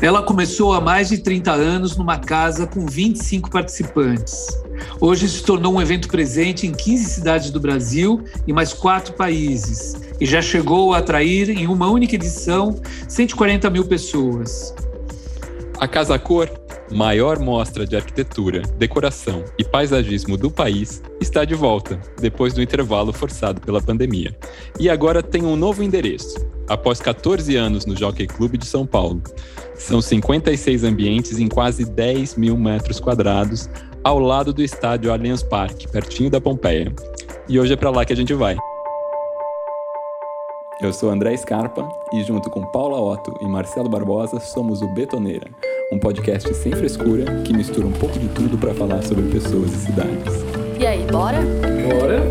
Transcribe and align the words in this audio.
Ela 0.00 0.22
começou 0.22 0.72
há 0.72 0.80
mais 0.80 1.08
de 1.08 1.18
30 1.18 1.50
anos 1.50 1.96
numa 1.96 2.18
casa 2.18 2.68
com 2.68 2.86
25 2.86 3.50
participantes. 3.50 4.46
Hoje 5.00 5.28
se 5.28 5.42
tornou 5.42 5.74
um 5.74 5.82
evento 5.82 6.06
presente 6.06 6.68
em 6.68 6.72
15 6.72 7.04
cidades 7.04 7.50
do 7.50 7.58
Brasil 7.58 8.22
e 8.46 8.52
mais 8.52 8.72
quatro 8.72 9.14
países, 9.14 9.96
e 10.20 10.24
já 10.24 10.40
chegou 10.40 10.94
a 10.94 10.98
atrair, 10.98 11.50
em 11.50 11.66
uma 11.66 11.90
única 11.90 12.14
edição, 12.14 12.80
140 13.08 13.68
mil 13.70 13.86
pessoas. 13.86 14.72
A 15.80 15.88
Casa 15.88 16.16
Cor, 16.16 16.48
maior 16.90 17.38
mostra 17.38 17.86
de 17.86 17.96
arquitetura, 17.96 18.62
decoração 18.78 19.44
e 19.58 19.64
paisagismo 19.64 20.36
do 20.36 20.50
país, 20.50 21.02
está 21.20 21.44
de 21.44 21.54
volta, 21.54 22.00
depois 22.20 22.54
do 22.54 22.62
intervalo 22.62 23.12
forçado 23.12 23.60
pela 23.60 23.80
pandemia. 23.80 24.34
E 24.78 24.88
agora 24.88 25.22
tem 25.22 25.44
um 25.44 25.56
novo 25.56 25.82
endereço, 25.82 26.46
após 26.68 27.00
14 27.00 27.56
anos 27.56 27.86
no 27.86 27.96
Jockey 27.96 28.26
Club 28.26 28.56
de 28.56 28.66
São 28.66 28.86
Paulo. 28.86 29.22
São 29.74 30.00
56 30.00 30.84
ambientes 30.84 31.38
em 31.38 31.48
quase 31.48 31.84
10 31.84 32.36
mil 32.36 32.56
metros 32.56 33.00
quadrados, 33.00 33.68
ao 34.02 34.18
lado 34.18 34.52
do 34.52 34.62
estádio 34.62 35.12
Allianz 35.12 35.42
Parque, 35.42 35.88
pertinho 35.88 36.30
da 36.30 36.40
Pompeia. 36.40 36.92
E 37.48 37.58
hoje 37.58 37.72
é 37.72 37.76
para 37.76 37.90
lá 37.90 38.04
que 38.04 38.12
a 38.12 38.16
gente 38.16 38.34
vai. 38.34 38.56
Eu 40.80 40.92
sou 40.92 41.10
André 41.10 41.36
Scarpa 41.36 41.88
e, 42.12 42.22
junto 42.22 42.48
com 42.48 42.64
Paula 42.70 43.00
Otto 43.00 43.36
e 43.40 43.48
Marcelo 43.48 43.88
Barbosa, 43.88 44.38
somos 44.38 44.80
o 44.80 44.86
Betoneira, 44.94 45.50
um 45.92 45.98
podcast 45.98 46.54
sem 46.54 46.70
frescura 46.70 47.42
que 47.42 47.52
mistura 47.52 47.84
um 47.84 47.92
pouco 47.92 48.16
de 48.16 48.28
tudo 48.28 48.56
para 48.56 48.72
falar 48.72 49.02
sobre 49.02 49.28
pessoas 49.28 49.72
e 49.72 49.86
cidades. 49.86 50.34
E 50.78 50.86
aí, 50.86 51.04
bora? 51.10 51.38
Bora! 51.42 52.22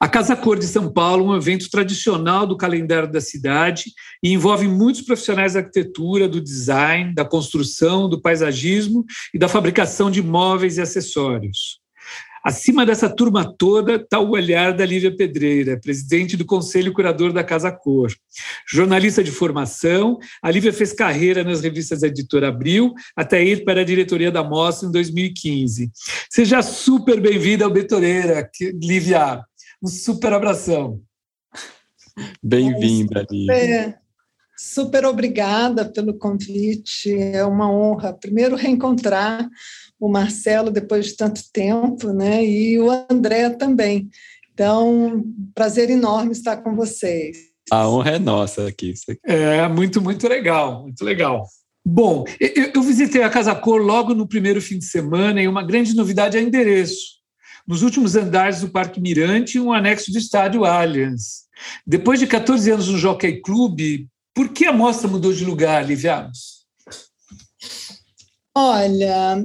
A 0.00 0.08
Casa 0.08 0.34
Cor 0.34 0.58
de 0.58 0.66
São 0.66 0.92
Paulo 0.92 1.26
é 1.26 1.28
um 1.28 1.36
evento 1.36 1.70
tradicional 1.70 2.48
do 2.48 2.56
calendário 2.56 3.10
da 3.10 3.20
cidade 3.20 3.84
e 4.20 4.32
envolve 4.32 4.66
muitos 4.66 5.02
profissionais 5.02 5.52
da 5.52 5.60
arquitetura, 5.60 6.28
do 6.28 6.40
design, 6.40 7.14
da 7.14 7.24
construção, 7.24 8.08
do 8.08 8.20
paisagismo 8.20 9.04
e 9.32 9.38
da 9.38 9.46
fabricação 9.46 10.10
de 10.10 10.20
móveis 10.20 10.78
e 10.78 10.80
acessórios. 10.80 11.85
Acima 12.46 12.86
dessa 12.86 13.08
turma 13.08 13.44
toda 13.58 13.96
está 13.96 14.20
o 14.20 14.30
olhar 14.30 14.72
da 14.72 14.86
Lívia 14.86 15.12
Pedreira, 15.12 15.80
presidente 15.80 16.36
do 16.36 16.44
Conselho 16.44 16.92
Curador 16.92 17.32
da 17.32 17.42
Casa 17.42 17.72
Cor. 17.72 18.14
Jornalista 18.70 19.24
de 19.24 19.32
formação, 19.32 20.16
a 20.40 20.48
Lívia 20.48 20.72
fez 20.72 20.92
carreira 20.92 21.42
nas 21.42 21.60
revistas 21.60 22.02
da 22.02 22.06
Editora 22.06 22.46
Abril 22.46 22.94
até 23.16 23.42
ir 23.42 23.64
para 23.64 23.80
a 23.80 23.84
diretoria 23.84 24.30
da 24.30 24.44
Mostra 24.44 24.88
em 24.88 24.92
2015. 24.92 25.90
Seja 26.30 26.62
super 26.62 27.20
bem-vinda 27.20 27.64
ao 27.64 27.70
Betoneira, 27.72 28.48
Lívia. 28.80 29.44
Um 29.82 29.88
super 29.88 30.32
abração. 30.32 31.00
Bem-vinda, 32.40 33.26
Lívia. 33.28 33.98
Super 34.56 35.04
obrigada 35.04 35.84
pelo 35.84 36.14
convite, 36.16 37.12
é 37.12 37.44
uma 37.44 37.70
honra. 37.70 38.14
Primeiro, 38.14 38.54
reencontrar 38.54 39.46
o 39.98 40.08
Marcelo 40.08 40.70
depois 40.70 41.06
de 41.06 41.16
tanto 41.16 41.42
tempo, 41.52 42.12
né? 42.12 42.44
E 42.44 42.78
o 42.78 42.90
André 43.10 43.50
também. 43.50 44.08
Então, 44.52 45.24
prazer 45.54 45.90
enorme 45.90 46.32
estar 46.32 46.58
com 46.58 46.74
vocês. 46.74 47.36
A 47.70 47.88
honra 47.88 48.12
é 48.12 48.18
nossa 48.18 48.68
aqui. 48.68 48.94
É 49.24 49.66
muito, 49.68 50.00
muito 50.00 50.28
legal, 50.28 50.82
muito 50.82 51.04
legal. 51.04 51.46
Bom, 51.84 52.24
eu, 52.40 52.72
eu 52.74 52.82
visitei 52.82 53.22
a 53.22 53.30
Casa 53.30 53.54
Cor 53.54 53.80
logo 53.80 54.14
no 54.14 54.26
primeiro 54.26 54.60
fim 54.60 54.78
de 54.78 54.84
semana 54.84 55.42
e 55.42 55.48
uma 55.48 55.62
grande 55.62 55.94
novidade 55.94 56.36
é 56.36 56.40
o 56.40 56.42
endereço. 56.42 57.16
Nos 57.66 57.82
últimos 57.82 58.14
andares 58.16 58.60
do 58.60 58.68
Parque 58.68 59.00
Mirante, 59.00 59.58
um 59.58 59.72
anexo 59.72 60.12
do 60.12 60.18
estádio 60.18 60.64
Allianz. 60.64 61.46
Depois 61.86 62.20
de 62.20 62.26
14 62.26 62.70
anos 62.70 62.88
no 62.88 62.98
Jockey 62.98 63.40
Club, 63.40 64.06
por 64.34 64.50
que 64.50 64.66
a 64.66 64.72
mostra 64.72 65.08
mudou 65.08 65.32
de 65.32 65.44
lugar, 65.44 65.84
Livianos? 65.84 66.64
Olha, 68.54 69.44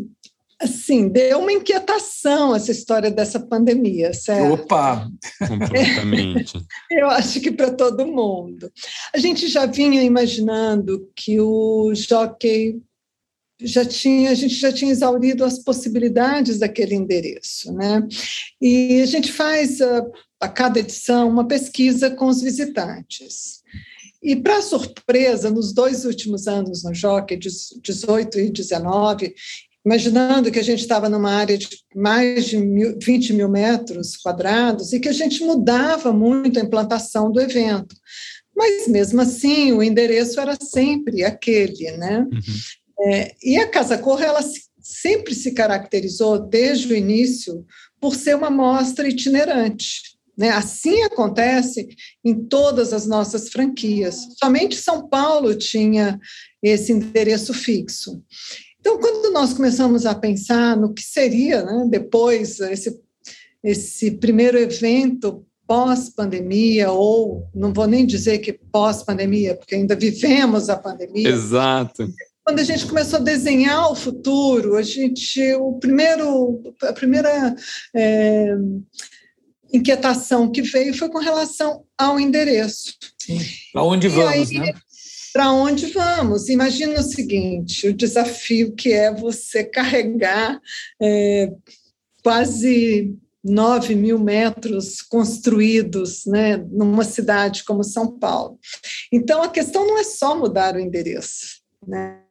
assim, 0.61 1.07
deu 1.07 1.39
uma 1.39 1.51
inquietação 1.51 2.55
essa 2.55 2.71
história 2.71 3.09
dessa 3.09 3.39
pandemia, 3.39 4.13
certo? 4.13 4.53
Opa! 4.53 5.09
Completamente. 5.47 6.53
Eu 6.91 7.09
acho 7.09 7.41
que 7.41 7.51
para 7.51 7.71
todo 7.71 8.07
mundo. 8.07 8.71
A 9.13 9.17
gente 9.17 9.47
já 9.47 9.65
vinha 9.65 10.03
imaginando 10.03 11.09
que 11.15 11.39
o 11.39 11.93
jockey 11.95 12.81
já 13.59 13.85
tinha, 13.85 14.31
a 14.31 14.33
gente 14.33 14.55
já 14.55 14.71
tinha 14.71 14.91
exaurido 14.91 15.43
as 15.45 15.59
possibilidades 15.59 16.59
daquele 16.59 16.95
endereço, 16.95 17.71
né? 17.73 18.07
E 18.59 19.01
a 19.01 19.05
gente 19.05 19.31
faz 19.31 19.81
a, 19.81 20.05
a 20.39 20.47
cada 20.49 20.79
edição 20.79 21.29
uma 21.29 21.47
pesquisa 21.47 22.09
com 22.09 22.27
os 22.27 22.41
visitantes. 22.41 23.61
E, 24.23 24.35
para 24.35 24.61
surpresa, 24.61 25.49
nos 25.49 25.73
dois 25.73 26.05
últimos 26.05 26.47
anos 26.47 26.83
no 26.83 26.93
Jockey, 26.93 27.37
18 27.37 28.39
e 28.39 28.51
19, 28.51 29.33
imaginando 29.85 30.51
que 30.51 30.59
a 30.59 30.63
gente 30.63 30.79
estava 30.79 31.09
numa 31.09 31.31
área 31.31 31.57
de 31.57 31.67
mais 31.95 32.45
de 32.45 32.57
mil, 32.57 32.97
20 33.01 33.33
mil 33.33 33.49
metros 33.49 34.15
quadrados 34.17 34.93
e 34.93 34.99
que 34.99 35.09
a 35.09 35.13
gente 35.13 35.43
mudava 35.43 36.13
muito 36.13 36.59
a 36.59 36.63
implantação 36.63 37.31
do 37.31 37.41
evento. 37.41 37.95
Mas, 38.55 38.87
mesmo 38.87 39.21
assim, 39.21 39.71
o 39.71 39.81
endereço 39.81 40.39
era 40.39 40.55
sempre 40.61 41.23
aquele, 41.23 41.91
né? 41.91 42.19
Uhum. 42.19 43.11
É, 43.11 43.35
e 43.41 43.57
a 43.57 43.67
Casa 43.67 43.97
Cor, 43.97 44.21
ela 44.21 44.41
sempre 44.79 45.33
se 45.33 45.53
caracterizou, 45.53 46.37
desde 46.37 46.93
o 46.93 46.95
início, 46.95 47.65
por 47.99 48.15
ser 48.15 48.35
uma 48.35 48.49
mostra 48.49 49.07
itinerante. 49.07 50.11
Né? 50.37 50.49
Assim 50.49 51.03
acontece 51.03 51.87
em 52.23 52.33
todas 52.33 52.93
as 52.93 53.05
nossas 53.05 53.49
franquias. 53.49 54.27
Somente 54.39 54.75
São 54.75 55.07
Paulo 55.07 55.55
tinha 55.55 56.19
esse 56.61 56.91
endereço 56.91 57.53
fixo. 57.53 58.21
Então, 58.81 58.99
quando 58.99 59.31
nós 59.31 59.53
começamos 59.53 60.05
a 60.05 60.13
pensar 60.13 60.75
no 60.75 60.93
que 60.93 61.03
seria 61.03 61.63
né, 61.63 61.85
depois 61.87 62.59
esse, 62.59 62.99
esse 63.63 64.11
primeiro 64.11 64.57
evento 64.57 65.45
pós-pandemia, 65.67 66.91
ou 66.91 67.47
não 67.55 67.71
vou 67.71 67.87
nem 67.87 68.05
dizer 68.05 68.39
que 68.39 68.51
pós-pandemia, 68.51 69.55
porque 69.55 69.75
ainda 69.75 69.95
vivemos 69.95 70.67
a 70.67 70.75
pandemia. 70.75 71.29
Exato. 71.29 72.11
Quando 72.43 72.59
a 72.59 72.63
gente 72.63 72.85
começou 72.87 73.19
a 73.19 73.23
desenhar 73.23 73.89
o 73.89 73.95
futuro, 73.95 74.75
a 74.75 74.81
gente, 74.81 75.39
o 75.53 75.73
primeiro, 75.73 76.61
a 76.81 76.91
primeira 76.91 77.55
é, 77.95 78.55
inquietação 79.71 80.51
que 80.51 80.61
veio 80.61 80.93
foi 80.97 81.07
com 81.07 81.19
relação 81.19 81.85
ao 81.97 82.19
endereço. 82.19 82.95
Aonde 83.73 84.07
vamos, 84.07 84.51
aí, 84.51 84.59
né? 84.59 84.73
Para 85.33 85.51
onde 85.51 85.87
vamos. 85.87 86.49
Imagina 86.49 86.99
o 86.99 87.03
seguinte: 87.03 87.87
o 87.87 87.93
desafio 87.93 88.73
que 88.73 88.91
é 88.91 89.13
você 89.13 89.63
carregar 89.63 90.59
é, 91.01 91.51
quase 92.23 93.15
9 93.43 93.95
mil 93.95 94.19
metros 94.19 95.01
construídos 95.01 96.25
né, 96.25 96.57
numa 96.57 97.03
cidade 97.03 97.63
como 97.63 97.83
São 97.83 98.19
Paulo. 98.19 98.59
Então, 99.11 99.41
a 99.41 99.49
questão 99.49 99.85
não 99.85 99.97
é 99.97 100.03
só 100.03 100.37
mudar 100.37 100.75
o 100.75 100.79
endereço, 100.79 101.61
né? 101.87 102.21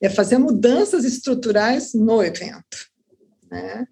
é 0.00 0.08
fazer 0.08 0.38
mudanças 0.38 1.04
estruturais 1.04 1.92
no 1.94 2.22
evento. 2.22 2.86
Né? 3.50 3.86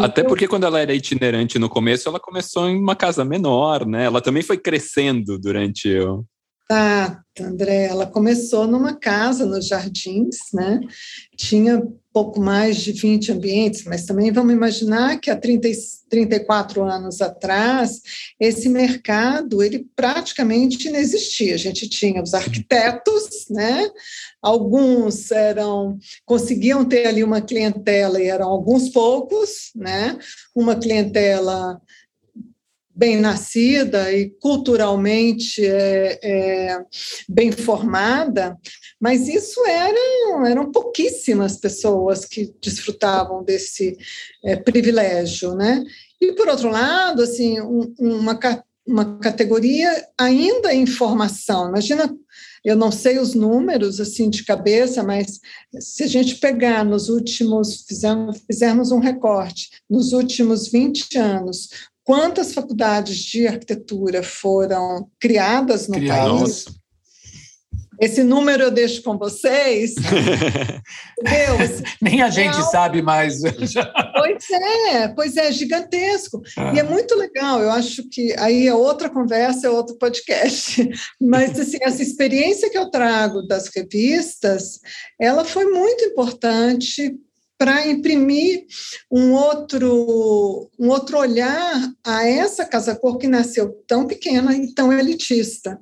Até 0.00 0.22
porque 0.22 0.48
quando 0.48 0.64
ela 0.64 0.80
era 0.80 0.94
itinerante 0.94 1.58
no 1.58 1.68
começo, 1.68 2.08
ela 2.08 2.20
começou 2.20 2.68
em 2.68 2.76
uma 2.76 2.96
casa 2.96 3.24
menor, 3.24 3.86
né? 3.86 4.04
Ela 4.04 4.20
também 4.20 4.42
foi 4.42 4.56
crescendo 4.56 5.38
durante 5.38 5.94
o, 5.98 6.24
Tá, 6.68 7.24
André, 7.40 7.86
ela 7.86 8.06
começou 8.06 8.66
numa 8.66 8.94
casa 8.94 9.46
nos 9.46 9.66
jardins, 9.68 10.36
né? 10.52 10.80
Tinha 11.34 11.82
pouco 12.12 12.38
mais 12.38 12.76
de 12.76 12.92
20 12.92 13.32
ambientes, 13.32 13.84
mas 13.84 14.04
também 14.04 14.30
vamos 14.30 14.52
imaginar 14.52 15.18
que 15.18 15.30
há 15.30 15.36
30, 15.36 15.66
34 16.10 16.84
anos 16.84 17.22
atrás, 17.22 18.02
esse 18.38 18.68
mercado, 18.68 19.62
ele 19.62 19.86
praticamente 19.96 20.90
não 20.90 20.98
existia. 20.98 21.54
A 21.54 21.58
gente 21.58 21.88
tinha 21.88 22.22
os 22.22 22.34
arquitetos, 22.34 23.46
né? 23.48 23.88
Alguns 24.42 25.30
eram 25.30 25.96
conseguiam 26.26 26.84
ter 26.84 27.06
ali 27.06 27.24
uma 27.24 27.40
clientela 27.40 28.20
e 28.20 28.26
eram 28.26 28.48
alguns 28.48 28.90
poucos, 28.90 29.70
né? 29.74 30.18
Uma 30.54 30.76
clientela 30.76 31.80
bem 32.98 33.16
nascida 33.16 34.12
e 34.12 34.28
culturalmente 34.40 35.64
é, 35.64 36.18
é, 36.20 36.84
bem 37.28 37.52
formada, 37.52 38.58
mas 39.00 39.28
isso 39.28 39.64
eram, 39.64 40.44
eram 40.44 40.72
pouquíssimas 40.72 41.56
pessoas 41.56 42.24
que 42.24 42.52
desfrutavam 42.60 43.44
desse 43.44 43.96
é, 44.44 44.56
privilégio, 44.56 45.54
né? 45.54 45.84
E 46.20 46.32
por 46.32 46.48
outro 46.48 46.70
lado, 46.70 47.22
assim, 47.22 47.60
um, 47.60 47.94
uma, 48.00 48.36
uma 48.84 49.18
categoria 49.20 50.04
ainda 50.18 50.74
em 50.74 50.84
formação. 50.84 51.68
Imagina 51.68 52.12
eu 52.64 52.74
não 52.76 52.90
sei 52.90 53.18
os 53.18 53.34
números 53.34 54.00
assim 54.00 54.28
de 54.28 54.44
cabeça, 54.44 55.02
mas 55.02 55.40
se 55.78 56.02
a 56.02 56.06
gente 56.06 56.34
pegar 56.36 56.84
nos 56.84 57.08
últimos, 57.08 57.84
fizermos, 57.86 58.42
fizermos 58.46 58.90
um 58.90 58.98
recorte, 58.98 59.70
nos 59.88 60.12
últimos 60.12 60.68
20 60.68 61.16
anos, 61.16 61.68
quantas 62.08 62.54
faculdades 62.54 63.18
de 63.18 63.46
arquitetura 63.46 64.22
foram 64.22 65.10
criadas 65.20 65.88
no 65.88 65.96
Criados. 65.96 66.64
país. 66.64 66.78
Esse 68.00 68.22
número 68.22 68.62
eu 68.62 68.70
deixo 68.70 69.02
com 69.02 69.18
vocês. 69.18 69.94
Deus, 71.20 71.82
Nem 72.00 72.22
a 72.22 72.30
gente 72.30 72.56
não. 72.56 72.70
sabe 72.70 73.02
mais. 73.02 73.42
pois 73.42 74.50
é, 74.50 75.08
pois 75.08 75.36
é, 75.36 75.52
gigantesco. 75.52 76.40
Ah. 76.56 76.72
E 76.74 76.78
é 76.78 76.82
muito 76.82 77.14
legal, 77.14 77.60
eu 77.60 77.70
acho 77.72 78.08
que 78.08 78.34
aí 78.38 78.66
é 78.66 78.74
outra 78.74 79.10
conversa, 79.10 79.66
é 79.66 79.70
outro 79.70 79.98
podcast. 79.98 80.88
Mas 81.20 81.60
assim, 81.60 81.76
essa 81.82 82.02
experiência 82.02 82.70
que 82.70 82.78
eu 82.78 82.90
trago 82.90 83.42
das 83.42 83.68
revistas, 83.68 84.80
ela 85.20 85.44
foi 85.44 85.66
muito 85.66 86.04
importante 86.04 87.18
para 87.58 87.86
imprimir 87.88 88.64
um 89.10 89.32
outro, 89.32 90.70
um 90.78 90.88
outro 90.88 91.18
olhar 91.18 91.92
a 92.06 92.24
essa 92.26 92.64
casa 92.64 92.94
cor 92.94 93.18
que 93.18 93.26
nasceu 93.26 93.82
tão 93.86 94.06
pequena 94.06 94.56
e 94.56 94.72
tão 94.72 94.92
elitista. 94.92 95.78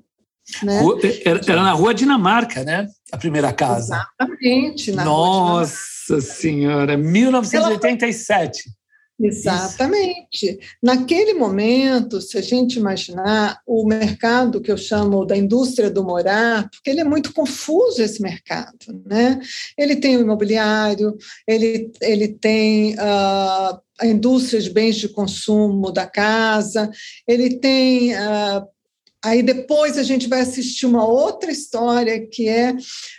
Né? 0.62 0.80
Era, 1.24 1.40
era, 1.46 1.62
na 1.62 1.72
Rua 1.72 1.92
Dinamarca, 1.92 2.64
né? 2.64 2.86
A 3.12 3.18
primeira 3.18 3.52
casa. 3.52 4.06
Exatamente. 4.18 4.92
Nossa 4.92 6.20
Senhora, 6.20 6.96
1987. 6.96 8.70
Exatamente. 9.18 10.46
Isso. 10.46 10.58
Naquele 10.82 11.34
momento, 11.34 12.20
se 12.20 12.36
a 12.36 12.42
gente 12.42 12.78
imaginar 12.78 13.60
o 13.66 13.86
mercado 13.86 14.60
que 14.60 14.70
eu 14.70 14.76
chamo 14.76 15.24
da 15.24 15.36
indústria 15.36 15.90
do 15.90 16.04
morar, 16.04 16.68
porque 16.70 16.90
ele 16.90 17.00
é 17.00 17.04
muito 17.04 17.32
confuso 17.32 18.02
esse 18.02 18.20
mercado, 18.20 19.02
né? 19.06 19.40
Ele 19.76 19.96
tem 19.96 20.16
o 20.16 20.20
imobiliário, 20.20 21.16
ele, 21.46 21.90
ele 22.02 22.28
tem 22.28 22.94
uh, 22.94 23.80
a 23.98 24.06
indústria 24.06 24.60
de 24.60 24.70
bens 24.70 24.96
de 24.96 25.08
consumo 25.08 25.90
da 25.90 26.06
casa, 26.06 26.90
ele 27.26 27.58
tem 27.58 28.14
uh, 28.14 28.66
Aí 29.26 29.42
depois 29.42 29.98
a 29.98 30.04
gente 30.04 30.28
vai 30.28 30.42
assistir 30.42 30.86
uma 30.86 31.04
outra 31.04 31.50
história 31.50 32.24
que 32.28 32.48
é, 32.48 32.76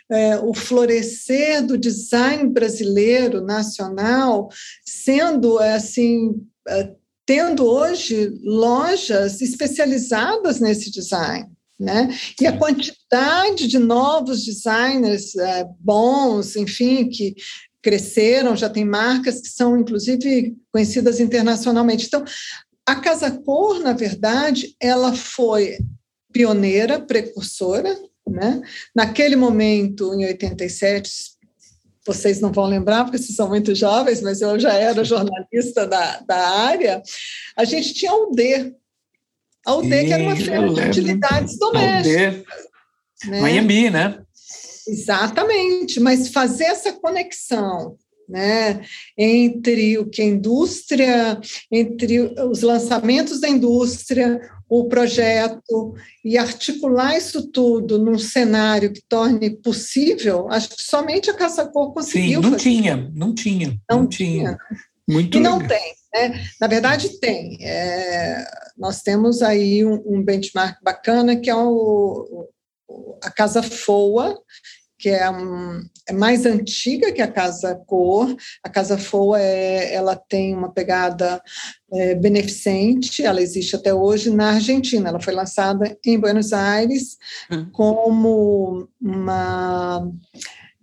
é, 0.10 0.38
o 0.38 0.54
florescer 0.54 1.66
do 1.66 1.78
design 1.78 2.48
brasileiro 2.50 3.42
nacional, 3.42 4.48
sendo 4.86 5.60
assim 5.60 6.42
é, 6.66 6.94
tendo 7.26 7.66
hoje 7.66 8.32
lojas 8.42 9.42
especializadas 9.42 10.62
nesse 10.62 10.90
design. 10.90 11.50
Né? 11.78 12.18
E 12.40 12.48
a 12.48 12.58
quantidade 12.58 13.68
de 13.68 13.78
novos 13.78 14.46
designers 14.46 15.36
é, 15.36 15.66
bons, 15.78 16.56
enfim, 16.56 17.10
que 17.10 17.36
cresceram, 17.82 18.56
já 18.56 18.70
tem 18.70 18.86
marcas 18.86 19.42
que 19.42 19.50
são, 19.50 19.78
inclusive, 19.78 20.56
conhecidas 20.72 21.20
internacionalmente. 21.20 22.06
Então, 22.06 22.24
a 22.86 22.96
Casa 22.96 23.30
Cor, 23.30 23.82
na 23.82 23.92
verdade, 23.92 24.74
ela 24.80 25.14
foi 25.14 25.78
pioneira, 26.38 27.00
precursora, 27.00 27.98
né? 28.28 28.62
Naquele 28.96 29.36
momento, 29.36 30.14
em 30.14 30.26
87, 30.26 31.10
vocês 32.06 32.40
não 32.40 32.52
vão 32.52 32.66
lembrar, 32.66 33.04
porque 33.04 33.18
vocês 33.18 33.36
são 33.36 33.50
muito 33.50 33.74
jovens, 33.74 34.22
mas 34.22 34.40
eu 34.40 34.60
já 34.60 34.74
era 34.74 35.04
jornalista 35.04 35.88
da, 35.88 36.20
da 36.20 36.38
área, 36.38 37.02
a 37.58 37.66
gente 37.66 37.94
tinha 37.96 38.12
a 38.12 38.16
UD. 38.16 38.76
A 39.66 39.76
UD, 39.76 39.90
que 39.90 40.14
era 40.14 40.24
uma 40.24 40.36
feira 40.36 40.70
de 40.70 40.82
utilidades 40.82 41.58
domésticas. 41.58 42.46
Né? 43.26 43.42
Miami, 43.42 43.90
né? 43.90 44.22
Exatamente, 44.88 46.00
mas 46.00 46.30
fazer 46.30 46.66
essa 46.66 46.94
conexão 46.94 47.98
né, 48.30 48.82
entre 49.18 49.98
o 49.98 50.06
que 50.06 50.22
a 50.22 50.26
indústria, 50.26 51.40
entre 51.72 52.20
os 52.20 52.62
lançamentos 52.62 53.40
da 53.40 53.50
indústria, 53.50 54.40
o 54.70 54.86
projeto 54.90 55.94
e 56.24 56.38
articular 56.38 57.18
isso 57.18 57.50
tudo 57.52 57.98
num 57.98 58.20
cenário 58.20 58.92
que 58.92 59.02
torne 59.08 59.50
possível, 59.50 60.48
acho 60.50 60.70
que 60.70 60.84
somente 60.84 61.30
a 61.30 61.34
Caça 61.34 61.66
Cor 61.68 61.94
conseguiu. 61.94 62.42
Sim, 62.42 62.50
não 62.50 62.52
fazer. 62.52 62.64
tinha, 62.64 63.12
não 63.14 63.34
tinha, 63.34 63.68
não, 63.90 64.00
não 64.00 64.08
tinha. 64.08 64.58
tinha. 64.58 64.58
Muito 65.10 65.38
e 65.38 65.40
não 65.40 65.60
legal. 65.60 65.70
tem, 65.70 65.94
né? 66.14 66.44
Na 66.60 66.68
verdade, 66.68 67.18
tem. 67.20 67.58
É, 67.62 68.46
nós 68.78 69.02
temos 69.02 69.42
aí 69.42 69.86
um, 69.86 70.04
um, 70.06 70.24
benchmark 70.24 70.78
bacana 70.84 71.38
que 71.38 71.50
é 71.50 71.56
o, 71.56 72.50
a 73.24 73.32
Casa 73.32 73.64
FOA, 73.64 74.38
que 74.98 75.10
é, 75.10 75.30
um, 75.30 75.82
é, 76.08 76.14
mais 76.14 76.46
antiga 76.46 77.12
que 77.12 77.22
a 77.22 77.32
Casa 77.32 77.76
Cor. 77.86 78.36
A 78.64 78.70
Casa 78.70 78.98
Foa 78.98 79.40
é, 79.40 79.94
ela 79.94 80.16
tem 80.16 80.56
uma 80.56 80.72
pegada 80.72 81.42
é, 81.94 82.16
beneficente, 82.16 83.24
ela 83.24 83.42
existe 83.42 83.76
até 83.76 83.94
hoje 83.94 84.30
na 84.30 84.52
Argentina. 84.54 85.10
Ela 85.10 85.20
foi 85.20 85.34
lançada 85.34 85.98
em 86.06 86.20
Buenos 86.20 86.52
Aires 86.52 87.18
hum. 87.52 87.70
como 87.72 88.88
uma, 89.00 90.10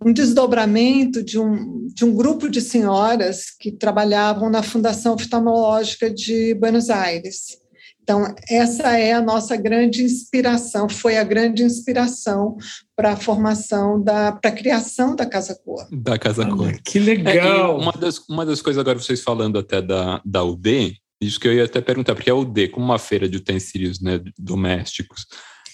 um 0.03 0.13
desdobramento 0.13 1.21
de 1.23 1.37
um, 1.37 1.87
de 1.87 2.05
um 2.05 2.15
grupo 2.15 2.49
de 2.49 2.61
senhoras 2.61 3.51
que 3.59 3.71
trabalhavam 3.71 4.49
na 4.49 4.63
Fundação 4.63 5.15
Oftalmológica 5.15 6.09
de 6.09 6.53
Buenos 6.55 6.89
Aires. 6.89 7.64
Então, 8.05 8.35
essa 8.47 8.99
é 8.99 9.13
a 9.13 9.21
nossa 9.21 9.57
grande 9.57 10.03
inspiração, 10.03 10.87
foi 10.87 11.17
a 11.17 11.23
grande 11.23 11.63
inspiração 11.63 12.55
para 12.95 13.13
a 13.13 13.15
formação, 13.15 13.99
da, 13.99 14.31
para 14.31 14.51
a 14.51 14.53
criação 14.53 15.15
da 15.15 15.25
Casa 15.25 15.59
Cor. 15.65 15.87
Da 15.91 16.15
Casa 16.15 16.45
Cor. 16.45 16.67
Ah, 16.67 16.79
que 16.85 16.99
legal! 16.99 17.35
É, 17.35 17.81
uma, 17.81 17.91
das, 17.93 18.19
uma 18.29 18.45
das 18.45 18.61
coisas, 18.61 18.79
agora 18.79 18.99
vocês 18.99 19.23
falando 19.23 19.57
até 19.57 19.81
da, 19.81 20.21
da 20.23 20.43
UD, 20.43 20.95
isso 21.19 21.39
que 21.39 21.47
eu 21.47 21.53
ia 21.55 21.63
até 21.63 21.81
perguntar, 21.81 22.13
porque 22.13 22.29
a 22.29 22.35
UD, 22.35 22.67
como 22.67 22.85
uma 22.85 22.99
feira 22.99 23.27
de 23.27 23.37
utensílios 23.37 23.99
né, 23.99 24.21
domésticos, 24.37 25.25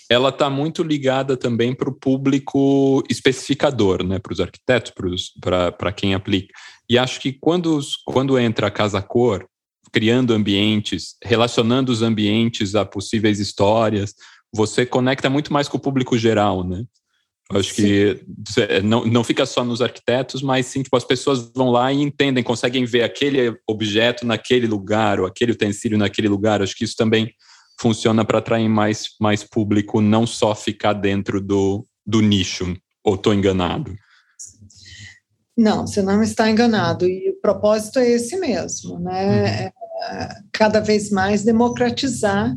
ela 0.09 0.29
está 0.29 0.49
muito 0.49 0.83
ligada 0.83 1.35
também 1.35 1.75
para 1.75 1.89
o 1.89 1.93
público 1.93 3.03
especificador, 3.09 4.05
né, 4.05 4.19
para 4.19 4.31
os 4.31 4.39
arquitetos, 4.39 4.93
para 5.77 5.91
quem 5.91 6.13
aplica. 6.13 6.53
E 6.89 6.97
acho 6.97 7.19
que 7.19 7.33
quando, 7.33 7.77
quando 8.05 8.39
entra 8.39 8.67
a 8.67 8.71
Casa 8.71 9.01
Cor, 9.01 9.45
criando 9.91 10.33
ambientes, 10.33 11.15
relacionando 11.23 11.91
os 11.91 12.01
ambientes 12.01 12.75
a 12.75 12.85
possíveis 12.85 13.39
histórias, 13.39 14.13
você 14.53 14.85
conecta 14.85 15.29
muito 15.29 15.51
mais 15.51 15.67
com 15.67 15.77
o 15.77 15.81
público 15.81 16.17
geral, 16.17 16.63
né? 16.63 16.83
Eu 17.51 17.59
acho 17.59 17.73
sim. 17.73 17.83
que 17.83 18.25
não, 18.81 19.05
não 19.05 19.23
fica 19.23 19.45
só 19.45 19.63
nos 19.63 19.81
arquitetos, 19.81 20.41
mas 20.41 20.67
sim, 20.67 20.81
tipo, 20.83 20.95
as 20.95 21.03
pessoas 21.03 21.51
vão 21.53 21.69
lá 21.69 21.91
e 21.91 22.01
entendem, 22.01 22.43
conseguem 22.43 22.85
ver 22.85 23.03
aquele 23.03 23.53
objeto 23.67 24.25
naquele 24.25 24.67
lugar, 24.67 25.19
ou 25.19 25.25
aquele 25.25 25.51
utensílio 25.51 25.97
naquele 25.97 26.29
lugar. 26.29 26.61
Acho 26.61 26.75
que 26.75 26.85
isso 26.85 26.95
também 26.95 27.33
funciona 27.79 28.23
para 28.23 28.37
atrair 28.37 28.69
mais, 28.69 29.09
mais 29.19 29.43
público, 29.43 29.99
não 29.99 30.25
só 30.25 30.55
ficar 30.55 30.93
dentro 30.93 31.41
do, 31.41 31.85
do 32.05 32.21
nicho, 32.21 32.73
ou 33.03 33.15
estou 33.15 33.33
enganado. 33.33 33.93
Não, 35.57 35.85
você 35.85 36.01
não 36.01 36.23
está 36.23 36.49
enganado. 36.49 37.05
E 37.05 37.31
o 37.31 37.41
propósito 37.41 37.99
é 37.99 38.09
esse 38.09 38.37
mesmo, 38.37 38.97
né? 38.99 39.25
Uhum. 39.25 39.45
É, 39.45 39.71
cada 40.51 40.79
vez 40.79 41.09
mais 41.09 41.43
democratizar 41.43 42.55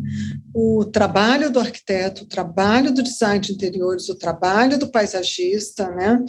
o 0.54 0.84
trabalho 0.84 1.50
do 1.50 1.60
arquiteto, 1.60 2.24
o 2.24 2.28
trabalho 2.28 2.92
do 2.92 3.02
design 3.02 3.40
de 3.40 3.52
interiores, 3.52 4.08
o 4.08 4.18
trabalho 4.18 4.78
do 4.78 4.90
paisagista, 4.90 5.90
né? 5.90 6.24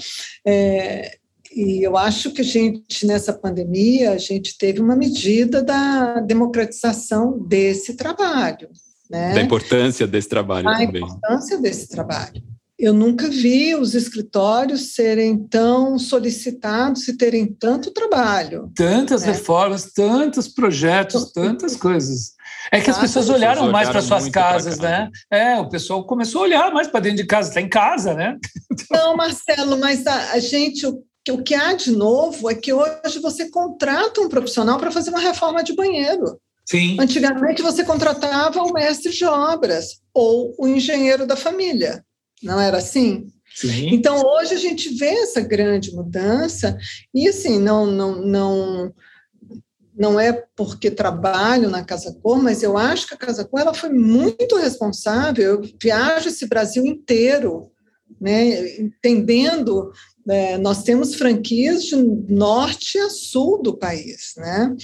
É, 0.46 1.18
e 1.56 1.82
eu 1.82 1.96
acho 1.96 2.32
que 2.32 2.42
a 2.42 2.44
gente, 2.46 3.06
nessa 3.06 3.32
pandemia, 3.32 4.12
a 4.12 4.18
gente 4.18 4.58
teve 4.58 4.82
uma 4.82 4.96
medida 4.96 5.64
da 5.64 6.20
democratização 6.20 7.40
desse 7.48 7.96
trabalho. 7.96 8.70
Né? 9.10 9.36
Da 9.36 9.42
importância 9.42 10.06
desse 10.06 10.28
trabalho 10.28 10.68
a 10.68 10.74
também. 10.74 10.92
Da 10.92 11.00
importância 11.00 11.58
desse 11.58 11.88
trabalho 11.88 12.44
eu 12.78 12.94
nunca 12.94 13.30
vi 13.30 13.74
os 13.74 13.96
escritórios 13.96 14.94
serem 14.94 15.38
tão 15.48 15.98
solicitados 15.98 17.08
e 17.08 17.18
terem 17.18 17.46
tanto 17.46 17.92
trabalho. 17.92 18.72
Tantas 18.76 19.22
né? 19.22 19.32
reformas, 19.32 19.94
tantos 19.94 20.48
projetos, 20.48 21.32
tantas 21.32 21.76
coisas. 21.76 22.36
É 22.72 22.82
que 22.82 22.90
as 22.90 22.98
pessoas 22.98 23.30
olharam, 23.30 23.64
olharam 23.64 23.72
mais 23.72 23.90
para 23.90 24.02
suas 24.02 24.28
casas, 24.30 24.80
né? 24.80 25.10
É, 25.32 25.58
o 25.58 25.70
pessoal 25.70 26.06
começou 26.06 26.42
a 26.42 26.44
olhar 26.44 26.72
mais 26.74 26.88
para 26.88 27.00
dentro 27.00 27.18
de 27.18 27.26
casa, 27.26 27.50
está 27.50 27.62
em 27.62 27.70
casa, 27.70 28.14
né? 28.14 28.38
Não, 28.92 29.16
Marcelo, 29.16 29.78
mas 29.78 30.06
a, 30.06 30.34
a 30.34 30.40
gente, 30.40 30.86
o, 30.86 31.02
o 31.30 31.44
que 31.44 31.56
há 31.56 31.74
de 31.74 31.92
novo 31.92 32.50
é 32.50 32.56
que 32.56 32.74
hoje 32.74 33.20
você 33.22 33.50
contrata 33.50 34.20
um 34.20 34.30
profissional 34.30 34.78
para 34.78 34.92
fazer 34.92 35.12
uma 35.12 35.20
reforma 35.20 35.64
de 35.64 35.74
banheiro. 35.74 36.40
Sim. 36.66 36.98
Antigamente 37.00 37.62
você 37.62 37.84
contratava 37.84 38.62
o 38.64 38.74
mestre 38.74 39.12
de 39.12 39.24
obras 39.24 40.02
ou 40.14 40.54
o 40.58 40.68
engenheiro 40.68 41.28
da 41.28 41.36
família. 41.36 42.04
Não 42.42 42.60
era 42.60 42.78
assim? 42.78 43.28
Sim. 43.56 43.90
Então 43.94 44.22
hoje 44.22 44.54
a 44.54 44.58
gente 44.58 44.90
vê 44.96 45.10
essa 45.10 45.40
grande 45.40 45.94
mudança 45.94 46.78
e 47.14 47.28
assim 47.28 47.58
não 47.58 47.86
não 47.86 48.22
não 48.22 48.94
não 49.98 50.20
é 50.20 50.34
porque 50.58 50.92
trabalho 50.92 51.70
na 51.70 51.84
Casa 51.84 52.14
Cor, 52.22 52.44
mas 52.44 52.62
eu 52.62 52.78
acho 52.78 53.08
que 53.08 53.14
a 53.14 53.18
Casa 53.18 53.46
Cor 53.46 53.62
ela 53.62 53.74
foi 53.74 53.90
muito 53.90 54.58
responsável. 54.58 55.46
Eu 55.46 55.62
viajo 55.82 56.28
esse 56.28 56.46
Brasil 56.48 56.86
inteiro, 56.86 57.72
né, 58.20 58.78
entendendo 58.78 59.94
é, 60.28 60.58
nós 60.58 60.84
temos 60.84 61.16
franquias 61.16 61.84
de 61.84 61.96
norte 61.96 62.98
a 62.98 63.10
sul 63.10 63.62
do 63.62 63.78
país, 63.78 64.34
né? 64.38 64.76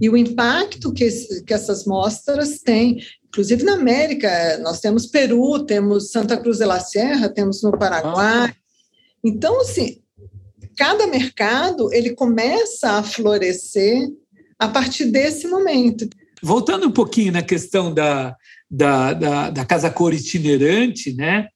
E 0.00 0.10
o 0.10 0.16
impacto 0.16 0.92
que, 0.92 1.04
esse, 1.04 1.42
que 1.44 1.54
essas 1.54 1.86
mostras 1.86 2.60
têm, 2.60 2.98
inclusive 3.30 3.62
na 3.62 3.74
América, 3.74 4.58
nós 4.58 4.80
temos 4.80 5.06
Peru, 5.06 5.64
temos 5.64 6.10
Santa 6.10 6.36
Cruz 6.36 6.58
de 6.58 6.66
la 6.66 6.80
Sierra, 6.80 7.28
temos 7.28 7.62
no 7.62 7.70
Paraguai. 7.70 8.52
Então, 9.24 9.60
assim, 9.60 10.02
cada 10.76 11.06
mercado 11.06 11.92
ele 11.92 12.10
começa 12.10 12.98
a 12.98 13.02
florescer 13.02 14.08
a 14.58 14.68
partir 14.68 15.06
desse 15.06 15.46
momento. 15.46 16.08
Voltando 16.42 16.88
um 16.88 16.90
pouquinho 16.90 17.32
na 17.32 17.42
questão 17.42 17.94
da, 17.94 18.34
da, 18.68 19.12
da, 19.12 19.50
da 19.50 19.64
Casa 19.64 19.90
Cor 19.90 20.12
itinerante, 20.12 21.12
né? 21.14 21.48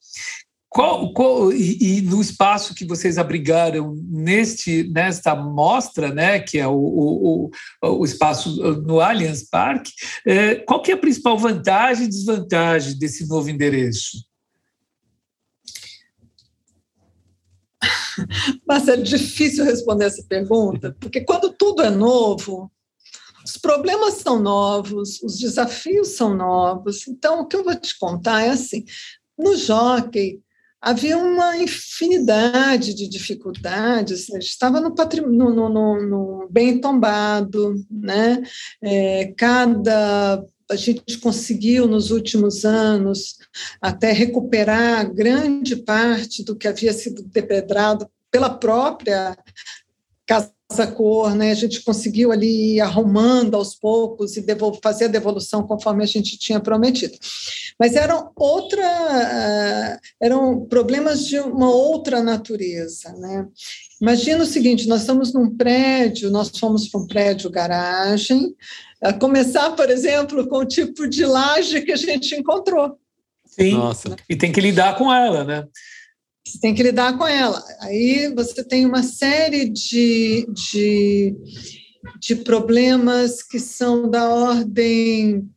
Qual, 0.74 1.12
qual, 1.12 1.52
e, 1.52 1.98
e, 1.98 2.02
no 2.02 2.20
espaço 2.20 2.74
que 2.74 2.84
vocês 2.84 3.16
abrigaram 3.16 3.94
neste, 4.08 4.82
nesta 4.90 5.32
mostra, 5.32 6.12
né, 6.12 6.40
que 6.40 6.58
é 6.58 6.66
o, 6.66 6.74
o, 6.74 7.50
o 7.80 8.04
espaço 8.04 8.56
no 8.82 8.98
Allianz 8.98 9.48
Parque, 9.48 9.92
é, 10.26 10.56
qual 10.56 10.82
que 10.82 10.90
é 10.90 10.94
a 10.94 10.98
principal 10.98 11.38
vantagem 11.38 12.06
e 12.06 12.08
desvantagem 12.08 12.98
desse 12.98 13.24
novo 13.28 13.48
endereço? 13.48 14.26
Marcelo, 18.66 19.02
é 19.02 19.04
difícil 19.04 19.64
responder 19.64 20.06
essa 20.06 20.24
pergunta, 20.28 20.96
porque 20.98 21.20
quando 21.20 21.52
tudo 21.52 21.82
é 21.82 21.90
novo, 21.90 22.68
os 23.44 23.56
problemas 23.56 24.14
são 24.14 24.40
novos, 24.40 25.22
os 25.22 25.38
desafios 25.38 26.16
são 26.16 26.34
novos. 26.34 27.06
Então, 27.06 27.42
o 27.42 27.46
que 27.46 27.54
eu 27.54 27.62
vou 27.62 27.76
te 27.76 27.96
contar 27.96 28.42
é 28.42 28.50
assim: 28.50 28.84
no 29.38 29.56
jockey, 29.56 30.42
havia 30.84 31.16
uma 31.16 31.56
infinidade 31.56 32.92
de 32.92 33.08
dificuldades, 33.08 34.28
gente 34.34 34.50
estava 34.50 34.80
no, 34.80 34.94
no, 35.50 35.68
no, 35.70 36.06
no, 36.06 36.48
bem 36.50 36.78
tombado, 36.78 37.74
né? 37.90 38.42
É, 38.82 39.32
cada 39.36 40.44
a 40.70 40.76
gente 40.76 41.18
conseguiu 41.18 41.86
nos 41.86 42.10
últimos 42.10 42.64
anos 42.64 43.36
até 43.80 44.12
recuperar 44.12 45.12
grande 45.12 45.76
parte 45.76 46.42
do 46.42 46.56
que 46.56 46.66
havia 46.66 46.92
sido 46.92 47.22
depedrado 47.22 48.08
pela 48.30 48.48
própria 48.48 49.36
casa 50.26 50.53
cor, 50.94 51.34
né? 51.34 51.50
A 51.50 51.54
gente 51.54 51.82
conseguiu 51.82 52.32
ali 52.32 52.74
ir 52.74 52.80
arrumando 52.80 53.54
aos 53.54 53.74
poucos 53.74 54.36
e 54.36 54.44
fazer 54.82 55.04
a 55.04 55.08
devolução 55.08 55.66
conforme 55.66 56.02
a 56.02 56.06
gente 56.06 56.38
tinha 56.38 56.58
prometido. 56.58 57.14
Mas 57.78 57.94
eram 57.94 58.30
outra, 58.36 58.82
uh, 58.82 59.98
eram 60.20 60.64
problemas 60.66 61.26
de 61.26 61.38
uma 61.38 61.70
outra 61.70 62.22
natureza, 62.22 63.12
né? 63.12 63.46
Imagina 64.00 64.44
o 64.44 64.46
seguinte: 64.46 64.88
nós 64.88 65.02
estamos 65.02 65.32
num 65.32 65.54
prédio, 65.54 66.30
nós 66.30 66.50
fomos 66.58 66.88
para 66.88 67.00
um 67.00 67.06
prédio 67.06 67.50
garagem, 67.50 68.54
a 69.02 69.12
começar, 69.12 69.70
por 69.72 69.90
exemplo, 69.90 70.48
com 70.48 70.58
o 70.58 70.66
tipo 70.66 71.08
de 71.08 71.24
laje 71.24 71.82
que 71.82 71.92
a 71.92 71.96
gente 71.96 72.34
encontrou. 72.34 72.98
Sim, 73.46 73.74
Nossa. 73.74 74.16
e 74.28 74.34
tem 74.34 74.50
que 74.50 74.60
lidar 74.60 74.96
com 74.96 75.12
ela, 75.12 75.44
né? 75.44 75.64
Você 76.46 76.58
tem 76.60 76.74
que 76.74 76.82
lidar 76.82 77.16
com 77.16 77.26
ela. 77.26 77.64
Aí 77.80 78.32
você 78.34 78.62
tem 78.62 78.84
uma 78.84 79.02
série 79.02 79.68
de, 79.68 80.46
de, 80.52 81.34
de 82.20 82.36
problemas 82.36 83.42
que 83.42 83.58
são 83.58 84.10
da 84.10 84.28
ordem 84.28 85.48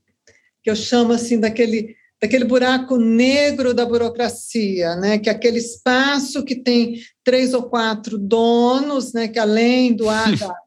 que 0.64 0.70
eu 0.70 0.76
chamo 0.76 1.14
assim 1.14 1.40
daquele 1.40 1.96
daquele 2.20 2.46
buraco 2.46 2.98
negro 2.98 3.76
da 3.76 3.86
burocracia, 3.86 4.96
né? 4.96 5.20
Que 5.20 5.30
é 5.30 5.32
aquele 5.32 5.60
espaço 5.60 6.44
que 6.44 6.56
tem 6.56 7.00
três 7.24 7.54
ou 7.54 7.70
quatro 7.70 8.18
donos, 8.18 9.14
né? 9.14 9.28
Que 9.28 9.38
além 9.38 9.96
do 9.96 10.06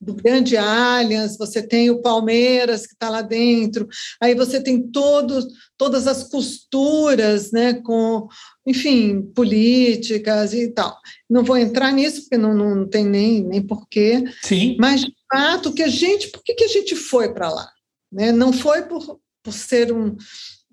do 0.00 0.14
grande 0.14 0.56
Allianz, 0.56 1.36
você 1.36 1.60
tem 1.60 1.90
o 1.90 2.00
Palmeiras 2.00 2.86
que 2.86 2.92
está 2.92 3.10
lá 3.10 3.20
dentro, 3.20 3.88
aí 4.20 4.34
você 4.34 4.60
tem 4.60 4.80
todos, 4.80 5.46
todas 5.76 6.06
as 6.06 6.24
costuras, 6.24 7.50
né, 7.50 7.74
com, 7.74 8.28
enfim, 8.66 9.22
políticas 9.34 10.54
e 10.54 10.68
tal. 10.68 10.96
Não 11.28 11.42
vou 11.42 11.56
entrar 11.56 11.92
nisso, 11.92 12.22
porque 12.22 12.36
não, 12.36 12.54
não 12.54 12.88
tem 12.88 13.04
nem, 13.04 13.42
nem 13.42 13.60
porquê. 13.60 14.24
Sim. 14.42 14.76
Mas, 14.78 15.00
de 15.00 15.14
fato, 15.30 15.72
que 15.72 15.82
a 15.82 15.88
gente, 15.88 16.28
por 16.28 16.42
que, 16.44 16.54
que 16.54 16.64
a 16.64 16.68
gente 16.68 16.94
foi 16.94 17.34
para 17.34 17.50
lá? 17.50 17.68
Né? 18.10 18.30
Não 18.30 18.52
foi 18.52 18.82
por, 18.82 19.18
por 19.42 19.52
ser 19.52 19.92
um, 19.92 20.16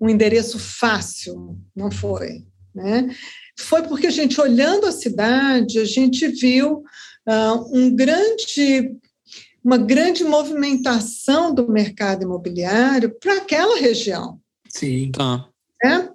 um 0.00 0.08
endereço 0.08 0.58
fácil, 0.58 1.58
não 1.74 1.90
foi. 1.90 2.44
Né? 2.72 3.14
Foi 3.58 3.82
porque 3.82 4.06
a 4.06 4.10
gente, 4.10 4.40
olhando 4.40 4.86
a 4.86 4.92
cidade, 4.92 5.78
a 5.78 5.84
gente 5.84 6.28
viu 6.28 6.84
uh, 7.26 7.76
um 7.76 7.94
grande 7.94 8.96
uma 9.66 9.76
grande 9.76 10.22
movimentação 10.22 11.52
do 11.52 11.68
mercado 11.68 12.22
imobiliário 12.22 13.12
para 13.18 13.38
aquela 13.38 13.80
região. 13.80 14.38
Sim. 14.68 15.10
Tá. 15.10 15.48
É? 15.84 16.08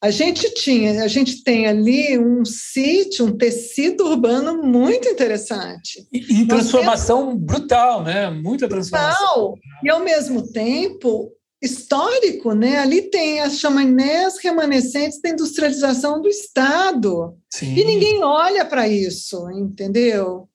A 0.00 0.10
gente 0.10 0.54
tinha, 0.54 1.04
a 1.04 1.06
gente 1.06 1.44
tem 1.44 1.66
ali 1.66 2.18
um 2.18 2.46
sítio, 2.46 3.26
um 3.26 3.36
tecido 3.36 4.06
urbano 4.06 4.62
muito 4.62 5.06
interessante. 5.06 6.08
E, 6.10 6.40
e 6.40 6.46
transformação 6.48 7.28
temos... 7.28 7.42
brutal, 7.42 8.02
né? 8.02 8.30
Muita 8.30 8.66
transformação. 8.66 9.18
Brutal. 9.20 9.54
E 9.84 9.90
ao 9.90 10.02
mesmo 10.02 10.50
tempo 10.50 11.30
histórico, 11.62 12.54
né? 12.54 12.78
Ali 12.78 13.02
tem 13.02 13.40
as 13.40 13.58
chaminés 13.58 14.38
remanescentes 14.38 15.20
da 15.20 15.28
industrialização 15.28 16.22
do 16.22 16.28
Estado. 16.28 17.36
Sim. 17.50 17.74
E 17.74 17.84
ninguém 17.84 18.24
olha 18.24 18.64
para 18.64 18.88
isso, 18.88 19.48
entendeu? 19.50 20.48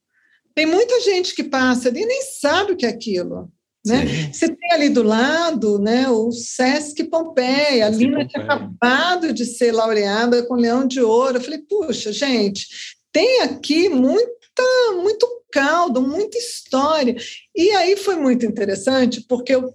Tem 0.55 0.65
muita 0.65 0.99
gente 1.01 1.35
que 1.35 1.43
passa 1.43 1.89
ali 1.89 2.01
e 2.01 2.05
nem 2.05 2.21
sabe 2.23 2.73
o 2.73 2.77
que 2.77 2.85
é 2.85 2.89
aquilo. 2.89 3.49
Né? 3.85 4.29
Você 4.31 4.47
tem 4.47 4.71
ali 4.73 4.89
do 4.89 5.03
lado 5.03 5.79
né, 5.79 6.09
o 6.09 6.31
Sesc 6.31 7.03
Pompeia, 7.05 7.85
a 7.85 7.89
Lina 7.89 8.27
tinha 8.27 8.43
acabado 8.43 9.31
de 9.33 9.45
ser 9.45 9.71
laureada 9.71 10.43
com 10.43 10.55
Leão 10.55 10.85
de 10.85 11.01
Ouro. 11.01 11.37
Eu 11.37 11.41
falei, 11.41 11.59
puxa, 11.59 12.11
gente, 12.11 12.67
tem 13.11 13.41
aqui 13.41 13.87
muita, 13.87 14.63
muito 15.01 15.27
caldo, 15.51 16.01
muita 16.01 16.37
história. 16.37 17.15
E 17.55 17.71
aí 17.71 17.95
foi 17.95 18.15
muito 18.15 18.45
interessante, 18.45 19.21
porque 19.27 19.55
eu 19.55 19.73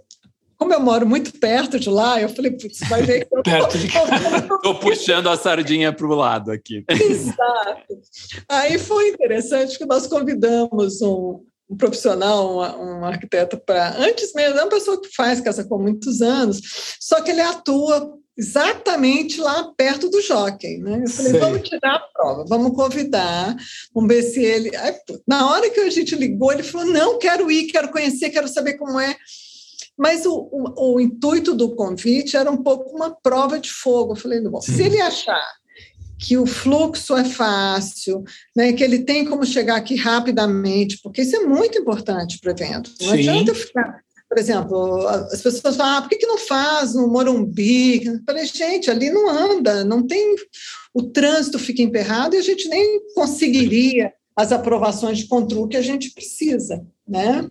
como 0.64 0.72
eu 0.72 0.80
moro 0.80 1.06
muito 1.06 1.38
perto 1.38 1.78
de 1.78 1.90
lá, 1.90 2.18
eu 2.18 2.28
falei, 2.30 2.52
putz, 2.52 2.80
vai 2.88 3.02
ver 3.02 3.26
que 3.26 3.36
eu 3.36 3.42
perto 3.44 3.76
de 3.76 3.86
Estou 3.86 4.74
puxando 4.80 5.28
a 5.28 5.36
sardinha 5.36 5.92
para 5.92 6.06
o 6.06 6.14
lado 6.14 6.50
aqui. 6.50 6.82
Exato. 6.88 8.00
Aí 8.48 8.78
foi 8.78 9.10
interessante 9.10 9.76
que 9.76 9.84
nós 9.84 10.06
convidamos 10.06 11.02
um, 11.02 11.44
um 11.68 11.76
profissional, 11.76 12.78
um, 12.80 13.00
um 13.00 13.04
arquiteto 13.04 13.58
para 13.58 13.94
antes 13.98 14.32
mesmo, 14.32 14.58
é 14.58 14.62
uma 14.62 14.70
pessoa 14.70 14.98
que 14.98 15.14
faz 15.14 15.38
casa 15.38 15.64
com 15.64 15.78
muitos 15.78 16.22
anos, 16.22 16.62
só 16.98 17.20
que 17.20 17.30
ele 17.30 17.42
atua 17.42 18.14
exatamente 18.36 19.40
lá 19.40 19.70
perto 19.76 20.08
do 20.08 20.20
jockey, 20.22 20.78
né? 20.78 21.02
Eu 21.04 21.10
falei, 21.10 21.30
Sei. 21.30 21.40
vamos 21.40 21.68
tirar 21.68 21.94
a 21.94 21.98
prova, 22.00 22.44
vamos 22.48 22.74
convidar, 22.74 23.54
vamos 23.94 24.08
ver 24.08 24.22
se 24.22 24.42
ele. 24.42 24.74
Aí, 24.76 24.94
na 25.28 25.50
hora 25.50 25.68
que 25.68 25.78
a 25.78 25.90
gente 25.90 26.16
ligou, 26.16 26.52
ele 26.52 26.62
falou: 26.62 26.86
não, 26.86 27.18
quero 27.18 27.50
ir, 27.50 27.66
quero 27.66 27.90
conhecer, 27.90 28.30
quero 28.30 28.48
saber 28.48 28.74
como 28.74 28.98
é. 28.98 29.14
Mas 29.96 30.26
o, 30.26 30.48
o, 30.50 30.94
o, 30.94 31.00
intuito 31.00 31.54
do 31.54 31.74
convite 31.74 32.36
era 32.36 32.50
um 32.50 32.56
pouco 32.56 32.94
uma 32.96 33.10
prova 33.10 33.58
de 33.58 33.70
fogo. 33.70 34.12
Eu 34.12 34.16
falei, 34.16 34.40
bom, 34.40 34.60
Sim. 34.60 34.74
se 34.74 34.82
ele 34.82 35.00
achar 35.00 35.46
que 36.18 36.36
o 36.36 36.46
fluxo 36.46 37.16
é 37.16 37.24
fácil, 37.24 38.24
né, 38.56 38.72
que 38.72 38.82
ele 38.82 39.00
tem 39.00 39.24
como 39.24 39.44
chegar 39.44 39.76
aqui 39.76 39.94
rapidamente, 39.94 40.98
porque 41.02 41.22
isso 41.22 41.36
é 41.36 41.40
muito 41.40 41.78
importante 41.78 42.38
para 42.40 42.48
o 42.48 42.54
evento. 42.54 42.90
Não 43.00 43.08
Sim. 43.08 43.18
adianta 43.18 43.54
ficar. 43.54 44.04
Por 44.28 44.38
exemplo, 44.38 45.06
as 45.06 45.40
pessoas 45.42 45.76
falam, 45.76 45.98
ah, 45.98 46.02
por 46.02 46.08
que, 46.08 46.16
que 46.16 46.26
não 46.26 46.38
faz 46.38 46.94
no 46.94 47.06
Morumbi? 47.06 48.04
Eu 48.04 48.20
falei, 48.26 48.44
gente, 48.46 48.90
ali 48.90 49.10
não 49.10 49.28
anda, 49.28 49.84
não 49.84 50.04
tem. 50.04 50.34
O 50.92 51.02
trânsito 51.02 51.58
fica 51.58 51.82
emperrado 51.82 52.34
e 52.34 52.38
a 52.38 52.42
gente 52.42 52.68
nem 52.68 53.00
conseguiria 53.14 54.12
as 54.36 54.52
aprovações 54.52 55.18
de 55.18 55.28
controle 55.28 55.68
que 55.68 55.76
a 55.76 55.82
gente 55.82 56.10
precisa, 56.10 56.84
né? 57.06 57.48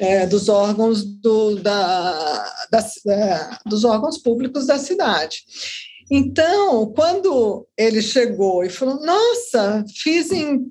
É, 0.00 0.26
dos 0.26 0.48
órgãos 0.48 1.04
do, 1.04 1.56
da, 1.56 2.52
da, 2.70 2.78
é, 3.08 3.50
dos 3.66 3.84
órgãos 3.84 4.18
públicos 4.18 4.66
da 4.66 4.78
cidade. 4.78 5.44
Então, 6.10 6.86
quando 6.94 7.66
ele 7.78 8.02
chegou 8.02 8.64
e 8.64 8.68
falou: 8.68 9.00
Nossa, 9.04 9.84
fiz 9.96 10.32
em 10.32 10.66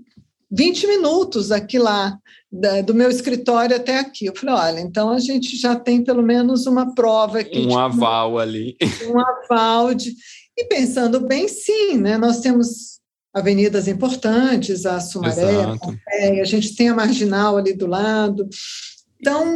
20 0.51 0.87
minutos 0.87 1.51
aqui 1.51 1.79
lá, 1.79 2.17
da, 2.51 2.81
do 2.81 2.93
meu 2.93 3.09
escritório 3.09 3.75
até 3.75 3.97
aqui. 3.97 4.25
Eu 4.25 4.35
falei: 4.35 4.55
Olha, 4.55 4.79
então 4.81 5.09
a 5.09 5.19
gente 5.19 5.57
já 5.57 5.75
tem 5.75 6.03
pelo 6.03 6.21
menos 6.21 6.67
uma 6.67 6.93
prova 6.93 7.39
aqui. 7.39 7.65
Um 7.65 7.77
aval 7.77 8.37
ali. 8.37 8.75
Um 9.09 9.19
aval 9.19 9.93
de. 9.93 10.13
E 10.55 10.65
pensando 10.65 11.19
bem, 11.21 11.47
sim, 11.47 11.97
né? 11.97 12.15
Nós 12.15 12.39
temos 12.39 12.99
avenidas 13.33 13.87
importantes, 13.87 14.85
a 14.85 14.99
Sumaré, 14.99 15.63
a, 15.63 15.77
Pompeia, 15.77 16.41
a 16.41 16.45
gente 16.45 16.75
tem 16.75 16.89
a 16.89 16.95
Marginal 16.95 17.57
ali 17.57 17.73
do 17.73 17.87
lado. 17.87 18.47
Então, 19.19 19.55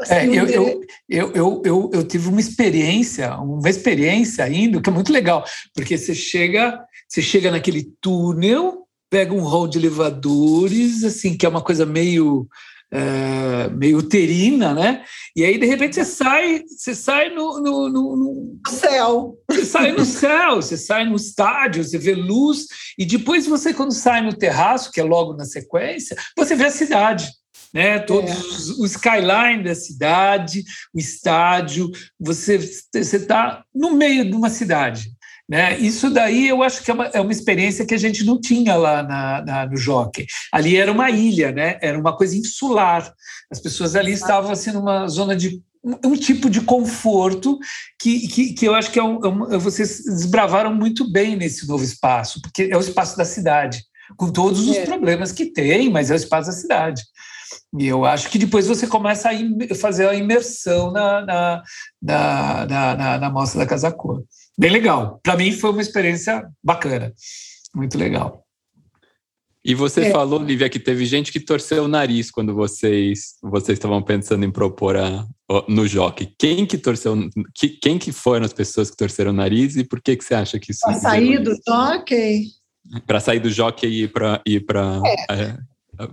assim, 0.00 0.14
é, 0.14 0.26
eu, 0.26 0.46
eu, 0.48 0.82
eu, 1.08 1.62
eu, 1.64 1.90
eu, 1.92 2.04
tive 2.04 2.28
uma 2.28 2.40
experiência, 2.40 3.36
uma 3.36 3.68
experiência 3.68 4.44
ainda, 4.44 4.80
que 4.80 4.88
é 4.88 4.92
muito 4.92 5.12
legal, 5.12 5.44
porque 5.74 5.98
você 5.98 6.14
chega, 6.14 6.80
você 7.06 7.20
chega 7.20 7.50
naquele 7.50 7.92
túnel 8.00 8.88
pega 9.10 9.32
um 9.32 9.42
hall 9.42 9.66
de 9.66 9.78
elevadores, 9.78 11.02
assim, 11.02 11.36
que 11.36 11.46
é 11.46 11.48
uma 11.48 11.62
coisa 11.62 11.86
meio 11.86 12.46
é, 12.90 13.68
meio 13.70 13.98
uterina, 13.98 14.72
né? 14.72 15.04
E 15.36 15.44
aí, 15.44 15.58
de 15.58 15.66
repente, 15.66 15.94
você 15.94 16.04
sai, 16.04 16.64
você 16.66 16.94
sai 16.94 17.28
no, 17.30 17.60
no, 17.60 17.88
no, 17.88 18.16
no, 18.16 18.60
céu. 18.70 19.36
Você 19.50 19.64
sai 19.64 19.92
no 19.92 20.04
céu, 20.04 20.56
você 20.56 20.76
sai 20.76 21.04
no 21.04 21.16
estádio, 21.16 21.84
você 21.84 21.98
vê 21.98 22.14
luz, 22.14 22.66
e 22.98 23.04
depois 23.04 23.46
você, 23.46 23.74
quando 23.74 23.92
sai 23.92 24.22
no 24.22 24.32
terraço, 24.32 24.90
que 24.90 25.00
é 25.00 25.04
logo 25.04 25.34
na 25.34 25.44
sequência, 25.44 26.16
você 26.36 26.54
vê 26.54 26.64
a 26.64 26.70
cidade. 26.70 27.30
Né, 27.74 27.98
todos 27.98 28.30
é. 28.30 28.34
os, 28.34 28.78
o 28.78 28.86
skyline 28.86 29.62
da 29.62 29.74
cidade, 29.74 30.64
o 30.94 30.98
estádio, 30.98 31.90
você 32.18 32.56
está 32.94 33.62
no 33.74 33.90
meio 33.90 34.24
de 34.24 34.34
uma 34.34 34.48
cidade. 34.48 35.10
Né? 35.48 35.78
Isso 35.78 36.10
daí 36.10 36.46
eu 36.46 36.62
acho 36.62 36.84
que 36.84 36.90
é 36.90 36.94
uma, 36.94 37.06
é 37.06 37.20
uma 37.20 37.32
experiência 37.32 37.86
que 37.86 37.94
a 37.94 37.98
gente 37.98 38.22
não 38.22 38.38
tinha 38.38 38.76
lá 38.76 39.02
na, 39.02 39.42
na, 39.42 39.66
no 39.66 39.76
Jockey. 39.78 40.26
Ali 40.52 40.76
era 40.76 40.92
uma 40.92 41.10
ilha, 41.10 41.50
né? 41.50 41.78
era 41.80 41.98
uma 41.98 42.14
coisa 42.14 42.36
insular. 42.36 43.10
As 43.50 43.58
pessoas 43.58 43.96
ali 43.96 44.12
estavam 44.12 44.50
assim, 44.50 44.72
numa 44.72 45.08
zona 45.08 45.34
de 45.34 45.62
um 46.04 46.14
tipo 46.16 46.50
de 46.50 46.60
conforto 46.60 47.58
que, 47.98 48.28
que, 48.28 48.52
que 48.52 48.68
eu 48.68 48.74
acho 48.74 48.90
que 48.90 48.98
é 48.98 49.02
um, 49.02 49.24
é 49.24 49.28
um, 49.28 49.58
vocês 49.58 50.04
desbravaram 50.04 50.74
muito 50.74 51.10
bem 51.10 51.34
nesse 51.34 51.66
novo 51.66 51.82
espaço, 51.82 52.42
porque 52.42 52.68
é 52.70 52.76
o 52.76 52.80
espaço 52.80 53.16
da 53.16 53.24
cidade, 53.24 53.82
com 54.16 54.30
todos 54.30 54.68
os 54.68 54.76
é. 54.76 54.84
problemas 54.84 55.32
que 55.32 55.46
tem, 55.46 55.88
mas 55.88 56.10
é 56.10 56.14
o 56.14 56.16
espaço 56.16 56.50
da 56.50 56.56
cidade. 56.56 57.02
E 57.78 57.86
eu 57.86 58.04
acho 58.04 58.28
que 58.28 58.38
depois 58.38 58.66
você 58.66 58.86
começa 58.86 59.30
a 59.30 59.74
fazer 59.76 60.08
a 60.08 60.14
imersão 60.14 60.90
na, 60.90 61.24
na, 61.24 61.62
na, 62.02 62.66
na, 62.66 63.18
na 63.18 63.30
mostra 63.30 63.60
da 63.60 63.66
Casa 63.66 63.90
Cor 63.90 64.22
bem 64.58 64.70
legal. 64.70 65.20
Para 65.22 65.36
mim 65.36 65.52
foi 65.52 65.70
uma 65.70 65.80
experiência 65.80 66.48
bacana, 66.62 67.14
muito 67.74 67.96
legal. 67.96 68.44
E 69.64 69.74
você 69.74 70.02
é. 70.02 70.10
falou, 70.10 70.42
Lívia, 70.42 70.68
que 70.68 70.78
teve 70.78 71.04
gente 71.04 71.30
que 71.30 71.40
torceu 71.40 71.84
o 71.84 71.88
nariz 71.88 72.30
quando 72.30 72.54
vocês 72.54 73.34
vocês 73.42 73.76
estavam 73.76 74.02
pensando 74.02 74.44
em 74.44 74.50
propor 74.50 74.96
a, 74.96 75.26
no 75.68 75.86
jockey. 75.86 76.32
Quem 76.38 76.64
que 76.64 76.78
torceu? 76.78 77.14
Que, 77.54 77.68
quem 77.68 77.98
que 77.98 78.10
foram 78.10 78.46
as 78.46 78.52
pessoas 78.52 78.90
que 78.90 78.96
torceram 78.96 79.30
o 79.30 79.34
nariz 79.34 79.76
e 79.76 79.84
por 79.84 80.00
que 80.00 80.16
que 80.16 80.24
você 80.24 80.34
acha 80.34 80.58
que 80.58 80.70
isso? 80.70 80.80
Para 80.82 80.94
sair 80.94 81.42
do 81.42 81.54
jockey? 81.68 82.44
Para 83.06 83.20
sair 83.20 83.40
do 83.40 83.50
jockey 83.50 83.86
e 83.86 84.02
ir 84.04 84.08
para 84.08 84.40
ir 84.46 84.60
para 84.64 85.02
é. 85.04 85.34
é. 85.34 85.58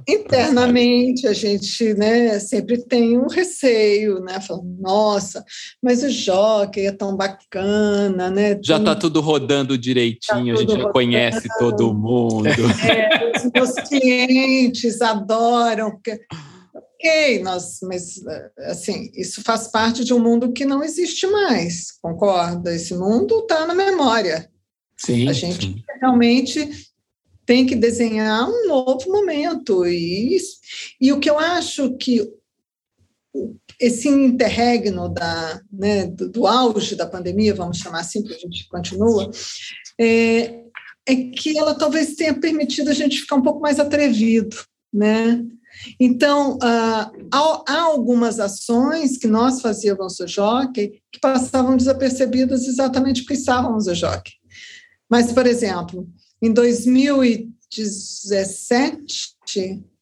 Internamente 0.08 1.27
a 1.27 1.34
gente 1.34 1.94
né, 1.94 2.39
sempre 2.39 2.84
tem 2.84 3.20
um 3.20 3.27
receio, 3.27 4.20
né? 4.20 4.42
Falando, 4.42 4.75
nossa, 4.80 5.44
mas 5.82 6.01
o 6.04 6.10
jockey 6.10 6.88
é 6.88 6.92
tão 6.92 7.15
bacana, 7.15 8.32
né? 8.32 8.60
Já 8.63 8.77
está 8.77 8.96
tudo 8.96 9.22
rodando 9.22 9.77
direitinho, 9.77 10.56
tá 10.56 10.62
a 10.62 10.65
gente 10.65 10.82
já 10.82 10.89
conhece 10.92 11.48
todo 11.60 11.94
mundo. 11.94 12.48
É, 12.48 13.38
os 13.38 13.51
meus 13.54 13.72
clientes 13.88 15.01
adoram. 15.01 15.92
Porque, 15.92 16.20
ok, 16.74 17.44
nós, 17.44 17.80
mas 17.84 18.15
assim, 18.70 19.12
isso 19.13 19.44
faz 19.44 19.68
parte 19.68 20.04
de 20.04 20.13
um 20.13 20.20
mundo 20.20 20.51
que 20.51 20.65
não 20.65 20.84
existe 20.84 21.27
mais, 21.27 21.92
concorda? 22.01 22.74
Esse 22.74 22.96
mundo 22.96 23.39
está 23.39 23.68
na 23.68 23.75
memória. 23.75 24.50
Sim, 24.98 25.27
a 25.27 25.34
gente 25.34 25.68
sim. 25.68 25.84
realmente 26.01 26.70
tem 27.46 27.66
que 27.66 27.75
desenhar 27.75 28.50
um 28.50 28.68
novo 28.68 29.12
momento. 29.12 29.86
E, 29.86 30.38
e 31.00 31.14
o 31.14 31.20
que 31.20 31.30
eu 31.30 31.38
acho 31.38 31.96
que 31.98 32.22
esse 33.80 34.08
interregno 34.08 35.10
da, 35.10 35.62
né, 35.72 36.08
do, 36.08 36.30
do, 36.30 36.48
auge 36.48 36.96
da 36.96 37.06
pandemia, 37.06 37.54
vamos 37.54 37.78
chamar 37.78 38.00
assim, 38.00 38.22
porque 38.22 38.36
a 38.36 38.40
gente 38.40 38.68
continua, 38.70 39.30
é, 40.00 40.64
é 41.06 41.16
que 41.16 41.58
ela 41.58 41.75
talvez 41.75 42.16
tenha 42.16 42.34
permitido 42.34 42.90
a 42.90 42.94
gente 42.94 43.20
ficar 43.20 43.36
um 43.36 43.42
pouco 43.42 43.60
mais 43.60 43.80
atrevido, 43.80 44.56
né? 44.94 45.44
Então, 46.00 46.58
há, 46.62 47.12
há, 47.68 47.82
algumas 47.82 48.40
ações 48.40 49.18
que 49.18 49.28
nós 49.28 49.62
fazíamos 49.62 50.18
no 50.20 50.28
Jockey 50.28 51.02
que 51.12 51.20
passavam 51.20 51.75
desapercebidas 51.75 52.66
exatamente 52.66 53.22
porque 53.22 53.34
estávamos 53.34 53.88
no 53.88 53.94
Jockey. 53.94 54.32
Mas, 55.10 55.34
por 55.34 55.46
exemplo, 55.46 56.08
em 56.41 56.52
2017, 56.52 59.36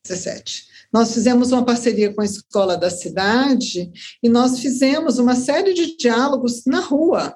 17, 0.04 0.68
nós 0.92 1.14
fizemos 1.14 1.52
uma 1.52 1.64
parceria 1.66 2.12
com 2.14 2.22
a 2.22 2.26
escola 2.26 2.78
da 2.78 2.90
cidade 2.90 3.92
e 4.22 4.30
nós 4.30 4.60
fizemos 4.60 5.18
uma 5.18 5.36
série 5.36 5.74
de 5.74 5.98
diálogos 5.98 6.66
na 6.66 6.82
rua, 6.82 7.36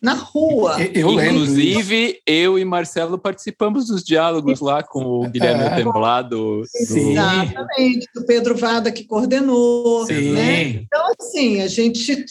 na 0.00 0.14
rua. 0.14 0.76
Eu 0.94 1.10
Inclusive, 1.22 2.20
eu 2.26 2.58
e 2.58 2.64
Marcelo 2.64 3.18
participamos 3.18 3.88
dos 3.88 4.02
diálogos 4.02 4.60
lá 4.60 4.82
com 4.82 5.02
o 5.04 5.28
Guilherme 5.28 5.64
é. 5.64 5.76
Temblado. 5.76 6.62
Exatamente, 6.74 8.08
do 8.14 8.24
Pedro 8.24 8.56
Vada 8.56 8.90
que 8.90 9.04
coordenou. 9.04 10.06
Sim. 10.06 10.32
Né? 10.32 10.62
Então, 10.68 11.12
assim, 11.20 11.60
a 11.60 11.68
gente, 11.68 12.24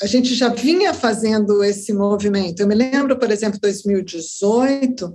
a 0.00 0.06
gente 0.06 0.34
já 0.34 0.48
vinha 0.48 0.94
fazendo 0.94 1.62
esse 1.62 1.92
movimento. 1.92 2.60
Eu 2.60 2.66
me 2.66 2.74
lembro, 2.74 3.18
por 3.18 3.30
exemplo, 3.30 3.60
2018, 3.60 5.12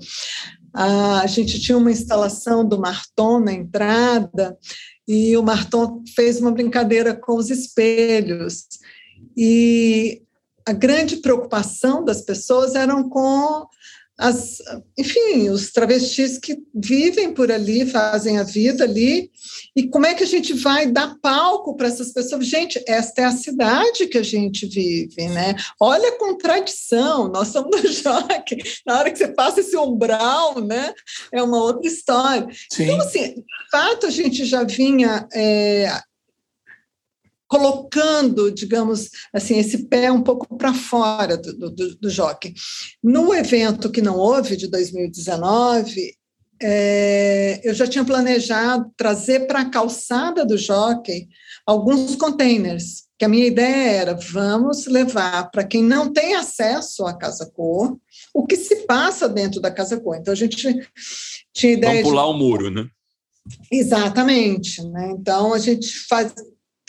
a 0.73 1.25
gente 1.25 1.59
tinha 1.59 1.77
uma 1.77 1.91
instalação 1.91 2.63
do 2.63 2.79
Marton 2.79 3.39
na 3.39 3.53
entrada 3.53 4.55
e 5.07 5.35
o 5.35 5.41
Marton 5.41 6.03
fez 6.15 6.39
uma 6.39 6.51
brincadeira 6.51 7.15
com 7.15 7.35
os 7.37 7.49
espelhos. 7.49 8.65
E 9.35 10.21
a 10.67 10.73
grande 10.73 11.17
preocupação 11.17 12.03
das 12.03 12.21
pessoas 12.21 12.75
eram 12.75 13.09
com 13.09 13.65
as, 14.19 14.57
enfim, 14.97 15.49
os 15.49 15.71
travestis 15.71 16.39
que 16.39 16.57
vivem 16.73 17.31
por 17.31 17.51
ali, 17.51 17.85
fazem 17.85 18.39
a 18.39 18.43
vida 18.43 18.83
ali, 18.83 19.29
e 19.75 19.87
como 19.87 20.07
é 20.07 20.15
que 20.15 20.23
a 20.23 20.27
gente 20.27 20.53
vai 20.53 20.87
dar 20.87 21.15
palco 21.21 21.77
para 21.77 21.87
essas 21.87 22.11
pessoas? 22.11 22.47
Gente, 22.47 22.83
esta 22.87 23.21
é 23.21 23.25
a 23.25 23.31
cidade 23.31 24.07
que 24.07 24.17
a 24.17 24.23
gente 24.23 24.65
vive, 24.65 25.27
né? 25.29 25.55
Olha 25.79 26.09
a 26.09 26.17
contradição, 26.17 27.27
nós 27.27 27.49
somos 27.49 27.79
do 27.79 27.87
Joque, 27.93 28.57
na 28.85 28.97
hora 28.97 29.11
que 29.11 29.19
você 29.19 29.27
passa 29.27 29.59
esse 29.59 29.77
umbral, 29.77 30.61
né? 30.61 30.93
É 31.31 31.43
uma 31.43 31.61
outra 31.61 31.87
história. 31.87 32.47
Sim. 32.73 32.85
Então, 32.85 32.97
assim, 32.97 33.35
de 33.35 33.69
fato, 33.71 34.07
a 34.07 34.09
gente 34.09 34.45
já 34.45 34.63
vinha 34.63 35.27
é, 35.31 35.91
colocando, 37.47 38.51
digamos 38.51 39.09
assim, 39.33 39.57
esse 39.57 39.87
pé 39.87 40.11
um 40.11 40.21
pouco 40.21 40.57
para 40.57 40.73
fora 40.73 41.37
do, 41.37 41.71
do, 41.71 41.95
do 41.95 42.09
jockey. 42.09 42.53
No 43.03 43.33
evento 43.33 43.89
que 43.89 44.01
não 44.01 44.17
houve, 44.17 44.57
de 44.57 44.67
2019, 44.67 46.13
é, 46.61 47.61
eu 47.63 47.73
já 47.73 47.87
tinha 47.87 48.03
planejado 48.03 48.91
trazer 48.97 49.47
para 49.47 49.61
a 49.61 49.69
calçada 49.69 50.45
do 50.45 50.57
jockey 50.57 51.27
alguns 51.65 52.15
containers, 52.15 53.03
que 53.17 53.25
a 53.25 53.29
minha 53.29 53.45
ideia 53.45 53.91
era, 53.91 54.13
vamos 54.13 54.85
levar 54.87 55.49
para 55.51 55.63
quem 55.63 55.83
não 55.83 56.11
tem 56.11 56.35
acesso 56.35 57.05
à 57.05 57.13
Casa 57.13 57.49
Cor, 57.53 57.97
o 58.33 58.45
que 58.45 58.55
se 58.55 58.87
passa 58.87 59.27
dentro 59.27 59.59
da 59.61 59.71
Casa 59.71 59.99
Cor. 59.99 60.15
Então, 60.15 60.31
a 60.31 60.37
gente 60.37 60.87
tinha 61.53 61.73
ideia 61.73 62.03
Vamos 62.03 62.09
pular 62.09 62.23
de... 62.23 62.29
o 62.29 62.33
muro, 62.33 62.71
né? 62.71 62.87
Exatamente. 63.71 64.81
Né? 64.83 65.15
Então, 65.17 65.53
a 65.53 65.59
gente 65.59 65.91
faz, 66.07 66.33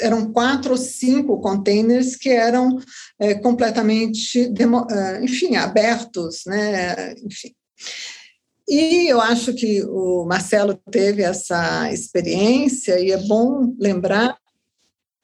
eram 0.01 0.33
quatro 0.33 0.73
ou 0.73 0.77
cinco 0.77 1.41
containers 1.41 2.17
que 2.17 2.31
eram 2.31 2.79
é, 3.19 3.35
completamente, 3.35 4.49
demo, 4.49 4.87
é, 4.91 5.25
enfim, 5.25 5.57
abertos, 5.57 6.43
né? 6.47 7.15
Enfim. 7.25 7.55
E 8.69 9.11
eu 9.11 9.21
acho 9.21 9.55
que 9.55 9.83
o 9.85 10.27
Marcelo 10.27 10.79
teve 10.91 11.23
essa 11.23 11.91
experiência 11.91 13.01
e 13.01 13.11
é 13.11 13.17
bom 13.17 13.75
lembrar 13.79 14.37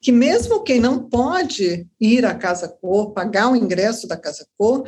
que 0.00 0.10
mesmo 0.12 0.62
quem 0.62 0.80
não 0.80 1.08
pode 1.08 1.86
ir 2.00 2.24
à 2.24 2.34
Casa 2.34 2.68
Cor, 2.68 3.12
pagar 3.12 3.50
o 3.50 3.56
ingresso 3.56 4.06
da 4.06 4.16
Casa 4.16 4.46
Cor, 4.56 4.84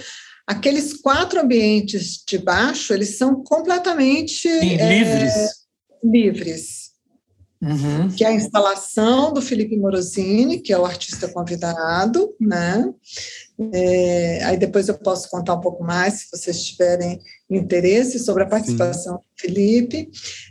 aqueles 0.47 0.95
quatro 0.95 1.41
ambientes 1.41 2.23
de 2.27 2.39
baixo, 2.39 2.93
eles 2.93 3.17
são 3.17 3.43
completamente 3.43 4.49
Sim, 4.49 4.77
é, 4.77 4.89
livres. 6.03 6.86
Uhum. 7.63 8.09
que 8.09 8.25
é 8.25 8.29
a 8.29 8.35
instalação 8.35 9.33
do 9.33 9.41
Felipe 9.43 9.77
Morosini, 9.77 10.61
que 10.61 10.73
é 10.73 10.79
o 10.79 10.85
artista 10.85 11.29
convidado, 11.29 12.35
né? 12.41 12.93
É, 13.73 14.45
aí 14.45 14.57
depois 14.57 14.89
eu 14.89 14.99
posso 14.99 15.31
contar 15.31 15.55
um 15.55 15.61
pouco 15.61 15.83
mais, 15.83 16.15
se 16.15 16.29
vocês 16.31 16.63
tiverem 16.65 17.19
interesse, 17.49 18.19
sobre 18.19 18.43
a 18.43 18.49
participação 18.49 19.15
Sim. 19.15 19.19
do 19.19 19.41
Felipe. 19.41 20.11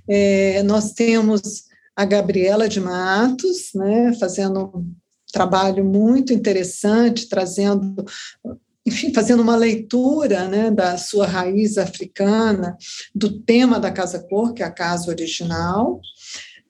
É, 0.10 0.64
nós 0.64 0.94
temos 0.94 1.66
a 1.96 2.04
Gabriela 2.04 2.68
de 2.68 2.80
Matos, 2.82 3.70
né, 3.74 4.14
fazendo 4.20 4.72
um 4.76 4.94
trabalho 5.32 5.86
muito 5.86 6.34
interessante, 6.34 7.30
trazendo 7.30 8.04
enfim, 8.86 9.12
fazendo 9.12 9.42
uma 9.42 9.56
leitura 9.56 10.48
né, 10.48 10.70
da 10.70 10.96
sua 10.96 11.26
raiz 11.26 11.78
africana, 11.78 12.78
do 13.16 13.42
tema 13.42 13.80
da 13.80 13.92
Casa 13.92 14.20
Cor, 14.20 14.54
que 14.54 14.62
é 14.62 14.66
a 14.66 14.72
casa 14.72 15.10
original, 15.10 16.00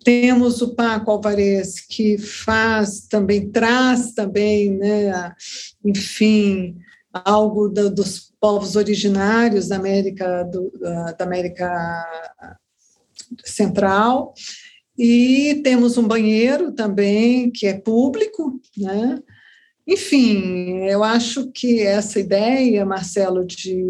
temos 0.06 0.62
o 0.62 0.76
Paco 0.76 1.10
Alvarez, 1.10 1.82
que 1.82 2.16
faz 2.20 3.08
também, 3.08 3.50
traz 3.50 4.14
também, 4.14 4.78
né, 4.78 5.34
enfim, 5.84 6.78
algo 7.12 7.68
do, 7.68 7.90
dos 7.90 8.32
povos 8.40 8.76
originários 8.76 9.70
da 9.70 9.78
América, 9.78 10.44
do, 10.44 10.72
da 11.18 11.26
América 11.26 12.06
Central. 13.44 14.36
E 14.96 15.60
temos 15.64 15.98
um 15.98 16.08
banheiro 16.08 16.72
também 16.72 17.52
que 17.52 17.66
é 17.66 17.74
público, 17.74 18.62
né? 18.78 19.20
Enfim, 19.88 20.86
eu 20.88 21.04
acho 21.04 21.52
que 21.52 21.82
essa 21.82 22.20
ideia, 22.20 22.86
Marcelo, 22.86 23.46
de 23.46 23.84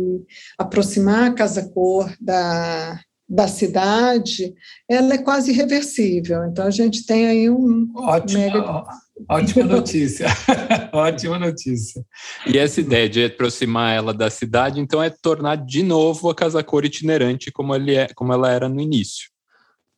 aproximar 0.58 1.32
a 1.32 1.34
Casa 1.34 1.70
Cor 1.70 2.12
da, 2.20 3.00
da 3.28 3.48
cidade, 3.48 4.54
ela 4.90 5.16
é 5.16 5.18
quase 5.18 5.52
irreversível. 5.52 6.46
Então, 6.46 6.66
a 6.66 6.72
gente 6.72 7.06
tem 7.06 7.28
aí 7.28 7.50
um... 7.50 7.92
Ótimo, 7.96 8.40
mega... 8.40 8.84
Ótima 9.30 9.64
notícia, 9.64 10.28
ótima 10.92 11.40
notícia. 11.40 12.06
E 12.46 12.58
essa 12.58 12.82
ideia 12.82 13.08
de 13.08 13.24
aproximar 13.24 13.96
ela 13.96 14.14
da 14.14 14.30
cidade, 14.30 14.80
então, 14.82 15.02
é 15.02 15.10
tornar 15.10 15.56
de 15.56 15.82
novo 15.84 16.30
a 16.30 16.36
Casa 16.36 16.62
Cor 16.62 16.84
itinerante 16.84 17.50
como, 17.50 17.74
ele 17.74 17.96
é, 17.96 18.08
como 18.14 18.34
ela 18.34 18.52
era 18.52 18.68
no 18.68 18.82
início. 18.82 19.30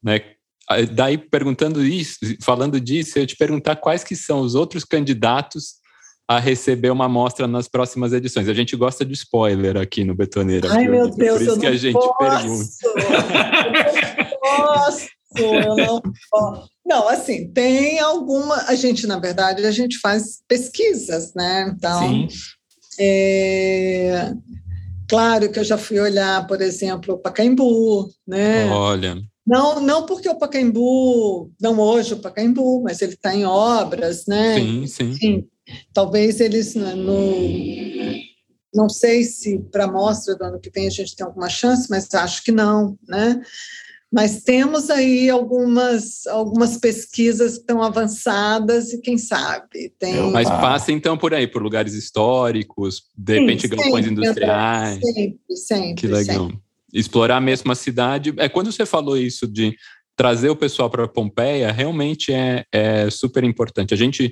Né? 0.04 0.22
Daí, 0.94 1.18
perguntando 1.18 1.84
isso, 1.84 2.20
falando 2.44 2.80
disso, 2.80 3.18
eu 3.18 3.26
te 3.26 3.36
perguntar 3.36 3.78
quais 3.78 4.04
que 4.04 4.16
são 4.16 4.42
os 4.42 4.54
outros 4.54 4.84
candidatos 4.84 5.78
a 6.28 6.40
receber 6.40 6.92
uma 6.92 7.06
amostra 7.06 7.48
nas 7.48 7.68
próximas 7.70 8.12
edições. 8.12 8.50
A 8.50 8.54
gente 8.54 8.76
gosta 8.76 9.06
de 9.06 9.14
spoiler 9.14 9.78
aqui 9.78 10.04
no 10.04 10.14
Betoneira. 10.14 10.70
Ai, 10.72 10.88
meu 10.88 11.10
Deus, 11.10 11.38
Por 11.38 11.48
isso 11.48 11.60
que 11.60 11.68
a 11.68 11.76
gente 11.76 11.94
posso. 11.94 12.18
pergunta. 12.18 12.70
Eu 12.98 14.20
não 14.26 14.40
posso, 14.42 15.08
eu 15.38 15.76
não 15.76 16.02
posso. 16.30 16.70
Não, 16.86 17.08
assim, 17.08 17.50
tem 17.52 18.00
alguma. 18.00 18.56
A 18.68 18.76
gente, 18.76 19.08
na 19.08 19.20
verdade, 19.20 19.66
a 19.66 19.72
gente 19.72 20.00
faz 20.00 20.42
pesquisas, 20.48 21.34
né? 21.34 21.74
Então, 21.76 22.02
Sim. 22.02 22.28
É, 23.00 24.34
claro 25.08 25.52
que 25.52 25.60
eu 25.60 25.64
já 25.64 25.78
fui 25.78 26.00
olhar, 26.00 26.48
por 26.48 26.62
exemplo, 26.62 27.16
o 27.16 27.18
Pacaembu, 27.20 28.10
né? 28.28 28.70
Olha. 28.70 29.18
Não, 29.46 29.80
não 29.80 30.06
porque 30.06 30.28
o 30.28 30.38
Pacaembu, 30.38 31.52
não 31.62 31.80
hoje 31.80 32.14
o 32.14 32.20
Pacaembu, 32.20 32.82
mas 32.84 33.02
ele 33.02 33.14
está 33.14 33.34
em 33.34 33.46
obras, 33.46 34.26
né? 34.26 34.56
Sim, 34.56 34.88
sim. 34.88 35.10
Enfim, 35.12 35.48
Talvez 35.94 36.40
eles 36.40 36.76
né, 36.76 36.94
no, 36.96 37.34
não 38.74 38.90
sei 38.90 39.24
se 39.24 39.60
para 39.72 39.86
a 39.86 39.92
mostra 39.92 40.36
do 40.36 40.44
ano 40.44 40.60
que 40.60 40.70
vem 40.70 40.88
a 40.88 40.92
gente 40.92 41.16
tem 41.16 41.26
alguma 41.26 41.50
chance, 41.50 41.88
mas 41.90 42.14
acho 42.14 42.44
que 42.44 42.52
não, 42.52 42.98
né? 43.08 43.42
Mas 44.12 44.44
temos 44.44 44.90
aí 44.90 45.30
algumas, 45.30 46.26
algumas 46.28 46.78
pesquisas 46.78 47.56
que 47.56 47.60
estão 47.60 47.84
avançadas 47.84 48.94
e 48.94 49.02
quem 49.02 49.18
sabe 49.18 49.92
tem. 50.00 50.32
Mas 50.32 50.48
passa 50.48 50.94
então 50.94 51.18
por 51.18 51.34
aí, 51.34 51.46
por 51.46 51.62
lugares 51.62 51.94
históricos, 51.94 53.04
de 53.18 53.34
Sim, 53.34 53.40
repente 53.42 53.68
galpões 53.68 54.08
industriais. 54.08 55.00
Sempre, 55.02 55.58
sempre. 55.58 55.96
Que 55.96 56.08
legal. 56.08 56.46
Sempre. 56.46 56.62
Explorar 56.94 57.42
mesmo 57.42 57.70
a 57.70 57.76
cidade. 57.76 58.34
É 58.38 58.48
quando 58.48 58.72
você 58.72 58.86
falou 58.86 59.18
isso 59.18 59.46
de 59.46 59.76
trazer 60.16 60.50
o 60.50 60.56
pessoal 60.56 60.90
para 60.90 61.08
Pompeia, 61.08 61.72
realmente 61.72 62.32
é, 62.32 62.66
é 62.72 63.10
super 63.10 63.44
importante. 63.44 63.94
A 63.94 63.98
gente 63.98 64.32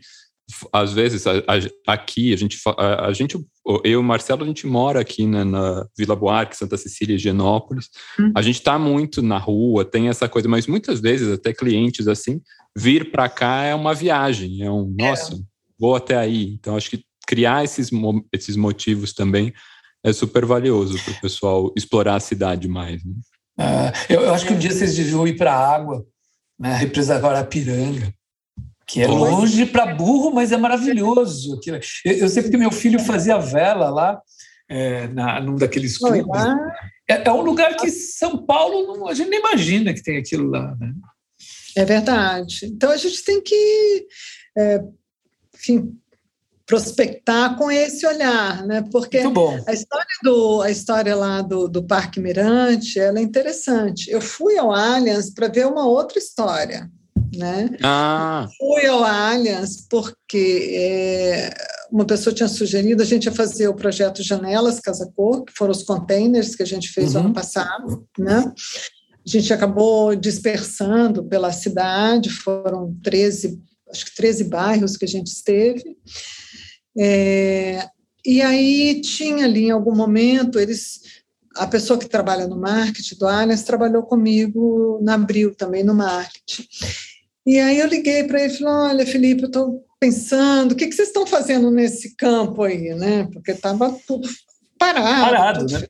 às 0.72 0.94
vezes 0.94 1.26
a, 1.26 1.32
a, 1.40 1.94
aqui 1.94 2.32
a 2.32 2.38
gente 2.38 2.60
a, 2.78 3.08
a, 3.08 3.14
gente 3.14 3.36
eu 3.66 3.82
e 3.84 3.96
o 3.96 4.04
Marcelo 4.04 4.44
a 4.44 4.48
gente 4.48 4.68
mora 4.68 5.00
aqui 5.00 5.26
né, 5.26 5.44
na 5.44 5.88
Vila 5.98 6.16
Buarque, 6.16 6.56
Santa 6.56 6.78
Cecília, 6.78 7.18
Genópolis. 7.18 7.90
Hum. 8.20 8.32
A 8.36 8.42
gente 8.42 8.60
está 8.60 8.78
muito 8.78 9.22
na 9.22 9.38
rua, 9.38 9.84
tem 9.84 10.08
essa 10.08 10.30
coisa, 10.30 10.48
mas 10.48 10.68
muitas 10.68 11.00
vezes 11.00 11.32
até 11.32 11.52
clientes 11.52 12.08
assim 12.08 12.42
vir 12.78 13.12
para 13.12 13.28
cá 13.28 13.64
é 13.64 13.74
uma 13.74 13.94
viagem, 13.94 14.62
é 14.62 14.70
um 14.70 14.94
é. 15.00 15.10
nossa, 15.10 15.36
vou 15.80 15.96
até 15.96 16.16
aí. 16.16 16.54
Então 16.54 16.76
acho 16.76 16.92
que 16.92 17.04
criar 17.26 17.64
esses 17.64 17.90
esses 18.32 18.56
motivos 18.56 19.14
também 19.14 19.52
é 20.04 20.14
super 20.14 20.46
valioso 20.46 21.04
para 21.04 21.14
o 21.14 21.22
pessoal 21.22 21.74
explorar 21.76 22.16
a 22.16 22.20
cidade 22.20 22.68
mais. 22.68 23.04
Né? 23.04 23.14
É, 23.58 24.14
eu, 24.14 24.22
eu, 24.22 24.34
acho 24.34 24.46
que 24.46 24.54
um 24.54 24.60
dia 24.60 24.72
vocês 24.72 24.96
deviam 24.96 25.28
ir 25.28 25.36
para 25.36 25.54
a 25.54 25.76
água, 25.76 26.06
né, 26.60 26.74
a 26.74 26.78
represa 26.78 27.18
Guarapiranga 27.18 28.14
que 28.88 29.02
é 29.02 29.08
longe 29.08 29.66
para 29.66 29.96
burro, 29.96 30.32
mas 30.32 30.52
é 30.52 30.58
maravilhoso. 30.58 31.60
Eu, 32.06 32.12
eu 32.12 32.30
sei 32.30 32.44
porque 32.44 32.58
meu 32.58 32.72
filho 32.72 33.00
fazia 33.00 33.38
vela 33.38 33.90
lá, 33.90 34.22
é, 34.70 35.08
na, 35.08 35.42
num 35.42 35.56
daqueles 35.56 35.98
clubes. 35.98 36.26
É, 37.10 37.28
é, 37.28 37.32
um 37.32 37.42
lugar 37.42 37.76
que 37.76 37.90
São 37.90 38.46
Paulo, 38.46 38.96
não, 38.96 39.08
a 39.08 39.14
gente 39.14 39.30
nem 39.30 39.40
imagina 39.40 39.94
que 39.94 40.04
tem 40.04 40.18
aquilo 40.18 40.50
lá. 40.50 40.76
Né? 40.80 40.94
É 41.76 41.84
verdade. 41.84 42.66
Então 42.66 42.92
a 42.92 42.98
gente 42.98 43.24
tem 43.24 43.42
que, 43.42 44.08
é, 44.58 44.82
enfim, 45.56 45.98
prospectar 46.66 47.58
com 47.58 47.72
esse 47.72 48.06
olhar, 48.06 48.66
né? 48.66 48.84
Porque 48.92 49.18
a 49.18 49.74
história 49.74 50.08
do 50.24 50.62
a 50.62 50.72
história 50.72 51.16
lá 51.16 51.42
do, 51.42 51.68
do 51.68 51.84
Parque 51.84 52.20
Mirante, 52.20 53.00
ela 53.00 53.20
é 53.20 53.22
interessante. 53.22 54.10
Eu 54.10 54.22
fui 54.22 54.58
ao 54.58 54.72
Allianz 54.72 55.32
para 55.32 55.48
ver 55.48 55.68
uma 55.68 55.88
outra 55.88 56.18
história 56.18 56.90
né? 57.34 57.70
Ah. 57.84 58.48
Fui 58.58 58.86
ao 58.86 59.04
Allianz 59.04 59.88
porque 59.90 60.72
é, 60.74 61.54
uma 61.92 62.06
pessoa 62.06 62.34
tinha 62.34 62.50
sugerido 62.50 63.02
a 63.02 63.06
gente 63.06 63.26
ia 63.26 63.32
fazer 63.32 63.68
o 63.68 63.76
projeto 63.76 64.24
Janelas 64.24 64.80
Casa 64.80 65.12
Cor, 65.16 65.44
que 65.44 65.54
foram 65.54 65.72
os 65.72 65.84
containers 65.84 66.56
que 66.56 66.64
a 66.64 66.68
gente 66.68 66.90
fez 66.90 67.16
uhum. 67.16 67.22
ano 67.22 67.34
passado, 67.34 68.08
né? 68.18 68.52
A 69.26 69.30
gente 69.30 69.52
acabou 69.52 70.16
dispersando 70.16 71.24
pela 71.26 71.52
cidade, 71.52 72.30
foram 72.30 72.96
13, 73.04 73.60
acho 73.90 74.06
que 74.06 74.16
13 74.16 74.44
bairros 74.46 74.98
que 74.98 75.06
a 75.06 75.08
gente 75.08 75.28
esteve. 75.28 75.98
É, 76.98 77.88
e 78.26 78.42
aí 78.42 79.02
tinha 79.02 79.46
ali 79.46 79.66
em 79.66 79.72
algum 79.72 79.96
momento, 79.96 80.60
eles 80.60 81.00
a 81.56 81.66
pessoa 81.66 81.98
que 81.98 82.08
trabalha 82.08 82.48
no 82.48 82.60
marketing 82.60 83.16
do 83.16 83.28
Allianz 83.28 83.64
trabalhou 83.64 84.04
comigo 84.04 85.00
na 85.02 85.14
Abril 85.14 85.56
também 85.56 85.84
no 85.84 85.96
marketing. 85.96 86.68
E 87.46 87.60
aí 87.60 87.80
eu 87.80 87.88
liguei 87.88 88.24
para 88.24 88.44
ele 88.44 88.54
e 88.54 88.58
falei, 88.58 88.74
olha, 88.74 89.06
Felipe, 89.06 89.44
eu 89.44 89.48
estou 89.48 89.86
pensando, 90.00 90.72
o 90.72 90.76
que, 90.76 90.88
que 90.88 90.96
vocês 90.96 91.10
estão 91.10 91.28
fazendo 91.28 91.70
nesse 91.70 92.16
campo 92.16 92.64
aí, 92.64 92.96
né? 92.96 93.28
Porque 93.32 93.52
estava 93.52 93.96
tudo 94.08 94.28
parado. 94.80 95.32
Parado, 95.32 95.60
tudo 95.60 95.80
né? 95.80 95.88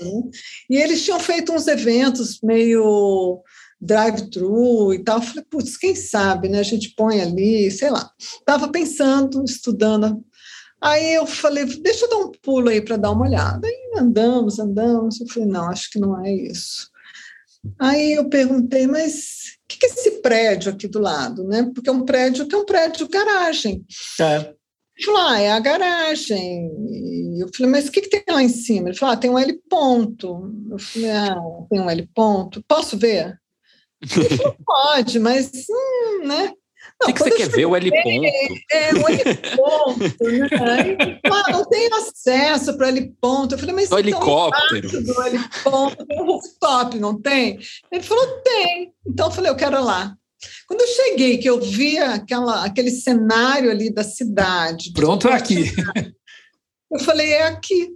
né? 0.00 0.30
E 0.70 0.76
eles 0.76 1.04
tinham 1.04 1.20
feito 1.20 1.52
uns 1.52 1.66
eventos 1.66 2.40
meio 2.42 3.42
drive-thru 3.80 4.92
e 4.94 5.04
tal. 5.04 5.18
Eu 5.18 5.22
falei, 5.22 5.44
putz, 5.48 5.76
quem 5.76 5.94
sabe, 5.94 6.48
né? 6.48 6.60
A 6.60 6.64
gente 6.64 6.94
põe 6.96 7.20
ali, 7.20 7.70
sei 7.70 7.90
lá. 7.90 8.10
Estava 8.18 8.68
pensando, 8.68 9.44
estudando. 9.44 10.24
Aí 10.80 11.14
eu 11.14 11.26
falei, 11.26 11.64
deixa 11.64 12.04
eu 12.04 12.10
dar 12.10 12.16
um 12.18 12.32
pulo 12.42 12.68
aí 12.68 12.80
para 12.80 12.96
dar 12.96 13.10
uma 13.10 13.26
olhada. 13.26 13.66
Aí 13.66 13.92
andamos, 13.98 14.58
andamos. 14.58 15.20
Eu 15.20 15.28
falei, 15.28 15.48
não, 15.48 15.68
acho 15.68 15.90
que 15.90 15.98
não 15.98 16.24
é 16.24 16.32
isso. 16.32 16.88
Aí 17.78 18.12
eu 18.12 18.28
perguntei, 18.28 18.86
mas 18.86 19.57
que, 19.68 19.78
que 19.78 19.86
é 19.86 19.88
esse 19.88 20.10
prédio 20.22 20.72
aqui 20.72 20.88
do 20.88 20.98
lado? 20.98 21.44
Né? 21.44 21.70
Porque 21.74 21.88
é 21.88 21.92
um 21.92 22.04
prédio 22.04 22.46
que 22.48 22.54
é 22.54 22.58
um 22.58 22.64
prédio 22.64 23.08
garagem. 23.08 23.84
É. 24.20 24.36
Ele 24.96 25.04
falou, 25.04 25.20
ah, 25.20 25.40
é 25.40 25.52
a 25.52 25.60
garagem. 25.60 26.70
E 27.36 27.42
eu 27.42 27.48
falei, 27.54 27.70
mas 27.70 27.86
o 27.86 27.92
que, 27.92 28.00
que 28.00 28.08
tem 28.08 28.34
lá 28.34 28.42
em 28.42 28.48
cima? 28.48 28.88
Ele 28.88 28.98
falou, 28.98 29.14
ah, 29.14 29.16
tem 29.16 29.30
um 29.30 29.38
L 29.38 29.52
ponto. 29.68 30.52
Eu 30.70 30.78
falei, 30.78 31.10
ah, 31.10 31.36
tem 31.70 31.80
um 31.80 31.88
L 31.88 32.08
ponto. 32.14 32.64
Posso 32.66 32.98
ver? 32.98 33.38
Ele 34.02 34.36
falou, 34.36 34.56
pode, 34.64 35.18
mas, 35.20 35.50
hum, 35.70 36.26
né? 36.26 36.52
O 37.00 37.06
que, 37.06 37.12
que 37.12 37.18
você 37.20 37.30
quer 37.30 37.48
ver 37.48 37.66
o 37.66 37.76
L 37.76 37.90
ponto? 37.90 38.26
É, 38.72 38.92
o 38.92 39.08
L 39.08 39.36
ponto, 39.56 40.24
né? 40.24 41.20
ah, 41.30 41.52
não 41.52 41.64
tenho 41.64 41.94
acesso 41.94 42.76
para 42.76 42.88
L 42.88 43.14
ponto. 43.20 43.54
Eu 43.54 43.58
falei, 43.58 43.74
mas 43.74 43.90
o 43.90 43.98
helicóptero. 43.98 45.04
Do 45.04 45.22
L 45.22 45.38
ponto, 45.62 46.06
tem 46.06 46.20
um 46.20 46.26
rooftop, 46.26 46.98
não 46.98 47.20
tem? 47.20 47.58
Ele 47.92 48.02
falou, 48.02 48.26
tem. 48.42 48.92
Então 49.06 49.26
eu 49.26 49.30
falei, 49.30 49.50
eu 49.50 49.56
quero 49.56 49.82
lá. 49.82 50.16
Quando 50.66 50.80
eu 50.80 50.86
cheguei, 50.88 51.38
que 51.38 51.48
eu 51.48 51.60
via 51.60 52.14
aquela, 52.14 52.64
aquele 52.64 52.90
cenário 52.90 53.70
ali 53.70 53.92
da 53.92 54.02
cidade. 54.02 54.92
Pronto, 54.92 55.28
é 55.28 55.34
aqui. 55.34 55.72
Eu 56.90 57.00
falei, 57.00 57.32
é 57.32 57.42
aqui, 57.44 57.90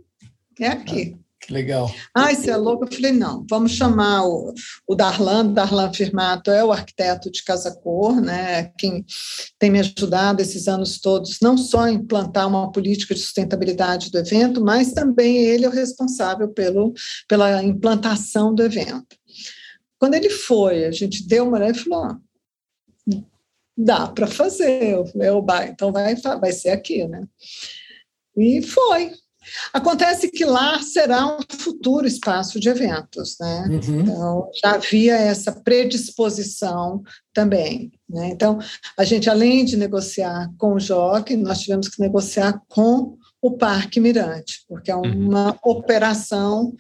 é 0.60 0.68
aqui. 0.68 1.16
Legal. 1.52 1.94
Ai, 2.16 2.34
você 2.34 2.50
é 2.50 2.56
louco? 2.56 2.86
Eu 2.86 2.92
falei, 2.92 3.12
não, 3.12 3.44
vamos 3.48 3.72
chamar 3.72 4.24
o, 4.24 4.54
o 4.88 4.94
Darlan, 4.94 5.52
Darlan 5.52 5.92
Firmato 5.92 6.50
é 6.50 6.64
o 6.64 6.72
arquiteto 6.72 7.30
de 7.30 7.44
Casa 7.44 7.70
Cor, 7.82 8.20
né, 8.22 8.72
quem 8.78 9.04
tem 9.58 9.70
me 9.70 9.78
ajudado 9.78 10.40
esses 10.40 10.66
anos 10.66 10.98
todos, 10.98 11.38
não 11.42 11.58
só 11.58 11.80
a 11.80 11.92
implantar 11.92 12.48
uma 12.48 12.72
política 12.72 13.14
de 13.14 13.20
sustentabilidade 13.20 14.10
do 14.10 14.18
evento, 14.18 14.64
mas 14.64 14.92
também 14.92 15.44
ele 15.44 15.66
é 15.66 15.68
o 15.68 15.72
responsável 15.72 16.48
pelo, 16.48 16.94
pela 17.28 17.62
implantação 17.62 18.54
do 18.54 18.62
evento. 18.62 19.14
Quando 19.98 20.14
ele 20.14 20.30
foi, 20.30 20.86
a 20.86 20.90
gente 20.90 21.28
deu 21.28 21.46
uma 21.46 21.58
olhada 21.58 21.76
e 21.76 21.80
falou, 21.80 22.04
ah, 22.04 22.18
dá 23.76 24.08
para 24.08 24.26
fazer. 24.26 24.94
Eu 24.94 25.06
falei, 25.06 25.28
então 25.68 25.92
vai, 25.92 26.16
vai 26.16 26.52
ser 26.52 26.70
aqui, 26.70 27.06
né? 27.06 27.26
E 28.36 28.62
foi, 28.62 29.12
Acontece 29.72 30.30
que 30.30 30.44
lá 30.44 30.80
será 30.82 31.26
um 31.26 31.40
futuro 31.48 32.06
espaço 32.06 32.60
de 32.60 32.68
eventos, 32.68 33.36
né? 33.40 33.66
Uhum. 33.68 34.00
Então, 34.00 34.50
já 34.62 34.74
havia 34.74 35.16
essa 35.16 35.52
predisposição 35.52 37.02
também. 37.32 37.92
Né? 38.08 38.28
Então, 38.28 38.58
a 38.98 39.04
gente, 39.04 39.28
além 39.28 39.64
de 39.64 39.76
negociar 39.76 40.50
com 40.58 40.74
o 40.74 40.78
JOC, 40.78 41.36
nós 41.36 41.60
tivemos 41.60 41.88
que 41.88 42.00
negociar 42.00 42.60
com 42.68 43.16
o 43.40 43.56
Parque 43.56 43.98
Mirante, 43.98 44.64
porque 44.68 44.90
é 44.90 44.96
uhum. 44.96 45.28
uma 45.28 45.52
uhum. 45.52 45.58
operação 45.64 46.74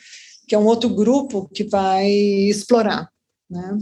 que 0.46 0.54
é 0.54 0.58
um 0.58 0.66
outro 0.66 0.88
grupo 0.88 1.48
que 1.52 1.64
vai 1.64 2.10
explorar. 2.10 3.08
Né? 3.50 3.78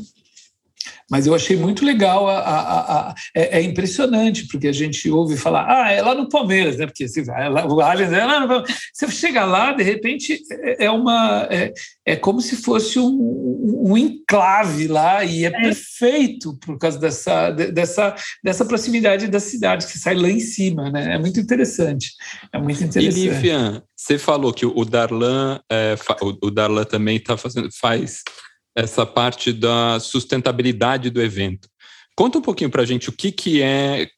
Mas 1.11 1.27
eu 1.27 1.35
achei 1.35 1.57
muito 1.57 1.85
legal, 1.85 2.29
a, 2.29 2.39
a, 2.39 3.11
a, 3.11 3.15
é, 3.35 3.59
é, 3.59 3.63
impressionante, 3.63 4.47
porque 4.47 4.69
a 4.69 4.73
gente 4.73 5.11
ouve 5.11 5.37
falar, 5.37 5.67
ah, 5.69 5.91
é 5.91 6.01
lá 6.01 6.15
no 6.15 6.29
Palmeiras, 6.29 6.77
né? 6.77 6.87
Porque 6.87 7.09
você 7.09 7.23
vai 7.23 7.51
lá, 7.51 7.67
o 7.67 7.81
Allianz 7.81 8.13
é 8.13 8.25
lá 8.25 8.47
no 8.47 8.65
Você 8.95 9.11
chega 9.11 9.45
lá, 9.45 9.73
de 9.73 9.83
repente, 9.83 10.41
é, 10.51 10.85
é 10.85 10.91
uma. 10.91 11.49
É, 11.51 11.73
é 12.07 12.17
como 12.17 12.41
se 12.41 12.57
fosse 12.57 12.99
um, 12.99 13.83
um, 13.85 13.97
enclave 13.99 14.87
lá, 14.87 15.25
e 15.25 15.45
é, 15.45 15.49
é, 15.49 15.51
perfeito 15.51 16.57
por 16.59 16.79
causa 16.79 16.99
dessa, 16.99 17.51
dessa, 17.51 18.15
dessa 18.43 18.65
proximidade 18.65 19.27
da 19.27 19.41
cidade, 19.41 19.87
que 19.87 19.99
sai 19.99 20.15
lá 20.15 20.29
em 20.29 20.41
cima, 20.41 20.91
né? 20.91 21.15
É 21.15 21.19
muito 21.19 21.41
interessante. 21.41 22.13
É 22.53 22.59
muito 22.59 22.85
interessante. 22.85 23.27
E, 23.27 23.29
Livian, 23.29 23.83
você 23.97 24.17
falou 24.17 24.53
que 24.53 24.65
o 24.65 24.85
Darlan, 24.85 25.61
é, 25.71 25.97
o 26.41 26.51
Darlan 26.51 26.85
também 26.85 27.19
tá 27.19 27.37
fazendo, 27.37 27.69
faz 27.73 28.23
essa 28.75 29.05
parte 29.05 29.53
da 29.53 29.99
sustentabilidade 30.01 31.11
do 31.11 31.21
evento. 31.21 31.69
Conta 32.17 32.39
um 32.39 32.43
pouquinho 32.43 32.71
para 32.71 32.83
a 32.83 32.87
gente 32.87 33.09
o 33.09 33.13
que, 33.13 33.33
que 33.33 33.63
é, 33.63 34.09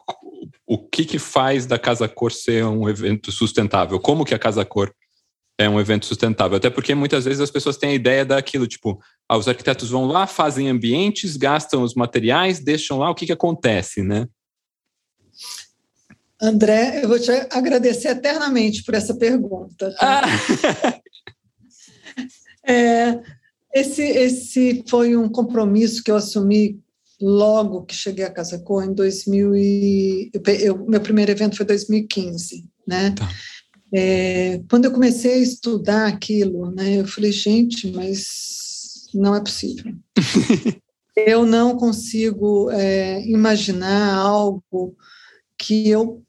o 0.66 0.78
que, 0.78 1.04
que 1.04 1.18
faz 1.18 1.66
da 1.66 1.78
Casa 1.78 2.08
Cor 2.08 2.32
ser 2.32 2.64
um 2.64 2.88
evento 2.88 3.30
sustentável, 3.30 4.00
como 4.00 4.24
que 4.24 4.34
a 4.34 4.38
Casa 4.38 4.64
Cor 4.64 4.92
é 5.58 5.68
um 5.68 5.78
evento 5.78 6.06
sustentável. 6.06 6.56
Até 6.56 6.70
porque 6.70 6.94
muitas 6.94 7.24
vezes 7.24 7.40
as 7.40 7.50
pessoas 7.50 7.76
têm 7.76 7.90
a 7.90 7.94
ideia 7.94 8.24
daquilo, 8.24 8.66
tipo, 8.66 9.00
ah, 9.28 9.36
os 9.36 9.48
arquitetos 9.48 9.90
vão 9.90 10.06
lá, 10.06 10.26
fazem 10.26 10.68
ambientes, 10.68 11.36
gastam 11.36 11.82
os 11.82 11.94
materiais, 11.94 12.58
deixam 12.58 12.98
lá, 12.98 13.10
o 13.10 13.14
que, 13.14 13.26
que 13.26 13.32
acontece, 13.32 14.02
né? 14.02 14.26
André, 16.40 17.04
eu 17.04 17.08
vou 17.08 17.20
te 17.20 17.30
agradecer 17.50 18.08
eternamente 18.08 18.82
por 18.82 18.94
essa 18.94 19.14
pergunta. 19.14 19.94
Tá? 19.98 20.22
Ah. 20.24 21.00
é, 22.68 23.22
esse, 23.74 24.02
esse 24.02 24.84
foi 24.88 25.16
um 25.16 25.28
compromisso 25.28 26.02
que 26.02 26.10
eu 26.10 26.16
assumi 26.16 26.80
logo 27.20 27.84
que 27.84 27.94
cheguei 27.94 28.24
à 28.24 28.30
Casa 28.30 28.58
Cor, 28.58 28.84
em 28.84 28.92
2000 28.92 29.54
e... 29.54 30.30
Eu, 30.60 30.84
meu 30.86 31.00
primeiro 31.00 31.30
evento 31.30 31.56
foi 31.56 31.64
2015, 31.64 32.64
né? 32.86 33.12
Tá. 33.12 33.28
É, 33.94 34.60
quando 34.70 34.86
eu 34.86 34.92
comecei 34.92 35.34
a 35.34 35.38
estudar 35.38 36.06
aquilo, 36.06 36.70
né, 36.70 37.00
eu 37.00 37.06
falei, 37.06 37.30
gente, 37.30 37.92
mas 37.92 39.08
não 39.14 39.34
é 39.34 39.40
possível. 39.40 39.92
eu 41.14 41.44
não 41.44 41.76
consigo 41.76 42.70
é, 42.70 43.22
imaginar 43.26 44.14
algo 44.14 44.96
que 45.58 45.88
eu, 45.88 46.22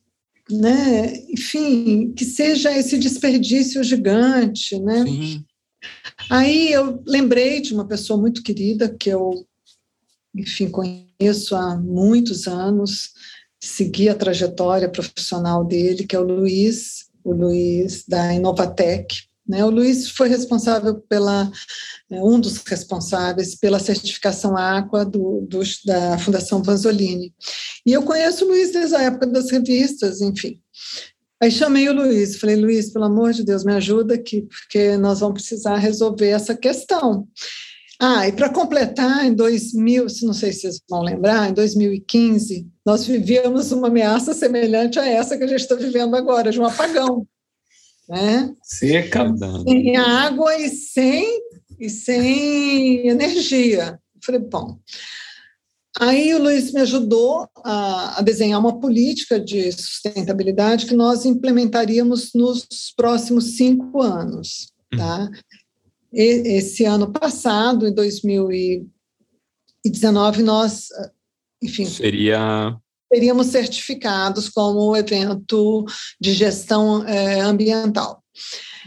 né, 0.52 1.14
enfim, 1.30 2.12
que 2.12 2.26
seja 2.26 2.78
esse 2.78 2.98
desperdício 2.98 3.82
gigante, 3.82 4.78
né? 4.80 5.04
Sim. 5.06 5.46
Aí 6.30 6.72
eu 6.72 7.02
lembrei 7.06 7.62
de 7.62 7.74
uma 7.74 7.88
pessoa 7.88 8.20
muito 8.20 8.44
querida 8.44 8.94
que 8.94 9.10
eu, 9.10 9.46
enfim, 10.36 10.70
conheço 10.70 11.56
há 11.56 11.76
muitos 11.78 12.48
anos, 12.48 13.12
segui 13.62 14.10
a 14.10 14.16
trajetória 14.16 14.90
profissional 14.90 15.64
dele, 15.64 16.06
que 16.06 16.16
é 16.16 16.20
o 16.20 16.24
Luiz, 16.24 17.06
o 17.24 17.34
Luiz 17.34 18.04
da 18.08 18.34
Inovatec. 18.34 19.24
Né? 19.48 19.64
O 19.64 19.70
Luiz 19.70 20.10
foi 20.10 20.30
responsável 20.30 20.96
pela, 21.02 21.52
é, 22.10 22.22
um 22.24 22.40
dos 22.40 22.58
responsáveis 22.58 23.56
pela 23.56 23.80
certificação 23.80 24.58
Aqua 24.58 25.06
do, 25.06 25.46
do, 25.50 25.60
da 25.86 26.18
Fundação 26.18 26.64
Vanzolini. 26.64 27.34
E 27.86 27.92
eu 27.92 28.04
conheço 28.04 28.46
o 28.46 28.48
Luiz 28.48 28.72
desde 28.72 28.96
a 28.96 29.02
época 29.02 29.28
das 29.28 29.52
revistas, 29.52 30.22
enfim. 30.22 30.60
Aí 31.44 31.52
chamei 31.52 31.90
o 31.90 31.94
Luiz, 31.94 32.38
falei, 32.38 32.56
Luiz, 32.56 32.90
pelo 32.90 33.04
amor 33.04 33.34
de 33.34 33.44
Deus, 33.44 33.66
me 33.66 33.74
ajuda 33.74 34.16
aqui, 34.16 34.44
porque 34.44 34.96
nós 34.96 35.20
vamos 35.20 35.42
precisar 35.42 35.76
resolver 35.76 36.30
essa 36.30 36.56
questão. 36.56 37.28
Ah, 38.00 38.26
e 38.26 38.32
para 38.32 38.48
completar, 38.48 39.26
em 39.26 39.34
2000, 39.36 40.06
não 40.22 40.34
sei 40.34 40.54
se 40.54 40.62
vocês 40.62 40.80
vão 40.90 41.02
lembrar, 41.02 41.50
em 41.50 41.54
2015, 41.54 42.66
nós 42.86 43.06
vivíamos 43.06 43.74
uma 43.74 43.90
ameaça 43.90 44.34
semelhante 44.34 44.98
a 44.98 45.06
essa 45.06 45.38
que 45.38 45.44
a 45.44 45.48
gente 45.48 45.60
está 45.60 45.76
vivendo 45.76 46.16
agora, 46.16 46.50
de 46.50 46.62
um 46.62 46.66
apagão. 46.66 47.28
Né? 48.08 48.50
Seca. 48.64 49.30
Sem 49.68 49.98
água 49.98 50.58
e 50.58 50.70
sem, 50.70 51.42
e 51.78 51.90
sem 51.90 53.10
energia. 53.10 54.00
falei, 54.24 54.40
bom, 54.40 54.80
Aí 56.00 56.34
o 56.34 56.42
Luiz 56.42 56.74
me 56.74 56.80
ajudou 56.82 57.48
a, 57.64 58.18
a, 58.20 58.22
desenhar 58.22 58.60
uma 58.60 58.80
política 58.80 59.40
de 59.40 59.72
sustentabilidade 59.72 60.88
que 60.88 60.96
nós 60.96 61.24
implementaríamos 61.26 62.34
nos 62.34 62.66
próximos 62.96 63.58
cinco 63.58 64.02
anos. 64.02 64.72
Hum. 64.92 64.98
Tá? 64.98 65.30
E, 66.12 66.58
esse 66.58 66.84
ano 66.86 67.12
passado, 67.12 67.88
em 67.88 67.94
2019, 67.94 70.42
nós, 70.42 70.88
enfim, 71.62 71.86
seria 71.86 72.76
seríamos 73.14 73.48
certificados 73.48 74.50
como 74.50 74.96
evento 74.96 75.86
de 76.20 76.34
gestão 76.34 77.08
é, 77.08 77.42
ambiental. 77.42 78.24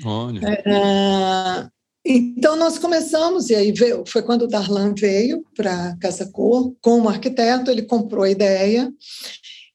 Olha. 0.05 0.41
É, 0.45 1.69
então, 2.09 2.57
nós 2.57 2.79
começamos, 2.79 3.51
e 3.51 3.55
aí 3.55 3.73
veio, 3.73 4.05
foi 4.07 4.23
quando 4.23 4.43
o 4.43 4.49
Darlan 4.49 4.95
veio 4.95 5.45
para 5.57 5.97
Casa 6.01 6.27
Cor, 6.27 6.75
como 6.81 7.09
arquiteto, 7.09 7.71
ele 7.71 7.83
comprou 7.83 8.23
a 8.25 8.31
ideia, 8.31 8.93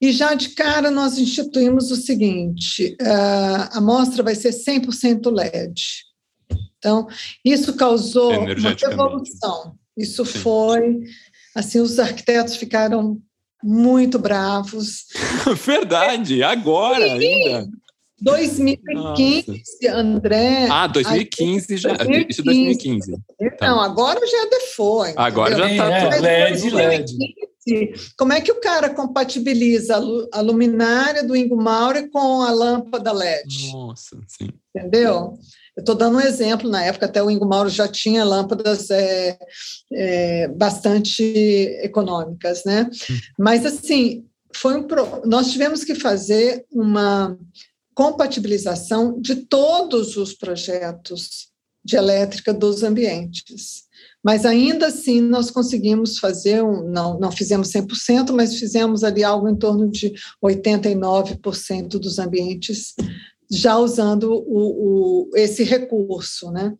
e 0.00 0.10
já 0.10 0.34
de 0.34 0.50
cara 0.50 0.90
nós 0.90 1.18
instituímos 1.18 1.90
o 1.90 1.96
seguinte: 1.96 2.96
a 3.70 3.80
mostra 3.80 4.22
vai 4.22 4.34
ser 4.34 4.50
100% 4.50 5.30
LED. 5.30 5.82
Então, 6.78 7.06
isso 7.44 7.74
causou 7.74 8.32
uma 8.32 8.74
revolução. 8.74 9.76
Isso 9.96 10.24
Sim. 10.24 10.38
foi, 10.40 11.00
assim, 11.54 11.78
os 11.78 12.00
arquitetos 12.00 12.56
ficaram 12.56 13.20
muito 13.62 14.18
bravos. 14.18 15.04
Verdade, 15.64 16.42
agora 16.42 17.06
e, 17.06 17.10
ainda. 17.10 17.70
2015, 18.22 19.62
Nossa. 19.82 19.96
André. 19.98 20.68
Ah, 20.70 20.86
2015 20.86 21.76
já. 21.76 21.92
2015. 21.94 22.26
Isso 22.30 22.42
2015. 22.44 23.12
Tá. 23.58 23.68
Não, 23.68 23.80
agora 23.80 24.20
já 24.26 24.48
default. 24.48 25.14
Agora 25.16 25.56
já 25.56 25.70
está 25.70 26.16
é, 26.16 26.20
LED, 26.20 26.70
LED. 26.70 27.14
Como 28.16 28.32
é 28.32 28.40
que 28.40 28.50
o 28.50 28.60
cara 28.60 28.90
compatibiliza 28.90 30.00
a 30.32 30.40
luminária 30.40 31.22
do 31.22 31.36
Ingo 31.36 31.56
Maurer 31.56 32.10
com 32.10 32.42
a 32.42 32.50
lâmpada 32.50 33.12
LED? 33.12 33.72
Nossa, 33.72 34.18
sim. 34.26 34.48
Entendeu? 34.74 35.34
Eu 35.76 35.80
estou 35.80 35.94
dando 35.94 36.18
um 36.18 36.20
exemplo, 36.20 36.68
na 36.68 36.84
época 36.84 37.06
até 37.06 37.22
o 37.22 37.30
Ingo 37.30 37.46
Mauro 37.46 37.68
já 37.68 37.88
tinha 37.88 38.24
lâmpadas 38.24 38.90
é, 38.90 39.38
é, 39.92 40.48
bastante 40.48 41.22
econômicas, 41.82 42.64
né? 42.64 42.90
Hum. 43.10 43.18
Mas, 43.38 43.64
assim, 43.64 44.26
foi 44.54 44.76
um 44.76 44.82
pro... 44.82 45.22
nós 45.24 45.50
tivemos 45.50 45.84
que 45.84 45.94
fazer 45.94 46.66
uma 46.70 47.38
compatibilização 47.94 49.20
de 49.20 49.36
todos 49.36 50.16
os 50.16 50.34
projetos 50.34 51.48
de 51.84 51.96
elétrica 51.96 52.54
dos 52.54 52.82
ambientes. 52.82 53.84
Mas 54.22 54.46
ainda 54.46 54.86
assim 54.86 55.20
nós 55.20 55.50
conseguimos 55.50 56.18
fazer, 56.18 56.62
um, 56.62 56.88
não, 56.88 57.18
não 57.18 57.32
fizemos 57.32 57.70
100%, 57.70 58.30
mas 58.32 58.56
fizemos 58.58 59.02
ali 59.02 59.24
algo 59.24 59.48
em 59.48 59.56
torno 59.56 59.90
de 59.90 60.12
89% 60.42 61.88
dos 61.98 62.18
ambientes 62.18 62.94
já 63.50 63.76
usando 63.76 64.32
o, 64.32 65.28
o, 65.28 65.36
esse 65.36 65.62
recurso, 65.62 66.50
né? 66.50 66.74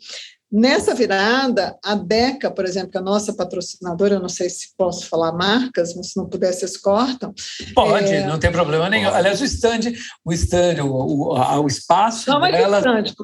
Nessa 0.53 0.95
virada, 0.95 1.79
a 1.83 1.95
DECA, 1.95 2.51
por 2.51 2.67
exemplo, 2.67 2.91
que 2.91 2.99
é 2.99 3.01
a 3.01 3.05
nossa 3.05 3.33
patrocinadora, 3.33 4.17
eu 4.17 4.21
não 4.21 4.29
sei 4.29 4.51
se 4.51 4.69
posso 4.77 5.09
falar 5.09 5.33
marcas, 5.33 5.95
mas 5.97 6.11
se 6.11 6.17
não 6.19 6.29
puder, 6.29 6.53
vocês 6.53 6.77
cortam. 6.77 7.33
Pode, 7.75 8.13
é... 8.13 8.27
não 8.27 8.39
tem 8.39 8.53
problema 8.53 8.91
nenhum. 8.91 9.09
Aliás, 9.09 9.41
o 9.41 9.45
stand, 9.47 9.93
o 10.23 10.31
stand, 10.33 10.83
o, 10.83 10.91
o, 10.91 11.63
o 11.63 11.67
espaço 11.67 12.29
não, 12.31 12.41
dela... 12.41 12.79
Stand, 12.79 13.15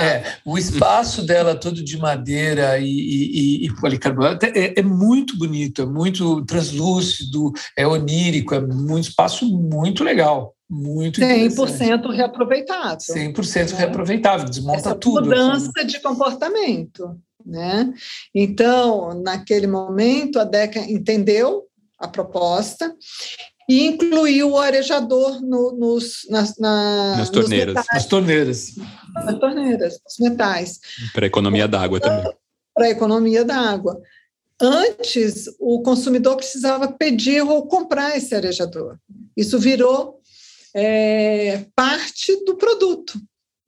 é, 0.00 0.24
o 0.44 0.58
espaço 0.58 1.22
dela 1.22 1.54
todo 1.54 1.84
de 1.84 1.96
madeira 1.96 2.76
e, 2.78 2.86
e, 2.86 3.66
e 3.66 3.74
policarbonato 3.76 4.46
é, 4.46 4.74
é, 4.76 4.82
muito 4.82 5.38
bonito, 5.38 5.82
é 5.82 5.86
muito 5.86 6.44
translúcido, 6.44 7.52
é 7.78 7.86
onírico, 7.86 8.56
é 8.56 8.58
um 8.58 8.98
espaço 8.98 9.46
muito 9.46 10.02
legal. 10.02 10.52
Muito 10.74 11.20
100% 11.20 12.10
reaproveitável. 12.14 12.96
100% 12.96 13.72
né? 13.72 13.78
reaproveitável, 13.78 14.48
desmonta 14.48 14.78
Essa 14.78 14.94
tudo. 14.94 15.26
Mudança 15.26 15.70
assim. 15.76 15.86
de 15.86 16.00
comportamento. 16.00 17.20
Né? 17.44 17.92
Então, 18.34 19.20
naquele 19.22 19.66
momento, 19.66 20.40
a 20.40 20.44
DECA 20.44 20.80
entendeu 20.90 21.64
a 21.98 22.08
proposta 22.08 22.96
e 23.68 23.86
incluiu 23.86 24.52
o 24.52 24.58
arejador 24.58 25.42
no, 25.42 25.72
nos, 25.72 26.26
nas, 26.30 26.56
na, 26.56 27.16
nas 27.18 27.28
torneiras. 27.28 27.74
Metais, 27.74 27.88
nas 27.92 28.06
torneiras. 28.06 28.74
Nas 29.14 29.38
torneiras, 29.38 30.00
nos 30.06 30.30
metais. 30.30 30.80
Para 31.12 31.26
economia 31.26 31.68
d'água 31.68 32.00
também. 32.00 32.32
Para 32.74 32.88
economia 32.88 33.44
d'água. 33.44 34.00
Antes, 34.58 35.50
o 35.60 35.82
consumidor 35.82 36.36
precisava 36.36 36.90
pedir 36.90 37.42
ou 37.42 37.66
comprar 37.66 38.16
esse 38.16 38.34
arejador. 38.34 38.96
Isso 39.36 39.58
virou 39.58 40.22
é, 40.74 41.66
parte 41.74 42.44
do 42.44 42.56
produto. 42.56 43.20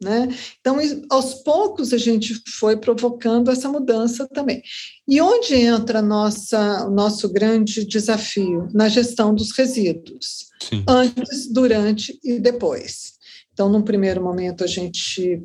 Né? 0.03 0.29
Então, 0.61 0.77
aos 1.09 1.35
poucos, 1.35 1.93
a 1.93 1.99
gente 1.99 2.35
foi 2.59 2.77
provocando 2.77 3.51
essa 3.51 3.69
mudança 3.69 4.29
também. 4.29 4.63
E 5.09 5.21
onde 5.21 5.55
entra 5.55 6.03
nossa, 6.03 6.87
o 6.87 6.91
nosso 6.91 7.33
grande 7.33 7.87
desafio? 7.87 8.69
Na 8.75 8.89
gestão 8.89 9.35
dos 9.35 9.53
resíduos, 9.53 10.51
Sim. 10.63 10.85
antes, 10.87 11.51
durante 11.51 12.19
e 12.23 12.39
depois. 12.39 13.15
Então, 13.53 13.69
num 13.69 13.83
primeiro 13.83 14.23
momento, 14.23 14.63
a 14.65 14.67
gente. 14.67 15.43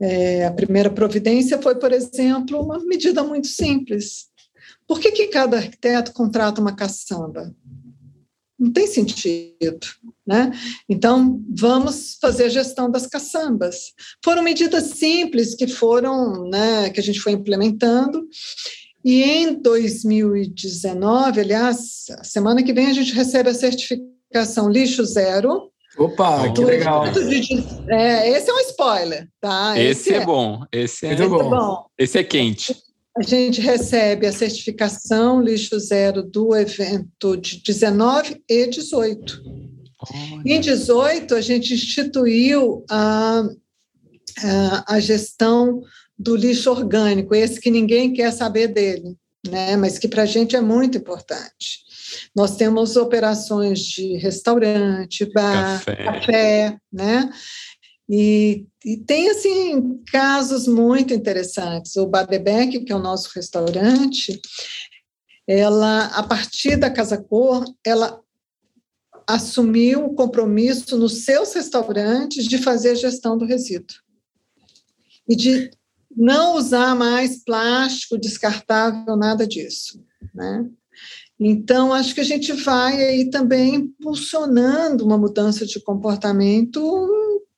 É, 0.00 0.46
a 0.46 0.52
primeira 0.52 0.90
providência 0.90 1.60
foi, 1.60 1.76
por 1.76 1.92
exemplo, 1.92 2.60
uma 2.60 2.78
medida 2.84 3.22
muito 3.22 3.46
simples. 3.48 4.26
Por 4.86 5.00
que, 5.00 5.10
que 5.10 5.26
cada 5.28 5.56
arquiteto 5.56 6.12
contrata 6.12 6.60
uma 6.60 6.76
caçamba? 6.76 7.52
Não 8.58 8.72
tem 8.72 8.86
sentido. 8.86 9.86
Né? 10.26 10.50
Então, 10.88 11.40
vamos 11.54 12.16
fazer 12.20 12.44
a 12.44 12.48
gestão 12.48 12.90
das 12.90 13.06
caçambas. 13.06 13.92
Foram 14.24 14.42
medidas 14.42 14.84
simples 14.84 15.54
que 15.54 15.66
foram, 15.66 16.48
né, 16.48 16.90
que 16.90 16.98
a 16.98 17.02
gente 17.02 17.20
foi 17.20 17.32
implementando. 17.32 18.26
E 19.04 19.22
em 19.22 19.54
2019, 19.54 21.40
aliás, 21.40 22.06
semana 22.24 22.62
que 22.62 22.72
vem 22.72 22.88
a 22.88 22.92
gente 22.92 23.14
recebe 23.14 23.50
a 23.50 23.54
certificação 23.54 24.68
lixo 24.68 25.04
zero. 25.04 25.70
Opa, 25.96 26.52
que 26.52 26.64
legal. 26.64 27.10
De, 27.12 27.64
é, 27.88 28.30
esse 28.30 28.50
é 28.50 28.52
um 28.52 28.58
spoiler, 28.60 29.28
tá? 29.40 29.78
Esse, 29.78 30.10
esse 30.10 30.14
é, 30.14 30.16
é, 30.16 30.26
bom. 30.26 30.60
Esse 30.72 31.06
é, 31.06 31.16
Muito 31.16 31.28
bom. 31.30 31.50
bom. 31.50 31.86
Esse 31.96 32.18
é 32.18 32.24
quente 32.24 32.85
a 33.16 33.22
gente 33.22 33.60
recebe 33.60 34.26
a 34.26 34.32
certificação 34.32 35.40
lixo 35.40 35.78
zero 35.80 36.22
do 36.22 36.54
evento 36.54 37.36
de 37.36 37.62
19 37.62 38.42
e 38.48 38.66
18. 38.66 39.42
Olha. 40.12 40.42
Em 40.44 40.60
18, 40.60 41.34
a 41.34 41.40
gente 41.40 41.72
instituiu 41.72 42.84
a, 42.90 43.42
a, 44.38 44.94
a 44.94 45.00
gestão 45.00 45.82
do 46.18 46.36
lixo 46.36 46.70
orgânico, 46.70 47.34
esse 47.34 47.60
que 47.60 47.70
ninguém 47.70 48.12
quer 48.12 48.30
saber 48.32 48.68
dele, 48.68 49.16
né? 49.48 49.76
mas 49.76 49.98
que 49.98 50.08
para 50.08 50.22
a 50.22 50.26
gente 50.26 50.54
é 50.54 50.60
muito 50.60 50.98
importante. 50.98 51.84
Nós 52.34 52.56
temos 52.56 52.96
operações 52.96 53.80
de 53.80 54.16
restaurante, 54.18 55.30
bar, 55.32 55.84
café, 55.84 56.04
café 56.04 56.76
né? 56.92 57.30
E, 58.08 58.64
e, 58.86 58.96
tem, 58.96 59.28
assim, 59.30 60.00
casos 60.12 60.68
muito 60.68 61.12
interessantes. 61.12 61.96
O 61.96 62.06
Badebeck, 62.06 62.84
que 62.84 62.92
é 62.92 62.94
o 62.94 63.00
nosso 63.00 63.30
restaurante, 63.34 64.40
ela, 65.44 66.06
a 66.06 66.22
partir 66.22 66.76
da 66.76 66.88
Casa 66.88 67.16
Cor, 67.18 67.64
ela 67.84 68.20
assumiu 69.26 70.06
o 70.06 70.14
compromisso 70.14 70.96
nos 70.96 71.24
seus 71.24 71.52
restaurantes 71.52 72.46
de 72.46 72.58
fazer 72.58 72.90
a 72.90 72.94
gestão 72.94 73.36
do 73.36 73.44
resíduo. 73.44 73.96
E 75.28 75.34
de 75.34 75.68
não 76.16 76.54
usar 76.54 76.94
mais 76.94 77.42
plástico 77.42 78.16
descartável, 78.16 79.16
nada 79.16 79.44
disso, 79.44 80.00
né? 80.32 80.64
Então, 81.40 81.92
acho 81.92 82.14
que 82.14 82.20
a 82.20 82.24
gente 82.24 82.52
vai 82.52 83.02
aí 83.02 83.30
também 83.30 83.74
impulsionando 83.74 85.04
uma 85.04 85.18
mudança 85.18 85.66
de 85.66 85.80
comportamento 85.80 86.80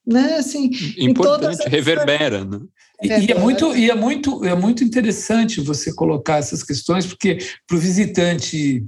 né? 0.09 0.35
Assim, 0.35 0.69
Importante, 0.97 1.67
reverbera, 1.69 2.43
né? 2.43 2.59
E, 3.01 3.11
é, 3.11 3.21
e, 3.21 3.31
é 3.31 3.39
muito, 3.39 3.75
e 3.75 3.89
é, 3.89 3.95
muito, 3.95 4.43
é 4.43 4.55
muito 4.55 4.83
interessante 4.83 5.61
você 5.61 5.93
colocar 5.93 6.37
essas 6.37 6.63
questões, 6.63 7.05
porque 7.05 7.37
para 7.65 7.77
o 7.77 7.79
visitante 7.79 8.85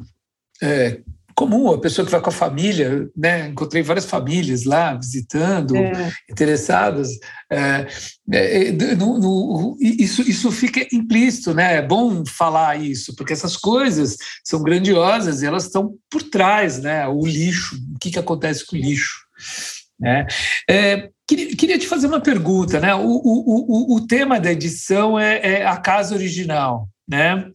é, 0.62 1.00
comum, 1.34 1.72
a 1.72 1.80
pessoa 1.80 2.06
que 2.06 2.12
vai 2.12 2.22
com 2.22 2.30
a 2.30 2.34
família, 2.34 3.10
né? 3.16 3.48
encontrei 3.48 3.82
várias 3.82 4.06
famílias 4.06 4.64
lá 4.64 4.94
visitando, 4.94 5.76
é. 5.76 6.12
interessadas. 6.30 7.10
É, 7.50 7.88
é, 8.32 8.68
é 8.68 8.72
no, 8.96 9.18
no, 9.18 9.78
isso, 9.80 10.22
isso 10.22 10.52
fica 10.52 10.86
implícito, 10.94 11.54
né? 11.54 11.78
É 11.78 11.82
bom 11.82 12.24
falar 12.26 12.80
isso, 12.80 13.16
porque 13.16 13.34
essas 13.34 13.56
coisas 13.56 14.18
são 14.44 14.62
grandiosas 14.62 15.42
e 15.42 15.46
elas 15.46 15.66
estão 15.66 15.96
por 16.10 16.22
trás, 16.22 16.80
né? 16.80 17.08
O 17.08 17.26
lixo, 17.26 17.76
o 17.96 18.00
que, 18.00 18.12
que 18.12 18.20
acontece 18.20 18.66
com 18.66 18.76
o 18.76 18.80
lixo. 18.80 19.22
Né? 20.02 20.26
É, 20.68 21.10
queria, 21.28 21.56
queria, 21.56 21.78
te 21.78 21.88
fazer 21.88 22.08
uma 22.08 22.20
pergunta. 22.20 22.80
Né? 22.80 22.94
O, 22.96 23.06
o, 23.06 23.94
o, 23.94 23.96
o 23.98 24.08
tema 24.08 24.40
da 24.40 24.52
edição 24.52 25.20
é, 25.20 25.60
é, 25.60 25.66
a 25.66 25.78
casa 25.78 26.16
original, 26.16 26.90
né? 27.08 27.48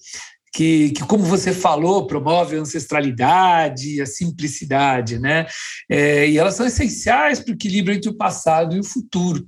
Que, 0.55 0.91
que, 0.91 1.05
como 1.05 1.23
você 1.25 1.53
falou, 1.53 2.07
promove 2.07 2.57
a 2.57 2.61
ancestralidade, 2.61 4.01
a 4.01 4.07
simplicidade, 4.07 5.19
né? 5.19 5.47
É, 5.91 6.27
e 6.27 6.39
elas 6.39 6.55
são 6.55 6.65
essenciais 6.65 7.41
para 7.41 7.51
o 7.51 7.55
equilíbrio 7.55 7.95
entre 7.95 8.09
o 8.09 8.17
passado 8.17 8.75
e 8.75 8.81
o 8.81 8.85
futuro. 8.85 9.47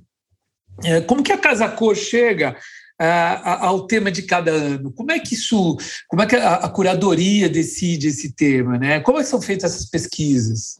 É, 0.83 1.01
como 1.01 1.23
que 1.23 1.31
a 1.31 1.37
Casa 1.37 1.67
Cor 1.67 1.95
chega 1.95 2.55
ao 2.99 3.87
tema 3.87 4.11
de 4.11 4.23
cada 4.23 4.51
ano? 4.51 4.91
Como 4.91 5.11
é 5.11 5.19
que 5.19 5.33
isso, 5.33 5.77
como 6.07 6.21
é 6.21 6.27
que 6.27 6.35
a, 6.35 6.55
a 6.55 6.69
curadoria 6.69 7.49
decide 7.49 8.09
esse 8.09 8.35
tema, 8.35 8.77
né? 8.77 8.99
Como 8.99 9.17
é 9.17 9.23
são 9.23 9.41
feitas 9.41 9.73
essas 9.73 9.89
pesquisas? 9.89 10.79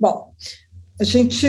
Bom, 0.00 0.32
a 1.00 1.04
gente, 1.04 1.46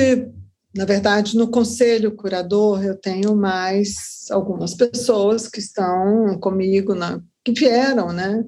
na 0.75 0.85
verdade, 0.85 1.37
no 1.37 1.49
conselho 1.49 2.15
curador, 2.15 2.83
eu 2.83 2.95
tenho 2.95 3.35
mais 3.35 4.25
algumas 4.29 4.73
pessoas 4.75 5.47
que 5.47 5.59
estão 5.59 6.39
comigo, 6.39 6.93
na, 6.93 7.19
que 7.43 7.51
vieram, 7.51 8.13
né? 8.13 8.43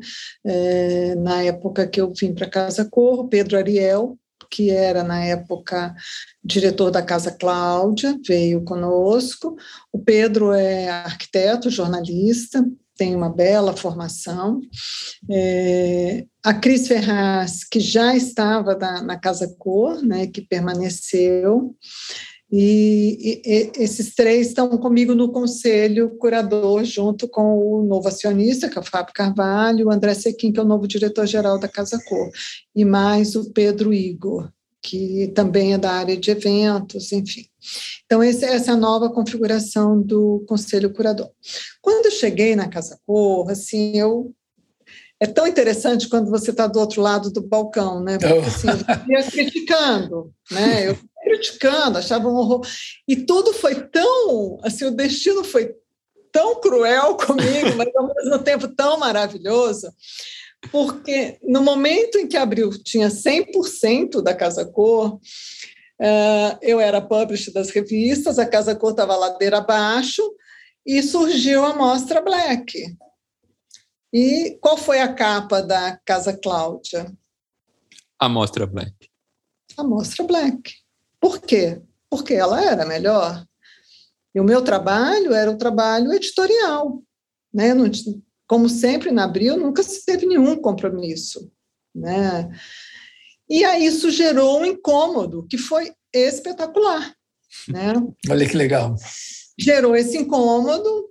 É, 0.46 1.16
na 1.16 1.44
época 1.44 1.88
que 1.88 2.00
eu 2.00 2.14
vim 2.14 2.34
para 2.34 2.50
Casa 2.50 2.86
Cor, 2.86 3.28
Pedro 3.28 3.58
Ariel, 3.58 4.18
que 4.50 4.70
era 4.70 5.04
na 5.04 5.24
época 5.24 5.96
diretor 6.44 6.92
da 6.92 7.02
Casa 7.02 7.32
Cláudia, 7.32 8.20
veio 8.28 8.64
conosco. 8.64 9.56
O 9.92 9.98
Pedro 9.98 10.52
é 10.52 10.90
arquiteto, 10.90 11.70
jornalista, 11.70 12.64
tem 13.02 13.16
uma 13.16 13.30
bela 13.30 13.76
formação. 13.76 14.62
É, 15.28 16.24
a 16.46 16.54
Cris 16.54 16.88
Ferraz, 16.88 17.64
que 17.64 17.80
já 17.80 18.16
estava 18.16 18.76
na, 18.76 19.02
na 19.02 19.20
Casa 19.20 19.56
Cor, 19.58 20.04
né, 20.04 20.28
que 20.28 20.40
permaneceu, 20.40 21.76
e, 22.52 23.42
e, 23.44 23.72
esses 23.82 24.14
três 24.14 24.50
estão 24.50 24.78
comigo 24.78 25.16
no 25.16 25.32
conselho 25.32 26.16
curador, 26.20 26.84
junto 26.84 27.28
com 27.28 27.58
o 27.58 27.84
novo 27.84 28.08
acionista, 28.08 28.70
que 28.70 28.78
é 28.78 28.82
o 28.82 28.86
Fábio 28.86 29.16
Carvalho, 29.16 29.88
o 29.88 29.92
André 29.92 30.14
Sequim, 30.14 30.52
que 30.52 30.60
é 30.60 30.64
o 30.64 30.68
novo 30.68 30.88
diretor-geral 30.88 31.58
da 31.58 31.68
Casa 31.68 32.00
Cor, 32.08 32.30
e 32.76 32.86
mais 32.86 33.36
o 33.36 33.52
Pedro 33.52 33.92
Igor, 33.92 34.48
que 34.82 35.32
também 35.36 35.74
é 35.74 35.78
da 35.78 35.92
área 35.92 36.18
de 36.18 36.32
eventos, 36.32 37.12
enfim. 37.12 37.46
Então, 38.06 38.24
essa 38.24 38.46
é 38.46 38.70
a 38.74 38.76
nova 38.76 39.10
configuração 39.10 40.02
do 40.02 40.44
Conselho 40.48 40.92
Curador. 40.92 41.30
Quando 41.82 42.06
eu 42.06 42.12
cheguei 42.12 42.56
na 42.56 42.68
Casa 42.68 43.00
Cor, 43.06 43.50
assim, 43.50 43.98
eu 43.98 44.34
é 45.20 45.28
tão 45.28 45.46
interessante 45.46 46.10
quando 46.10 46.32
você 46.32 46.50
está 46.50 46.66
do 46.66 46.80
outro 46.80 47.00
lado 47.00 47.30
do 47.30 47.44
balcão, 47.44 48.04
né? 48.04 48.18
Porque 48.18 48.34
assim, 48.40 48.68
eu 49.08 49.20
ia 49.20 49.24
criticando, 49.24 50.34
né? 50.50 50.90
Eu 50.90 50.98
criticando, 51.24 52.00
achava 52.00 52.28
um 52.28 52.36
horror. 52.36 52.66
E 53.08 53.16
tudo 53.16 53.54
foi 53.54 53.76
tão, 53.76 54.58
assim, 54.64 54.86
o 54.86 54.96
destino 54.96 55.44
foi 55.44 55.76
tão 56.32 56.60
cruel 56.60 57.16
comigo, 57.18 57.76
mas 57.78 57.96
ao 57.96 58.08
mesmo 58.16 58.40
tempo 58.40 58.68
tão 58.68 58.98
maravilhoso, 58.98 59.94
porque 60.70 61.40
no 61.42 61.62
momento 61.62 62.18
em 62.18 62.28
que 62.28 62.38
abriu, 62.38 62.70
tinha 62.84 63.08
100% 63.08 64.22
da 64.22 64.34
Casa 64.36 64.66
Cor, 64.66 65.16
uh, 65.16 66.58
eu 66.62 66.80
era 66.80 67.02
publisher 67.02 67.52
das 67.52 67.70
revistas, 67.70 68.38
a 68.38 68.46
Casa 68.46 68.76
Cor 68.76 68.92
estava 68.92 69.16
ladeira 69.16 69.58
abaixo, 69.58 70.22
e 70.86 71.02
surgiu 71.02 71.64
a 71.64 71.76
Mostra 71.76 72.22
Black, 72.22 72.98
e 74.14 74.58
qual 74.60 74.76
foi 74.78 75.00
a 75.00 75.14
capa 75.14 75.62
da 75.62 75.98
Casa 76.06 76.38
Cláudia? 76.38 77.12
A 78.20 78.28
Mostra 78.28 78.68
Black. 78.68 79.10
A 79.78 79.84
Mostra 79.84 80.26
Black. 80.26 80.74
Por 81.20 81.40
quê? 81.40 81.82
Porque 82.10 82.34
ela 82.34 82.62
era 82.62 82.86
melhor. 82.86 83.46
E 84.36 84.40
o 84.40 84.44
meu 84.44 84.62
trabalho 84.62 85.34
era 85.34 85.50
o 85.50 85.58
trabalho 85.58 86.12
editorial. 86.12 87.02
Né? 87.54 87.74
Não, 87.74 87.90
como 88.52 88.68
sempre, 88.68 89.12
na 89.12 89.24
Abril, 89.24 89.56
nunca 89.56 89.82
se 89.82 90.04
teve 90.04 90.26
nenhum 90.26 90.58
compromisso. 90.58 91.50
Né? 91.96 92.50
E 93.50 93.64
aí 93.64 93.86
isso 93.86 94.12
gerou 94.12 94.60
um 94.60 94.66
incômodo 94.66 95.48
que 95.50 95.58
foi 95.58 95.94
espetacular. 96.14 97.16
Né? 97.70 97.94
Olha 98.30 98.46
que 98.46 98.58
legal. 98.58 98.94
Gerou 99.58 99.96
esse 99.96 100.18
incômodo. 100.18 101.08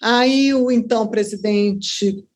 Aí 0.00 0.54
o 0.54 0.70
então 0.70 1.06
presidente 1.06 2.26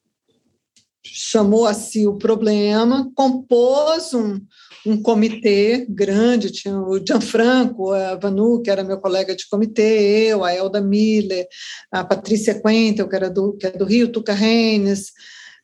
chamou 1.03 1.67
a 1.67 1.73
si 1.73 2.07
o 2.07 2.19
problema, 2.19 3.11
compôs 3.15 4.13
um, 4.13 4.39
um 4.87 5.01
comitê 5.01 5.87
grande, 5.89 6.51
tinha 6.51 6.79
o 6.79 6.99
Gianfranco, 6.99 7.93
a 7.93 8.17
Vanu, 8.17 8.61
que 8.61 8.71
era 8.71 8.85
meu 8.85 8.99
colega 8.99 9.35
de 9.35 9.49
comitê, 9.49 10.29
eu, 10.29 10.45
a 10.45 10.53
Elda 10.53 10.81
Miller, 10.81 11.47
a 11.91 12.05
Patrícia 12.05 12.61
Quentel, 12.61 13.09
que, 13.09 13.17
era 13.17 13.31
do, 13.31 13.55
que 13.55 13.67
é 13.67 13.71
do 13.71 13.85
Rio, 13.85 14.13
Tuca 14.13 14.35
Reines, 14.35 15.13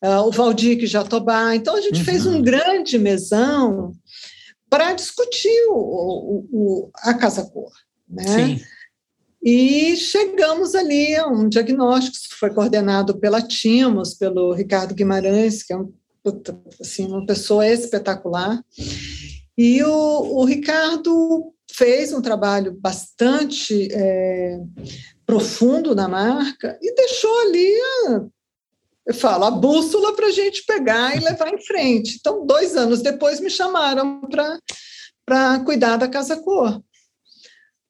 uh, 0.02 0.26
o 0.26 0.30
Valdir 0.30 0.86
Jatobá. 0.86 1.54
Então, 1.54 1.76
a 1.76 1.80
gente 1.80 1.98
uhum. 1.98 2.04
fez 2.04 2.26
um 2.26 2.40
grande 2.40 2.98
mesão 2.98 3.92
para 4.70 4.92
discutir 4.94 5.66
o, 5.68 5.74
o, 5.74 6.48
o, 6.52 6.90
a 6.96 7.12
Casa 7.12 7.44
Cor. 7.44 7.70
Né? 8.08 8.24
Sim. 8.24 8.60
E 9.42 9.96
chegamos 9.96 10.74
ali 10.74 11.14
a 11.16 11.26
um 11.26 11.48
diagnóstico 11.48 12.28
que 12.30 12.38
foi 12.38 12.50
coordenado 12.50 13.18
pela 13.18 13.40
Timos, 13.40 14.14
pelo 14.14 14.52
Ricardo 14.52 14.94
Guimarães, 14.94 15.62
que 15.62 15.72
é 15.72 15.76
um, 15.76 15.92
assim, 16.80 17.06
uma 17.06 17.24
pessoa 17.26 17.66
espetacular. 17.66 18.62
E 19.56 19.82
o, 19.82 19.90
o 20.38 20.44
Ricardo 20.44 21.52
fez 21.70 22.12
um 22.12 22.22
trabalho 22.22 22.72
bastante 22.72 23.88
é, 23.92 24.58
profundo 25.26 25.94
na 25.94 26.08
marca 26.08 26.78
e 26.82 26.94
deixou 26.94 27.40
ali 27.40 27.74
a, 28.06 28.24
eu 29.06 29.14
falo, 29.14 29.44
a 29.44 29.50
bússola 29.50 30.14
para 30.14 30.26
a 30.26 30.30
gente 30.30 30.64
pegar 30.64 31.16
e 31.16 31.20
levar 31.20 31.52
em 31.52 31.60
frente. 31.60 32.16
Então, 32.18 32.46
dois 32.46 32.76
anos 32.76 33.02
depois, 33.02 33.40
me 33.40 33.50
chamaram 33.50 34.20
para 35.26 35.60
cuidar 35.60 35.96
da 35.96 36.08
Casa 36.08 36.36
Cor. 36.36 36.80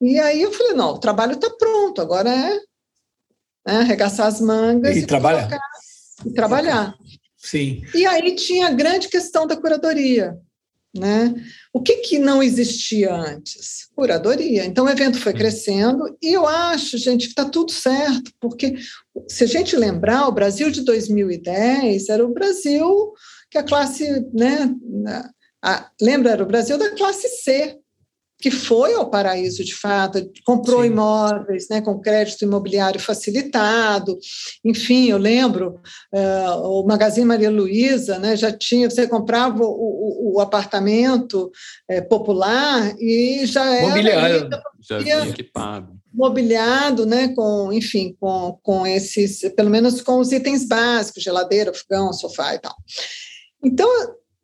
E 0.01 0.17
aí 0.19 0.41
eu 0.41 0.51
falei, 0.51 0.73
não, 0.73 0.93
o 0.93 0.99
trabalho 0.99 1.33
está 1.33 1.49
pronto, 1.49 2.01
agora 2.01 2.29
é 2.29 2.59
né, 3.67 3.81
arregaçar 3.81 4.25
as 4.25 4.41
mangas 4.41 4.95
e, 4.95 5.01
e 5.01 5.05
trabalhar. 5.05 5.47
e 6.25 6.33
trabalhar. 6.33 6.95
Sim. 7.41 7.83
E 7.93 8.05
aí 8.05 8.35
tinha 8.35 8.67
a 8.67 8.71
grande 8.71 9.07
questão 9.07 9.47
da 9.47 9.55
curadoria. 9.55 10.37
Né? 10.93 11.33
O 11.71 11.81
que, 11.81 11.97
que 11.97 12.19
não 12.19 12.43
existia 12.43 13.13
antes? 13.13 13.87
Curadoria. 13.95 14.65
Então, 14.65 14.85
o 14.85 14.89
evento 14.89 15.17
foi 15.19 15.33
crescendo 15.33 16.17
e 16.21 16.33
eu 16.33 16.45
acho, 16.45 16.97
gente, 16.97 17.27
que 17.27 17.31
está 17.31 17.45
tudo 17.45 17.71
certo, 17.71 18.29
porque 18.41 18.75
se 19.29 19.45
a 19.45 19.47
gente 19.47 19.75
lembrar, 19.77 20.27
o 20.27 20.33
Brasil 20.33 20.69
de 20.69 20.81
2010 20.81 22.09
era 22.09 22.25
o 22.25 22.33
Brasil 22.33 23.13
que 23.49 23.57
a 23.57 23.63
classe, 23.63 24.05
né, 24.33 24.73
a, 25.61 25.89
lembra, 26.01 26.31
era 26.31 26.43
o 26.43 26.47
Brasil 26.47 26.77
da 26.77 26.95
classe 26.95 27.27
C, 27.27 27.77
que 28.41 28.49
foi 28.49 28.93
ao 28.95 29.09
paraíso 29.09 29.63
de 29.63 29.75
fato, 29.75 30.29
comprou 30.43 30.81
Sim. 30.81 30.87
imóveis 30.87 31.67
né, 31.69 31.79
com 31.79 31.99
crédito 31.99 32.43
imobiliário 32.43 32.99
facilitado. 32.99 34.17
Enfim, 34.65 35.09
eu 35.09 35.17
lembro, 35.17 35.79
uh, 36.13 36.67
o 36.67 36.85
Magazine 36.85 37.25
Maria 37.25 37.51
Luísa 37.51 38.17
né, 38.17 38.35
já 38.35 38.51
tinha, 38.51 38.89
você 38.89 39.07
comprava 39.07 39.63
o, 39.63 39.67
o, 39.67 40.35
o 40.35 40.39
apartamento 40.41 41.51
é, 41.87 42.01
popular 42.01 42.95
e 42.99 43.45
já 43.45 43.65
era. 43.75 43.87
Mobiliário. 43.87 44.49
Já 44.81 44.97
vinha 44.97 45.27
equipado. 45.27 45.93
Mobiliado, 46.11 47.05
né, 47.05 47.33
com, 47.35 47.71
enfim, 47.71 48.15
com, 48.19 48.57
com 48.63 48.87
esses, 48.87 49.41
pelo 49.55 49.69
menos 49.69 50.01
com 50.01 50.19
os 50.19 50.31
itens 50.31 50.67
básicos, 50.67 51.23
geladeira, 51.23 51.73
fogão, 51.73 52.11
sofá 52.11 52.55
e 52.55 52.59
tal. 52.59 52.75
Então, 53.63 53.87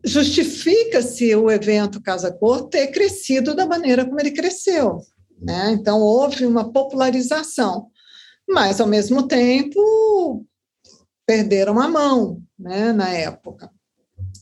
justifica-se 0.04 1.36
o 1.36 1.50
evento 1.50 2.02
Casa 2.02 2.32
Cor 2.32 2.68
ter 2.70 2.88
crescido 2.88 3.56
da 3.56 3.66
maneira 3.66 4.06
como 4.06 4.20
ele 4.20 4.32
cresceu. 4.32 5.02
Né? 5.40 5.72
Então, 5.72 6.00
houve 6.00 6.46
uma 6.46 6.72
popularização, 6.72 7.88
mas, 8.48 8.80
ao 8.80 8.88
mesmo 8.88 9.28
tempo, 9.28 10.46
perderam 11.26 11.80
a 11.80 11.88
mão 11.88 12.42
né, 12.58 12.92
na 12.92 13.10
época. 13.10 13.70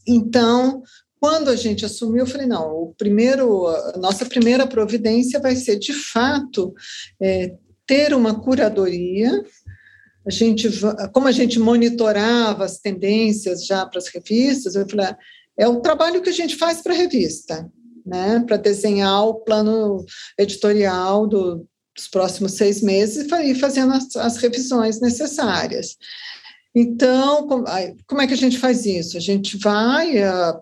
Então, 0.08 0.84
quando 1.20 1.49
a 1.49 1.56
gente 1.56 1.86
assumiu, 1.86 2.20
eu 2.20 2.28
falei, 2.28 2.47
não, 2.47 2.72
o 2.72 2.93
primeiro, 2.95 3.68
a 3.68 3.97
nossa 3.97 4.26
primeira 4.26 4.68
providência 4.68 5.39
vai 5.39 5.56
ser, 5.56 5.78
de 5.78 5.93
fato, 5.93 6.74
é, 7.20 7.56
ter 7.88 8.14
uma 8.14 8.39
curadoria 8.39 9.43
a 10.28 10.32
gente, 10.32 10.68
como 11.14 11.28
a 11.28 11.32
gente 11.32 11.60
monitorava 11.60 12.66
as 12.66 12.80
tendências 12.80 13.66
já 13.66 13.86
para 13.86 13.99
as 13.99 14.08
revistas, 14.08 14.74
eu 14.74 14.89
falei, 14.89 15.16
é 15.58 15.68
o 15.68 15.82
trabalho 15.82 16.22
que 16.22 16.30
a 16.30 16.34
gente 16.34 16.56
faz 16.56 16.82
para 16.82 16.93
a 16.93 16.97
revista, 16.97 17.70
né? 18.06 18.43
Para 18.45 18.58
desenhar 18.58 19.26
o 19.26 19.36
plano 19.36 20.06
editorial 20.38 21.28
do, 21.28 21.68
dos 21.95 22.08
próximos 22.08 22.53
seis 22.53 22.82
meses 22.82 23.28
e 23.32 23.56
fazendo 23.56 23.93
as, 23.93 24.16
as 24.16 24.38
revisões 24.38 24.99
necessárias. 24.99 25.97
Então, 26.76 27.47
como, 28.06 28.22
é 28.22 28.28
que 28.28 28.34
a 28.34 28.38
gente 28.38 28.58
faz 28.58 28.86
isso? 28.86 29.16
A 29.16 29.22
gente 29.22 29.58
vai 29.58 30.22
a, 30.22 30.60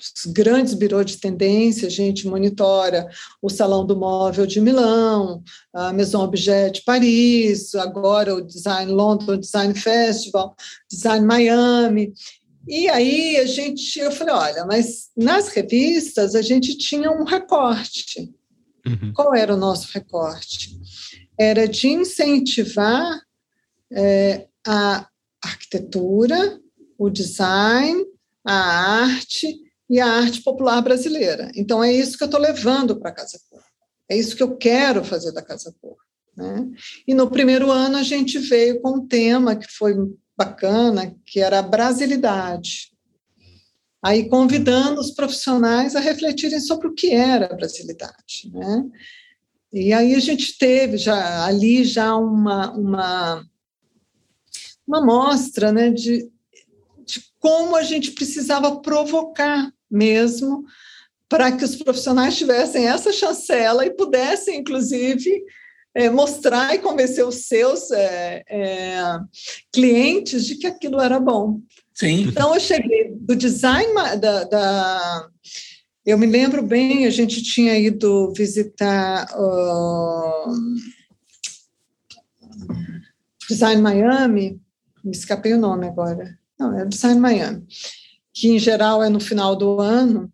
os 0.00 0.32
grandes 0.32 0.74
birôs 0.74 1.06
de 1.06 1.18
tendência, 1.18 1.86
a 1.86 1.90
gente 1.90 2.26
monitora 2.26 3.06
o 3.42 3.50
Salão 3.50 3.84
do 3.84 3.96
Móvel 3.96 4.46
de 4.46 4.60
Milão, 4.60 5.42
a 5.74 5.92
Maison 5.92 6.22
Objet 6.22 6.78
de 6.78 6.84
Paris, 6.84 7.74
agora 7.74 8.34
o 8.34 8.40
Design 8.40 8.90
London, 8.90 9.32
o 9.32 9.38
Design 9.38 9.74
Festival, 9.74 10.54
Design 10.90 11.26
Miami, 11.26 12.12
e 12.68 12.88
aí 12.88 13.36
a 13.38 13.46
gente, 13.46 13.98
eu 13.98 14.12
falei, 14.12 14.34
olha, 14.34 14.66
mas 14.66 15.10
nas 15.16 15.48
revistas 15.48 16.34
a 16.34 16.42
gente 16.42 16.76
tinha 16.76 17.10
um 17.10 17.24
recorte. 17.24 18.32
Uhum. 18.86 19.12
Qual 19.14 19.34
era 19.34 19.54
o 19.54 19.58
nosso 19.58 19.88
recorte? 19.92 20.78
Era 21.38 21.66
de 21.66 21.88
incentivar 21.88 23.20
é, 23.92 24.46
a 24.66 25.08
arquitetura, 25.42 26.60
o 26.98 27.08
design, 27.08 28.04
a 28.44 29.02
arte 29.02 29.60
e 29.88 30.00
a 30.00 30.06
arte 30.06 30.42
popular 30.42 30.80
brasileira. 30.82 31.50
Então 31.54 31.82
é 31.82 31.92
isso 31.92 32.18
que 32.18 32.24
eu 32.24 32.28
estou 32.28 32.40
levando 32.40 32.98
para 32.98 33.10
a 33.10 33.14
Casa 33.14 33.38
Cor. 33.48 33.62
É 34.10 34.16
isso 34.16 34.36
que 34.36 34.42
eu 34.42 34.56
quero 34.56 35.04
fazer 35.04 35.32
da 35.32 35.42
Casa 35.42 35.74
Cor. 35.80 35.96
Né? 36.36 36.68
E 37.06 37.14
no 37.14 37.30
primeiro 37.30 37.70
ano 37.70 37.96
a 37.96 38.02
gente 38.02 38.38
veio 38.38 38.80
com 38.80 38.98
um 38.98 39.06
tema 39.06 39.56
que 39.56 39.66
foi 39.66 39.94
bacana, 40.38 41.12
que 41.26 41.40
era 41.40 41.58
a 41.58 41.62
brasilidade. 41.62 42.92
Aí 44.00 44.28
convidando 44.28 45.00
os 45.00 45.10
profissionais 45.10 45.96
a 45.96 46.00
refletirem 46.00 46.60
sobre 46.60 46.86
o 46.86 46.94
que 46.94 47.12
era 47.12 47.46
a 47.46 47.56
brasilidade, 47.56 48.48
né? 48.52 48.84
E 49.72 49.92
aí 49.92 50.14
a 50.14 50.20
gente 50.20 50.56
teve 50.56 50.96
já 50.96 51.44
ali 51.44 51.84
já 51.84 52.14
uma 52.14 52.70
uma 52.70 53.44
uma 54.86 55.04
mostra, 55.04 55.70
né, 55.70 55.90
de, 55.90 56.30
de 57.04 57.22
como 57.38 57.76
a 57.76 57.82
gente 57.82 58.12
precisava 58.12 58.80
provocar 58.80 59.70
mesmo 59.90 60.64
para 61.28 61.52
que 61.52 61.62
os 61.62 61.76
profissionais 61.76 62.38
tivessem 62.38 62.88
essa 62.88 63.12
chancela 63.12 63.84
e 63.84 63.90
pudessem, 63.90 64.60
inclusive, 64.60 65.44
é, 65.94 66.10
mostrar 66.10 66.74
e 66.74 66.78
convencer 66.78 67.26
os 67.26 67.46
seus 67.46 67.90
é, 67.90 68.44
é, 68.48 69.18
clientes 69.72 70.46
de 70.46 70.56
que 70.56 70.66
aquilo 70.66 71.00
era 71.00 71.18
bom. 71.18 71.60
Sim. 71.94 72.28
Então, 72.28 72.54
eu 72.54 72.60
cheguei 72.60 73.12
do 73.12 73.34
design 73.34 73.92
da, 74.20 74.44
da 74.44 75.28
eu 76.08 76.16
me 76.16 76.24
lembro 76.24 76.62
bem, 76.62 77.04
a 77.04 77.10
gente 77.10 77.42
tinha 77.42 77.78
ido 77.78 78.32
visitar 78.32 79.28
uh, 79.38 80.50
Design 83.46 83.82
Miami, 83.82 84.58
me 85.04 85.10
escapei 85.10 85.52
o 85.52 85.58
nome 85.58 85.86
agora. 85.86 86.38
Não, 86.58 86.78
é 86.78 86.86
Design 86.86 87.20
Miami, 87.20 87.66
que 88.32 88.48
em 88.48 88.58
geral 88.58 89.02
é 89.02 89.10
no 89.10 89.20
final 89.20 89.54
do 89.54 89.80
ano. 89.80 90.32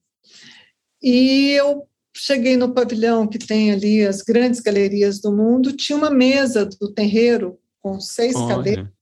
E 1.03 1.51
eu 1.59 1.89
cheguei 2.17 2.57
no 2.57 2.73
pavilhão 2.73 3.27
que 3.27 3.39
tem 3.39 3.73
ali 3.73 4.07
as 4.07 4.23
grandes 4.23 4.61
galerias 4.61 5.21
do 5.21 5.35
mundo, 5.35 5.73
tinha 5.73 5.97
uma 5.97 6.11
mesa 6.11 6.65
do 6.65 6.93
terreiro 6.93 7.59
com 7.81 8.01
seis 8.01 8.35
Olha. 8.37 8.57
cadeiras 8.57 8.95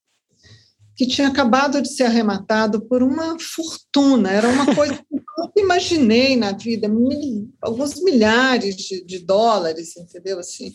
que 0.95 1.07
tinha 1.07 1.29
acabado 1.29 1.81
de 1.81 1.89
ser 1.89 2.05
arrematado 2.05 2.83
por 2.83 3.03
uma 3.03 3.39
fortuna. 3.39 4.31
Era 4.31 4.49
uma 4.49 4.75
coisa 4.75 4.95
que 4.95 5.01
eu 5.11 5.23
nunca 5.37 5.61
imaginei 5.61 6.37
na 6.37 6.53
vida, 6.53 6.87
mil, 6.87 7.51
alguns 7.61 8.01
milhares 8.03 8.77
de, 8.77 9.05
de, 9.05 9.19
dólares, 9.21 9.97
entendeu? 9.97 10.39
Assim, 10.39 10.73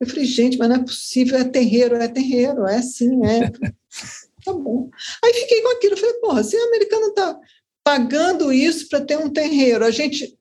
eu 0.00 0.06
falei, 0.06 0.24
gente, 0.24 0.56
mas 0.56 0.68
não 0.68 0.76
é 0.76 0.84
possível, 0.84 1.36
é 1.36 1.44
terreiro, 1.44 1.96
é 1.96 2.08
terreiro, 2.08 2.66
é 2.66 2.76
assim, 2.76 3.24
é. 3.26 3.50
tá 4.44 4.52
bom. 4.52 4.88
Aí 5.24 5.34
fiquei 5.34 5.60
com 5.60 5.76
aquilo, 5.76 5.96
falei, 5.96 6.14
porra, 6.20 6.44
se 6.44 6.56
o 6.56 6.68
americano 6.68 7.08
está 7.08 7.38
pagando 7.82 8.52
isso 8.52 8.88
para 8.88 9.00
ter 9.00 9.18
um 9.18 9.30
terreiro, 9.30 9.84
a 9.84 9.90
gente 9.90 10.36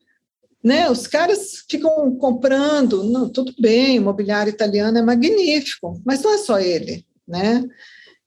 né? 0.66 0.90
Os 0.90 1.06
caras 1.06 1.64
ficam 1.70 2.18
comprando, 2.18 3.04
não, 3.04 3.30
tudo 3.30 3.54
bem, 3.60 4.00
o 4.00 4.02
mobiliário 4.02 4.50
italiano 4.50 4.98
é 4.98 5.02
magnífico, 5.04 6.02
mas 6.04 6.24
não 6.24 6.34
é 6.34 6.40
só 6.40 6.60
ele, 6.60 7.06
né? 7.28 7.64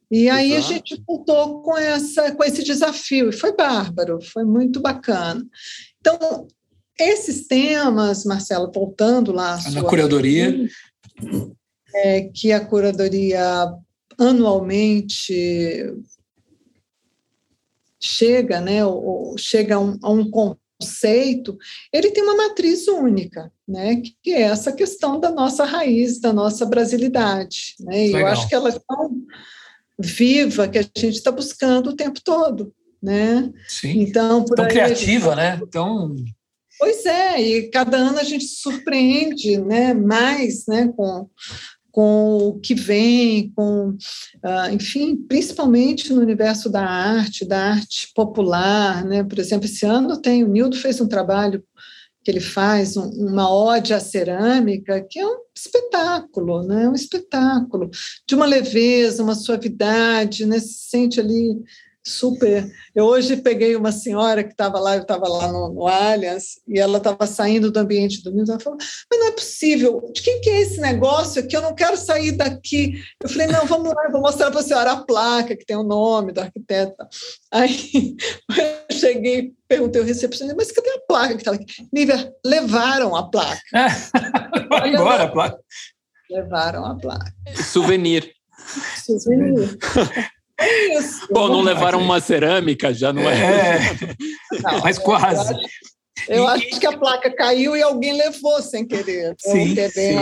E 0.09 0.31
aí 0.31 0.53
Exato. 0.53 0.65
a 0.65 0.73
gente 0.73 1.05
voltou 1.05 1.63
com 1.63 1.77
essa 1.77 2.33
com 2.33 2.45
esse 2.45 2.63
desafio 2.63 3.29
e 3.29 3.33
foi 3.33 3.57
bárbaro, 3.57 4.21
foi 4.23 4.45
muito 4.45 4.81
bacana. 4.81 5.45
Então, 6.01 6.47
esses 6.97 7.49
temas, 7.49 8.25
Marcelo, 8.25 8.71
voltando 8.73 9.33
lá 9.33 9.59
na 9.73 9.83
curadoria, 9.83 10.55
é 11.93 12.23
que 12.33 12.53
a 12.53 12.65
curadoria 12.65 13.67
anualmente 14.17 15.93
chega, 18.01 18.61
né, 18.61 18.85
ou, 18.85 19.37
chega 19.37 19.75
a 19.75 19.81
um, 19.81 19.99
a 20.01 20.11
um 20.11 20.31
conceito, 20.81 21.57
ele 21.93 22.11
tem 22.11 22.23
uma 22.23 22.37
matriz 22.37 22.87
única, 22.89 23.53
né, 23.67 24.01
que 24.23 24.33
é 24.33 24.43
essa 24.43 24.73
questão 24.73 25.19
da 25.19 25.31
nossa 25.31 25.65
raiz, 25.65 26.21
da 26.21 26.33
nossa 26.33 26.65
brasilidade. 26.65 27.75
Né? 27.81 28.07
E 28.09 28.13
eu 28.13 28.27
acho 28.27 28.49
que 28.49 28.55
ela 28.55 28.71
é 28.71 28.79
tão 28.87 29.11
viva 29.99 30.69
que 30.69 30.79
a 30.79 30.83
gente 30.83 31.09
está 31.09 31.33
buscando 31.33 31.91
o 31.91 31.97
tempo 31.97 32.21
todo. 32.23 32.73
Né? 33.01 33.53
Sim. 33.69 34.01
Então, 34.01 34.45
por 34.45 34.57
tão 34.57 34.67
criativa, 34.67 35.31
gente... 35.31 35.37
né? 35.37 35.61
Tão 35.71 36.17
Pois 36.79 37.05
é, 37.07 37.41
e 37.41 37.71
cada 37.71 37.97
ano 37.97 38.19
a 38.21 38.23
gente 38.23 38.45
surpreende 38.45 39.59
né, 39.59 39.93
mais 39.93 40.65
né, 40.69 40.93
com, 40.97 41.29
com 41.99 42.51
o 42.51 42.61
que 42.61 42.77
vem, 42.77 43.51
com, 43.57 43.89
uh, 43.89 44.73
enfim, 44.73 45.17
principalmente 45.17 46.13
no 46.13 46.21
universo 46.21 46.71
da 46.71 46.87
arte, 46.87 47.45
da 47.45 47.73
arte 47.73 48.13
popular, 48.15 49.05
né? 49.05 49.25
Por 49.25 49.37
exemplo, 49.37 49.67
esse 49.67 49.85
ano 49.85 50.17
tem, 50.23 50.45
o 50.45 50.49
Nildo 50.49 50.77
fez 50.77 51.01
um 51.01 51.09
trabalho 51.09 51.61
que 52.23 52.31
ele 52.31 52.39
faz, 52.39 52.97
um, 52.97 53.09
uma 53.27 53.53
ode 53.53 53.93
à 53.93 53.99
cerâmica, 53.99 55.05
que 55.11 55.19
é 55.19 55.27
um 55.27 55.39
espetáculo, 55.53 56.63
né? 56.63 56.89
Um 56.89 56.95
espetáculo 56.95 57.91
de 58.25 58.35
uma 58.37 58.47
leveza, 58.47 59.25
uma 59.25 59.35
suavidade, 59.35 60.47
né? 60.47 60.61
Se 60.61 60.89
sente 60.89 61.19
ali 61.19 61.61
super. 62.09 62.71
Eu 62.95 63.05
hoje 63.05 63.37
peguei 63.37 63.77
uma 63.77 63.93
senhora 63.93 64.43
que 64.43 64.51
estava 64.51 64.79
lá, 64.81 64.97
eu 64.97 65.03
estava 65.03 65.29
lá 65.29 65.53
no, 65.53 65.73
no 65.73 65.87
Allianz, 65.87 66.61
e 66.67 66.79
ela 66.79 66.99
estava 66.99 67.27
saindo 67.27 67.71
do 67.71 67.79
ambiente 67.79 68.23
do 68.23 68.33
Milton, 68.33 68.53
ela 68.53 68.61
falou, 68.61 68.79
mas 69.11 69.21
não 69.21 69.29
é 69.29 69.33
possível, 69.33 70.11
de 70.13 70.23
quem 70.23 70.41
que 70.41 70.51
é 70.51 70.61
esse 70.63 70.81
negócio 70.81 71.43
aqui? 71.43 71.57
Eu 71.57 71.63
não 71.63 71.75
quero 71.75 71.97
sair 71.97 72.33
daqui. 72.33 73.03
Eu 73.23 73.29
falei, 73.29 73.47
não, 73.47 73.67
vamos 73.67 73.93
lá, 73.93 74.05
eu 74.05 74.13
vou 74.13 74.23
mostrar 74.23 74.51
para 74.51 74.61
a 74.61 74.63
senhora 74.63 74.93
a 74.93 75.05
placa 75.05 75.57
que 75.57 75.67
tem 75.67 75.77
o 75.77 75.83
nome 75.83 76.33
do 76.33 76.41
arquiteto. 76.41 76.97
Aí 77.53 78.17
eu 78.91 78.97
cheguei, 78.97 79.53
perguntei 79.69 80.01
ao 80.01 80.07
recepcionista, 80.07 80.57
mas 80.57 80.73
cadê 80.73 80.91
a 80.91 81.01
placa 81.07 81.35
que 81.35 81.41
estava 81.41 81.57
aqui? 81.57 81.67
Nívia, 81.93 82.33
levaram 82.45 83.15
a 83.15 83.29
placa. 83.29 83.61
Vai 84.71 84.95
embora 84.95 85.25
a 85.25 85.29
placa. 85.29 85.59
Levaram 86.31 86.85
a 86.85 86.97
placa. 86.97 87.33
Souvenir. 87.71 88.33
Souvenir. 88.97 89.79
É 90.59 90.99
isso. 90.99 91.27
Bom, 91.31 91.49
não 91.49 91.61
levaram 91.61 92.01
uma 92.01 92.21
cerâmica, 92.21 92.93
já 92.93 93.13
não 93.13 93.23
é. 93.23 93.77
é. 93.77 93.79
Não, 94.61 94.81
mas 94.81 94.99
quase. 94.99 95.55
Eu 96.29 96.47
acho 96.49 96.81
que 96.81 96.87
a 96.87 96.97
placa 96.97 97.31
caiu 97.31 97.77
e 97.77 97.83
alguém 97.83 98.17
levou 98.17 98.61
sem 98.61 98.87
querer. 98.87 99.35
Sim, 99.39 99.77
sim. 99.89 100.17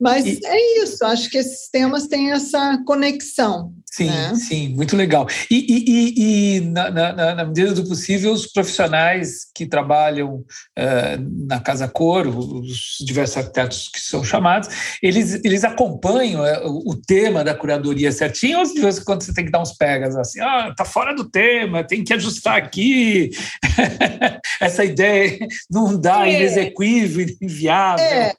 Mas 0.00 0.24
e... 0.26 0.40
é 0.44 0.82
isso, 0.82 1.04
acho 1.04 1.30
que 1.30 1.38
esses 1.38 1.68
temas 1.70 2.06
têm 2.06 2.30
essa 2.32 2.82
conexão. 2.86 3.72
Sim, 3.92 4.06
né? 4.06 4.34
sim, 4.36 4.68
muito 4.68 4.96
legal. 4.96 5.26
E, 5.50 5.56
e, 5.68 6.56
e 6.56 6.60
na, 6.60 6.90
na, 6.90 7.34
na, 7.34 7.44
medida 7.44 7.74
do 7.74 7.88
possível, 7.88 8.32
os 8.32 8.46
profissionais 8.46 9.46
que 9.52 9.66
trabalham 9.66 10.36
uh, 10.36 11.46
na 11.46 11.58
Casa 11.58 11.88
Cor, 11.88 12.28
os 12.28 12.98
diversos 13.04 13.38
arquitetos 13.38 13.90
que 13.92 14.00
são 14.00 14.22
chamados, 14.22 14.68
eles, 15.02 15.44
eles 15.44 15.64
acompanham 15.64 16.42
uh, 16.42 16.82
o 16.88 16.94
tema 16.94 17.42
da 17.42 17.52
curadoria 17.52 18.12
certinho, 18.12 18.60
ou 18.60 18.64
de 18.64 18.80
vez 18.80 18.98
em 18.98 19.04
quando 19.04 19.22
você 19.22 19.34
tem 19.34 19.44
que 19.44 19.50
dar 19.50 19.60
uns 19.60 19.72
pegas 19.72 20.16
assim, 20.16 20.40
ah, 20.40 20.72
tá 20.76 20.84
fora 20.84 21.12
do 21.12 21.28
tema, 21.28 21.82
tem 21.82 22.04
que 22.04 22.14
ajustar 22.14 22.56
aqui, 22.56 23.30
essa 24.60 24.84
ideia 24.84 25.36
não 25.68 26.00
dá, 26.00 26.28
é. 26.28 26.36
inexequível, 26.36 27.26
inviável. 27.42 28.04
É. 28.04 28.34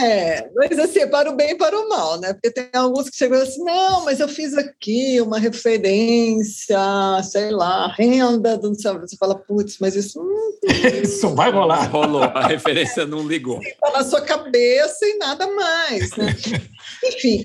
É, 0.00 0.48
mas 0.54 0.78
assim, 0.78 1.06
para 1.08 1.30
o 1.30 1.36
bem 1.36 1.50
e 1.50 1.54
para 1.56 1.78
o 1.78 1.88
mal, 1.88 2.20
né? 2.20 2.32
Porque 2.32 2.50
tem 2.50 2.68
alguns 2.74 3.10
que 3.10 3.16
chegam 3.16 3.40
assim, 3.40 3.62
não, 3.64 4.04
mas 4.04 4.20
eu 4.20 4.28
fiz 4.28 4.56
aqui 4.56 5.20
uma 5.20 5.38
referência, 5.38 6.78
sei 7.22 7.50
lá, 7.50 7.88
renda, 7.88 8.58
não 8.62 8.74
sei, 8.74 8.92
você 8.98 9.16
fala, 9.16 9.34
putz, 9.34 9.78
mas 9.80 9.96
isso 9.96 10.20
isso 11.02 11.26
não 11.26 11.34
vai 11.34 11.50
rolar. 11.50 11.90
Rolou, 11.90 12.22
a 12.22 12.46
referência 12.46 13.06
não 13.06 13.26
ligou. 13.26 13.60
Está 13.62 13.90
na 13.90 14.04
sua 14.04 14.20
cabeça 14.20 15.04
e 15.04 15.18
nada 15.18 15.46
mais, 15.48 16.16
né? 16.16 16.34
Enfim, 17.04 17.44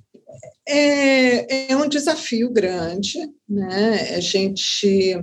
é, 0.67 1.71
é 1.71 1.77
um 1.77 1.87
desafio 1.87 2.51
grande, 2.51 3.17
né? 3.47 4.15
A 4.15 4.19
gente 4.19 5.17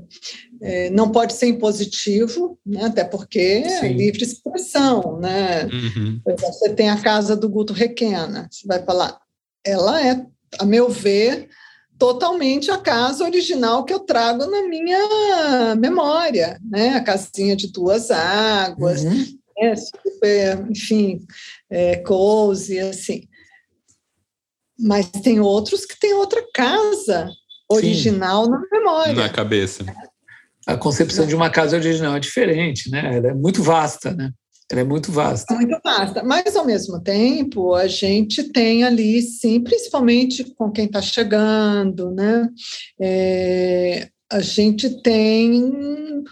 é, 0.63 0.91
não 0.91 1.11
pode 1.11 1.35
ser 1.35 1.47
impositivo, 1.47 2.59
né? 2.65 2.87
até 2.87 3.05
porque 3.05 3.63
é 3.65 3.69
Sim. 3.81 3.87
é 3.87 3.93
livre 3.93 4.25
expressão, 4.25 5.19
né? 5.21 5.67
Uhum. 5.67 6.21
Você 6.39 6.71
tem 6.71 6.89
a 6.89 7.01
casa 7.01 7.37
do 7.37 7.49
Guto 7.49 7.73
Requena, 7.73 8.49
você 8.51 8.67
vai 8.67 8.83
falar, 8.83 9.19
ela 9.65 10.03
é, 10.03 10.25
a 10.59 10.65
meu 10.65 10.89
ver, 10.89 11.49
totalmente 11.99 12.71
a 12.71 12.79
casa 12.79 13.25
original 13.25 13.85
que 13.85 13.93
eu 13.93 14.01
trago 14.01 14.47
na 14.47 14.63
minha 14.67 15.77
memória, 15.77 16.59
né? 16.65 16.91
A 16.97 17.03
casinha 17.03 17.55
de 17.55 17.71
duas 17.71 18.11
águas, 18.11 19.05
uhum. 19.05 19.25
é 19.59 19.77
super, 19.77 20.67
enfim, 20.71 21.21
é, 21.69 21.97
cozy, 21.97 22.79
assim. 22.79 23.29
Mas 24.79 25.09
tem 25.09 25.41
outros 25.41 25.85
que 25.87 25.99
têm 25.99 26.15
outra 26.15 26.45
casa 26.53 27.31
original 27.71 28.45
Sim. 28.45 28.51
na 28.51 28.61
memória. 28.73 29.15
Na 29.15 29.29
cabeça. 29.29 29.85
A 30.67 30.77
concepção 30.77 31.27
de 31.27 31.35
uma 31.35 31.51
casa 31.51 31.77
original 31.77 32.17
é 32.17 32.21
diferente, 32.21 32.91
né? 32.91 33.17
Ela 33.17 33.29
é 33.29 33.35
muito 33.35 33.63
vasta, 33.63 34.13
né? 34.13 34.31
Ela 34.71 34.81
é 34.81 34.85
muito 34.85 35.13
vasta. 35.13 35.53
É 35.53 35.57
muito 35.59 35.79
vasta. 35.85 36.23
Mas, 36.25 36.57
ao 36.57 36.65
mesmo 36.65 37.01
tempo, 37.01 37.75
a 37.75 37.87
gente 37.87 38.45
tem 38.45 38.83
ali, 38.83 39.21
sim, 39.21 39.61
principalmente 39.61 40.45
com 40.57 40.71
quem 40.71 40.87
está 40.87 41.03
chegando, 41.03 42.11
né? 42.13 42.49
É, 43.01 44.09
a 44.33 44.41
gente 44.41 45.03
tem 45.03 46.25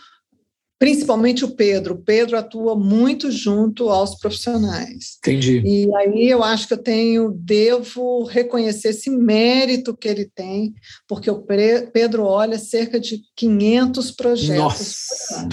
principalmente 0.83 1.45
o 1.45 1.55
Pedro. 1.55 1.95
O 1.95 2.03
Pedro 2.03 2.37
atua 2.37 2.75
muito 2.75 3.31
junto 3.31 3.89
aos 3.89 4.17
profissionais. 4.17 5.17
Entendi. 5.19 5.63
E 5.65 5.89
aí 5.95 6.29
eu 6.29 6.43
acho 6.43 6.67
que 6.67 6.75
eu 6.75 6.83
tenho, 6.83 7.31
devo 7.31 8.25
reconhecer 8.25 8.89
esse 8.89 9.09
mérito 9.09 9.97
que 9.97 10.09
ele 10.09 10.25
tem, 10.25 10.75
porque 11.07 11.31
o 11.31 11.47
Pedro 11.93 12.25
olha 12.25 12.59
cerca 12.59 12.99
de 12.99 13.21
500 13.37 14.11
projetos. 14.11 14.59
Nossa! 14.59 15.49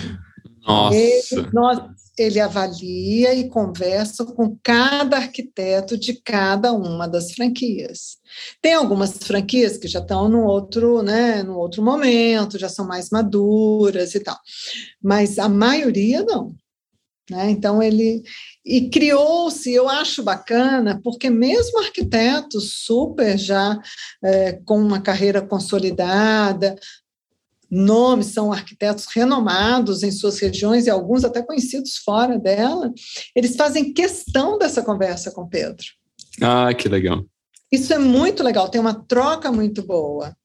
Nossa! 0.65 0.97
Ele, 0.97 1.49
nós, 1.53 1.79
ele 2.21 2.39
avalia 2.39 3.33
e 3.33 3.49
conversa 3.49 4.25
com 4.25 4.57
cada 4.61 5.17
arquiteto 5.17 5.97
de 5.97 6.13
cada 6.13 6.73
uma 6.73 7.07
das 7.07 7.31
franquias. 7.31 8.17
Tem 8.61 8.73
algumas 8.73 9.17
franquias 9.17 9.77
que 9.77 9.87
já 9.87 9.99
estão 9.99 10.27
no 10.27 10.43
outro, 10.43 11.01
né, 11.01 11.41
no 11.43 11.57
outro 11.57 11.81
momento, 11.81 12.59
já 12.59 12.69
são 12.69 12.85
mais 12.85 13.09
maduras 13.09 14.13
e 14.15 14.19
tal, 14.19 14.37
mas 15.01 15.39
a 15.39 15.47
maioria 15.47 16.23
não. 16.23 16.53
Né? 17.29 17.51
Então 17.51 17.81
ele 17.81 18.23
e 18.65 18.89
criou-se, 18.89 19.71
eu 19.71 19.87
acho 19.87 20.23
bacana, 20.23 20.99
porque 21.03 21.29
mesmo 21.29 21.79
arquitetos 21.79 22.83
super 22.83 23.37
já 23.37 23.79
é, 24.23 24.53
com 24.65 24.79
uma 24.79 24.99
carreira 24.99 25.41
consolidada, 25.41 26.75
nomes, 27.69 28.27
são 28.27 28.51
arquitetos 28.51 29.05
renomados 29.13 30.03
em 30.03 30.11
suas 30.11 30.39
regiões 30.39 30.87
e 30.87 30.89
alguns 30.89 31.23
até 31.23 31.41
conhecidos 31.41 31.97
fora 31.97 32.39
dela, 32.39 32.91
eles 33.35 33.55
fazem 33.55 33.93
questão 33.93 34.57
dessa 34.57 34.81
conversa 34.81 35.31
com 35.31 35.47
Pedro. 35.47 35.85
Ah, 36.41 36.73
que 36.73 36.87
legal. 36.87 37.23
Isso 37.71 37.93
é 37.93 37.99
muito 37.99 38.43
legal, 38.43 38.69
tem 38.69 38.81
uma 38.81 38.93
troca 38.93 39.51
muito 39.51 39.83
boa. 39.83 40.35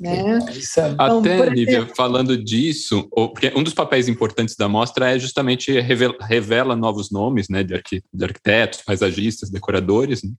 Né? 0.00 0.18
É 0.18 0.94
então, 0.94 1.18
Até, 1.18 1.50
Nívia, 1.50 1.86
falando 1.96 2.36
disso, 2.36 3.08
porque 3.10 3.52
um 3.56 3.62
dos 3.62 3.72
papéis 3.72 4.08
importantes 4.08 4.54
da 4.54 4.68
mostra 4.68 5.14
é 5.14 5.18
justamente 5.18 5.72
revela, 5.80 6.14
revela 6.20 6.76
novos 6.76 7.10
nomes 7.10 7.48
né, 7.48 7.62
de, 7.62 7.74
arquitetos, 7.74 8.82
paisagistas, 8.82 9.50
decoradores. 9.50 10.22
Né? 10.22 10.30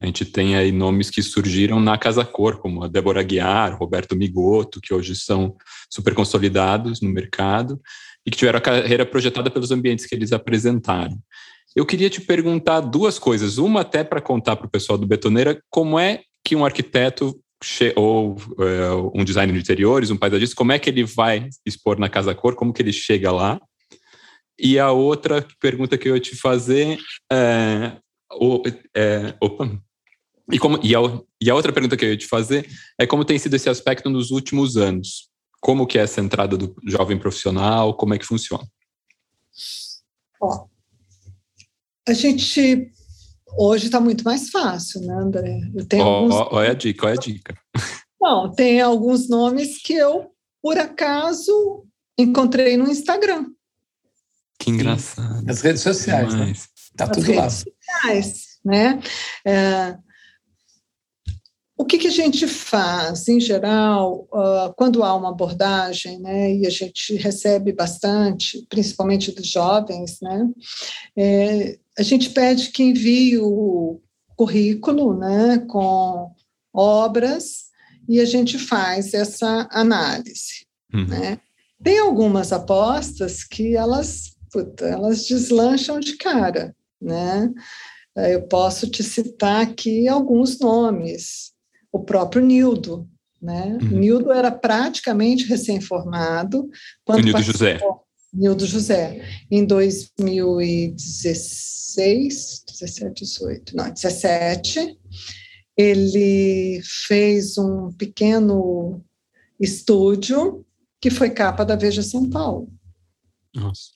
A 0.00 0.06
gente 0.06 0.24
tem 0.24 0.56
aí 0.56 0.72
nomes 0.72 1.10
que 1.10 1.22
surgiram 1.22 1.78
na 1.80 1.96
Casa 1.96 2.24
Cor, 2.24 2.58
como 2.58 2.82
a 2.82 2.88
Débora 2.88 3.22
Guiar, 3.22 3.78
Roberto 3.78 4.16
Migoto, 4.16 4.80
que 4.80 4.92
hoje 4.92 5.14
são 5.14 5.54
super 5.94 6.12
consolidados 6.12 7.00
no 7.00 7.08
mercado 7.08 7.80
e 8.26 8.30
que 8.30 8.36
tiveram 8.36 8.58
a 8.58 8.62
carreira 8.62 9.06
projetada 9.06 9.50
pelos 9.50 9.70
ambientes 9.70 10.06
que 10.06 10.14
eles 10.14 10.32
apresentaram. 10.32 11.16
Eu 11.76 11.86
queria 11.86 12.10
te 12.10 12.20
perguntar 12.20 12.80
duas 12.80 13.18
coisas. 13.18 13.58
Uma, 13.58 13.82
até 13.82 14.02
para 14.02 14.20
contar 14.20 14.56
para 14.56 14.66
o 14.66 14.70
pessoal 14.70 14.98
do 14.98 15.06
Betoneira, 15.06 15.60
como 15.70 15.98
é 15.98 16.22
que 16.44 16.56
um 16.56 16.64
arquiteto 16.64 17.38
ou 17.96 18.36
é, 18.58 18.90
um 19.14 19.24
designer 19.24 19.54
de 19.54 19.60
interiores, 19.60 20.10
um 20.10 20.16
paisagista, 20.16 20.56
como 20.56 20.72
é 20.72 20.78
que 20.78 20.90
ele 20.90 21.04
vai 21.04 21.48
expor 21.64 21.98
na 21.98 22.08
Casa 22.08 22.34
Cor, 22.34 22.54
como 22.54 22.72
que 22.72 22.82
ele 22.82 22.92
chega 22.92 23.30
lá? 23.30 23.60
E 24.58 24.78
a 24.78 24.90
outra 24.90 25.46
pergunta 25.60 25.96
que 25.96 26.08
eu 26.08 26.14
ia 26.14 26.20
te 26.20 26.36
fazer 26.36 26.98
é, 27.32 27.96
o, 28.32 28.62
é 28.94 29.34
opa, 29.40 29.80
e, 30.52 30.58
como, 30.58 30.78
e, 30.82 30.94
a, 30.94 30.98
e 31.40 31.50
a 31.50 31.54
outra 31.54 31.72
pergunta 31.72 31.96
que 31.96 32.04
eu 32.04 32.10
ia 32.10 32.16
te 32.16 32.26
fazer 32.26 32.68
é 32.98 33.06
como 33.06 33.24
tem 33.24 33.38
sido 33.38 33.54
esse 33.54 33.68
aspecto 33.68 34.10
nos 34.10 34.30
últimos 34.30 34.76
anos? 34.76 35.30
Como 35.64 35.86
que 35.86 35.98
é 35.98 36.02
essa 36.02 36.20
entrada 36.20 36.58
do 36.58 36.76
jovem 36.86 37.18
profissional? 37.18 37.94
Como 37.94 38.12
é 38.12 38.18
que 38.18 38.26
funciona? 38.26 38.64
Ó, 40.38 40.66
a 42.06 42.12
gente 42.12 42.92
Hoje 43.56 43.86
está 43.86 44.00
muito 44.00 44.24
mais 44.24 44.50
fácil, 44.50 45.00
né, 45.02 45.14
André? 45.14 45.60
Eu 45.74 45.86
tenho 45.86 46.04
oh, 46.04 46.08
alguns... 46.08 46.34
Olha 46.50 46.70
a 46.72 46.74
dica, 46.74 47.06
olha 47.06 47.14
a 47.14 47.18
dica. 47.18 47.54
Não, 48.20 48.50
tem 48.52 48.80
alguns 48.80 49.28
nomes 49.28 49.80
que 49.80 49.94
eu, 49.94 50.30
por 50.60 50.76
acaso, 50.76 51.86
encontrei 52.18 52.76
no 52.76 52.90
Instagram. 52.90 53.46
Que 54.58 54.70
engraçado. 54.70 55.44
Nas 55.44 55.60
redes 55.60 55.82
sociais, 55.82 56.34
né? 56.34 56.52
Tá 56.96 57.06
tudo 57.08 57.32
lá. 57.32 57.48
Sociais, 57.48 58.58
né? 58.64 59.00
É, 59.46 59.96
o 61.76 61.84
que, 61.84 61.98
que, 61.98 62.06
a 62.06 62.10
gente 62.10 62.46
faz, 62.46 63.26
em 63.26 63.40
geral, 63.40 64.28
uh, 64.32 64.72
quando 64.76 65.02
há 65.02 65.14
uma 65.14 65.30
abordagem, 65.30 66.20
né, 66.20 66.54
e 66.54 66.66
a 66.66 66.70
gente 66.70 67.16
recebe 67.16 67.72
bastante, 67.72 68.64
principalmente 68.68 69.32
dos 69.32 69.48
jovens, 69.48 70.18
né, 70.22 70.48
é, 71.16 71.78
a 71.98 72.02
gente 72.02 72.30
pede 72.30 72.70
que 72.70 72.84
envie 72.84 73.38
o 73.38 74.00
currículo, 74.36 75.18
né, 75.18 75.58
com 75.68 76.30
obras, 76.72 77.64
e 78.08 78.20
a 78.20 78.24
gente 78.24 78.56
faz 78.56 79.12
essa 79.12 79.68
análise, 79.72 80.66
uhum. 80.92 81.06
né. 81.06 81.40
Tem 81.82 81.98
algumas 81.98 82.52
apostas 82.52 83.42
que 83.42 83.76
elas, 83.76 84.36
puta, 84.52 84.86
elas 84.86 85.26
deslancham 85.26 85.98
de 85.98 86.16
cara, 86.16 86.74
né, 87.02 87.52
eu 88.16 88.46
posso 88.46 88.88
te 88.88 89.02
citar 89.02 89.60
aqui 89.60 90.06
alguns 90.06 90.60
nomes, 90.60 91.53
o 91.94 92.00
próprio 92.00 92.44
Nildo. 92.44 93.08
Né? 93.40 93.78
Uhum. 93.80 94.00
Nildo 94.00 94.30
era 94.32 94.50
praticamente 94.50 95.46
recém-formado. 95.46 96.68
O 97.06 97.16
Nildo 97.16 97.42
José. 97.42 97.78
Nildo 98.32 98.66
José, 98.66 99.24
em 99.48 99.64
2016, 99.64 102.64
17, 102.68 103.22
18, 103.22 103.76
não, 103.76 103.92
17, 103.92 104.98
ele 105.76 106.80
fez 107.06 107.56
um 107.56 107.92
pequeno 107.92 109.00
estúdio 109.60 110.66
que 111.00 111.10
foi 111.10 111.30
capa 111.30 111.64
da 111.64 111.76
Veja 111.76 112.02
São 112.02 112.28
Paulo. 112.28 112.68
Nossa. 113.54 113.92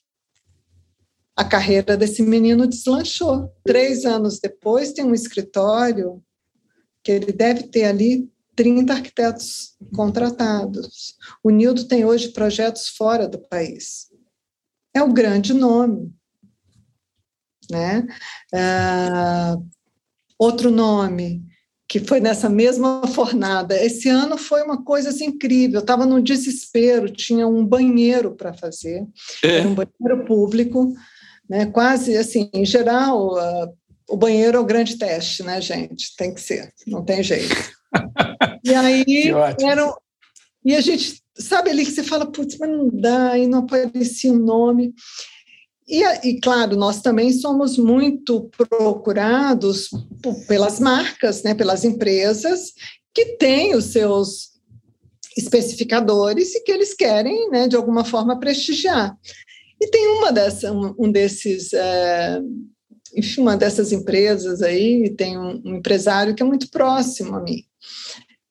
A 1.35 1.43
carreira 1.43 1.97
desse 1.97 2.21
menino 2.21 2.65
deslanchou. 2.65 3.53
Três 3.65 4.05
anos 4.05 4.39
depois, 4.39 4.93
tem 4.93 5.03
um 5.03 5.13
escritório 5.13 6.23
que 7.09 7.13
ele 7.13 7.31
deve 7.31 7.63
ter 7.63 7.85
ali 7.85 8.29
30 8.55 8.93
arquitetos 8.93 9.75
contratados. 9.95 11.15
O 11.43 11.49
Nildo 11.49 11.87
tem 11.87 12.05
hoje 12.05 12.29
projetos 12.29 12.89
fora 12.89 13.27
do 13.27 13.39
país. 13.39 14.09
É 14.93 15.01
um 15.01 15.11
grande 15.11 15.51
nome. 15.51 16.13
Né? 17.71 18.05
Uh, 18.53 19.67
outro 20.37 20.69
nome 20.69 21.43
que 21.87 21.99
foi 21.99 22.19
nessa 22.19 22.47
mesma 22.47 23.07
fornada. 23.07 23.75
Esse 23.83 24.07
ano 24.07 24.37
foi 24.37 24.61
uma 24.61 24.83
coisa 24.83 25.09
assim, 25.09 25.25
incrível. 25.25 25.79
Eu 25.79 25.81
estava 25.81 26.05
no 26.05 26.21
desespero, 26.21 27.09
tinha 27.09 27.47
um 27.47 27.65
banheiro 27.65 28.35
para 28.35 28.53
fazer, 28.53 29.03
é. 29.43 29.61
era 29.61 29.67
um 29.67 29.73
banheiro 29.73 30.25
público, 30.27 30.93
né? 31.49 31.65
Quase 31.65 32.15
assim, 32.15 32.51
em 32.53 32.63
geral, 32.63 33.33
uh, 33.33 33.78
o 34.09 34.17
banheiro 34.17 34.57
é 34.57 34.59
o 34.59 34.65
grande 34.65 34.97
teste, 34.97 35.43
né, 35.43 35.61
gente? 35.61 36.15
Tem 36.17 36.33
que 36.33 36.41
ser, 36.41 36.73
não 36.87 37.05
tem 37.05 37.23
jeito. 37.23 37.55
e 38.63 38.73
aí, 38.73 39.29
era, 39.61 39.95
e 40.65 40.75
a 40.75 40.81
gente, 40.81 41.21
sabe 41.37 41.69
ali 41.69 41.85
que 41.85 41.91
você 41.91 42.03
fala, 42.03 42.29
putz, 42.31 42.57
mas 42.57 42.69
não 42.69 42.89
dá, 42.89 43.37
e 43.37 43.47
não 43.47 43.59
aparecia 43.59 44.33
um 44.33 44.39
nome. 44.39 44.93
E, 45.87 46.03
e, 46.27 46.39
claro, 46.39 46.75
nós 46.75 47.01
também 47.01 47.31
somos 47.31 47.77
muito 47.77 48.49
procurados 48.69 49.89
pelas 50.47 50.79
marcas, 50.79 51.43
né, 51.43 51.53
pelas 51.53 51.83
empresas 51.83 52.73
que 53.13 53.37
têm 53.37 53.75
os 53.75 53.85
seus 53.85 54.49
especificadores 55.37 56.53
e 56.53 56.63
que 56.63 56.71
eles 56.71 56.93
querem, 56.93 57.49
né, 57.49 57.67
de 57.67 57.75
alguma 57.75 58.03
forma, 58.03 58.39
prestigiar. 58.39 59.15
E 59.81 59.87
tem 59.87 60.07
uma 60.07 60.31
dessa, 60.31 60.71
um, 60.71 60.93
um 60.99 61.11
desses 61.11 61.73
é, 61.73 62.39
enfim, 63.15 63.41
uma 63.41 63.57
dessas 63.57 63.91
empresas 63.91 64.61
aí, 64.61 65.09
tem 65.15 65.37
um, 65.37 65.61
um 65.65 65.75
empresário 65.75 66.35
que 66.35 66.43
é 66.43 66.45
muito 66.45 66.69
próximo 66.69 67.35
a 67.35 67.41
mim. 67.41 67.63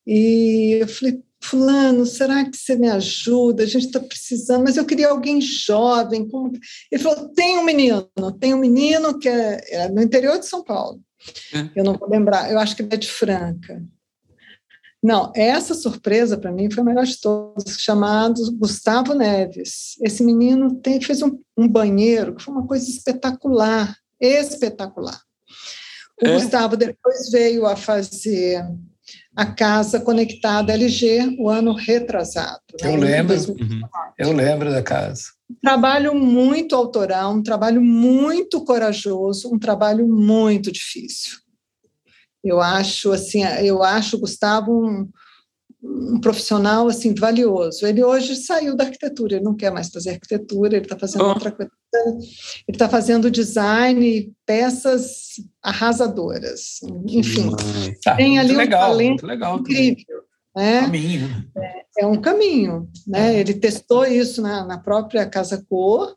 E 0.06 0.78
eu 0.80 0.88
falei, 0.88 1.22
fulano, 1.40 2.04
será 2.06 2.44
que 2.44 2.56
você 2.56 2.76
me 2.76 2.88
ajuda? 2.88 3.62
A 3.62 3.66
gente 3.66 3.86
está 3.86 4.00
precisando, 4.00 4.64
mas 4.64 4.76
eu 4.76 4.84
queria 4.84 5.09
alguém 5.09 5.40
jovem. 5.40 6.28
Como... 6.28 6.52
Ele 6.90 7.02
falou, 7.02 7.28
tem 7.30 7.59
um 7.59 7.64
menino, 7.64 8.09
tem 8.40 8.54
um 8.54 8.59
menino 8.59 9.18
que 9.18 9.28
é, 9.28 9.61
é 9.70 9.88
no 9.88 10.02
interior 10.02 10.38
de 10.38 10.46
São 10.46 10.62
Paulo. 10.62 11.00
É. 11.52 11.68
Eu 11.76 11.84
não 11.84 11.94
vou 11.94 12.09
lembrar, 12.09 12.50
eu 12.50 12.59
acho 12.59 12.76
que 12.76 12.82
ele 12.82 12.94
é 12.94 12.96
de 12.96 13.09
Franca. 13.09 13.82
Não, 15.02 15.32
essa 15.36 15.74
surpresa 15.74 16.36
para 16.36 16.50
mim 16.50 16.70
foi 16.70 16.82
a 16.82 16.84
melhor 16.84 17.04
de 17.04 17.20
todas, 17.20 17.78
chamado 17.78 18.50
Gustavo 18.56 19.14
Neves. 19.14 19.96
Esse 20.02 20.24
menino 20.24 20.74
tem, 20.76 21.00
fez 21.00 21.22
um, 21.22 21.38
um 21.56 21.68
banheiro 21.68 22.34
que 22.34 22.42
foi 22.42 22.52
uma 22.52 22.66
coisa 22.66 22.88
espetacular 22.88 23.96
espetacular. 24.21 25.21
O 26.23 26.27
é. 26.27 26.35
Gustavo 26.35 26.77
depois 26.77 27.31
veio 27.31 27.66
a 27.66 27.77
fazer 27.77 28.64
a 29.37 29.47
casa 29.47 30.01
conectada 30.01 30.73
LG 30.73 31.37
o 31.39 31.49
ano 31.49 31.73
retrasado. 31.73 32.61
Né? 32.83 32.93
Eu 32.93 32.97
lembro, 32.97 33.37
uhum. 33.53 33.81
eu 34.19 34.33
lembro 34.33 34.71
da 34.71 34.83
casa. 34.83 35.25
Um 35.49 35.55
trabalho 35.62 36.14
muito 36.14 36.75
autoral, 36.75 37.33
um 37.33 37.43
trabalho 37.43 37.81
muito 37.81 38.64
corajoso, 38.64 39.49
um 39.53 39.59
trabalho 39.59 40.07
muito 40.07 40.73
difícil. 40.73 41.39
Eu 42.43 42.61
acho 42.61 43.12
assim, 43.12 43.45
eu 43.62 43.83
acho 43.83 44.19
Gustavo 44.19 44.85
um, 44.85 45.09
um 45.83 46.20
profissional 46.20 46.89
assim 46.89 47.14
valioso. 47.14 47.87
Ele 47.87 48.03
hoje 48.03 48.35
saiu 48.37 48.76
da 48.76 48.85
arquitetura, 48.85 49.37
ele 49.37 49.45
não 49.45 49.55
quer 49.55 49.70
mais 49.70 49.89
fazer 49.89 50.11
arquitetura, 50.11 50.76
ele 50.76 50.85
está 50.85 50.99
fazendo 50.99 51.24
oh. 51.24 51.29
outra 51.29 51.53
coisa. 51.53 51.70
Ele 51.95 52.22
está 52.68 52.89
fazendo 52.89 53.31
design, 53.31 54.33
peças 54.45 55.37
arrasadoras. 55.62 56.81
Enfim, 57.07 57.51
ah, 58.07 58.16
tem 58.16 58.39
ali 58.39 58.55
legal, 58.55 58.89
um 58.89 58.93
talento 58.93 59.26
legal, 59.26 59.59
incrível. 59.59 60.22
Né? 60.57 60.81
Caminho. 60.81 61.29
É, 61.57 61.85
é, 62.01 62.07
um 62.07 62.20
caminho. 62.20 62.89
Né? 63.07 63.37
É. 63.37 63.41
Ele 63.41 63.55
testou 63.55 64.05
isso 64.05 64.43
na, 64.43 64.64
na 64.64 64.79
própria 64.79 65.24
Casa 65.24 65.64
Cor 65.68 66.14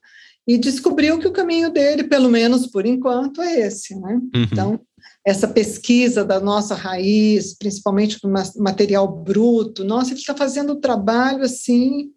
e 0.47 0.57
descobriu 0.57 1.19
que 1.19 1.27
o 1.27 1.31
caminho 1.31 1.71
dele, 1.71 2.03
pelo 2.03 2.29
menos 2.29 2.67
por 2.67 2.85
enquanto, 2.85 3.41
é 3.41 3.59
esse. 3.59 3.95
Né? 3.99 4.13
Uhum. 4.15 4.43
Então, 4.51 4.79
essa 5.25 5.47
pesquisa 5.47 6.25
da 6.25 6.39
nossa 6.39 6.73
raiz, 6.73 7.55
principalmente 7.57 8.19
com 8.19 8.33
material 8.57 9.07
bruto, 9.07 9.83
nossa, 9.83 10.11
ele 10.11 10.19
está 10.19 10.35
fazendo 10.35 10.73
um 10.73 10.79
trabalho 10.79 11.43
assim. 11.43 12.09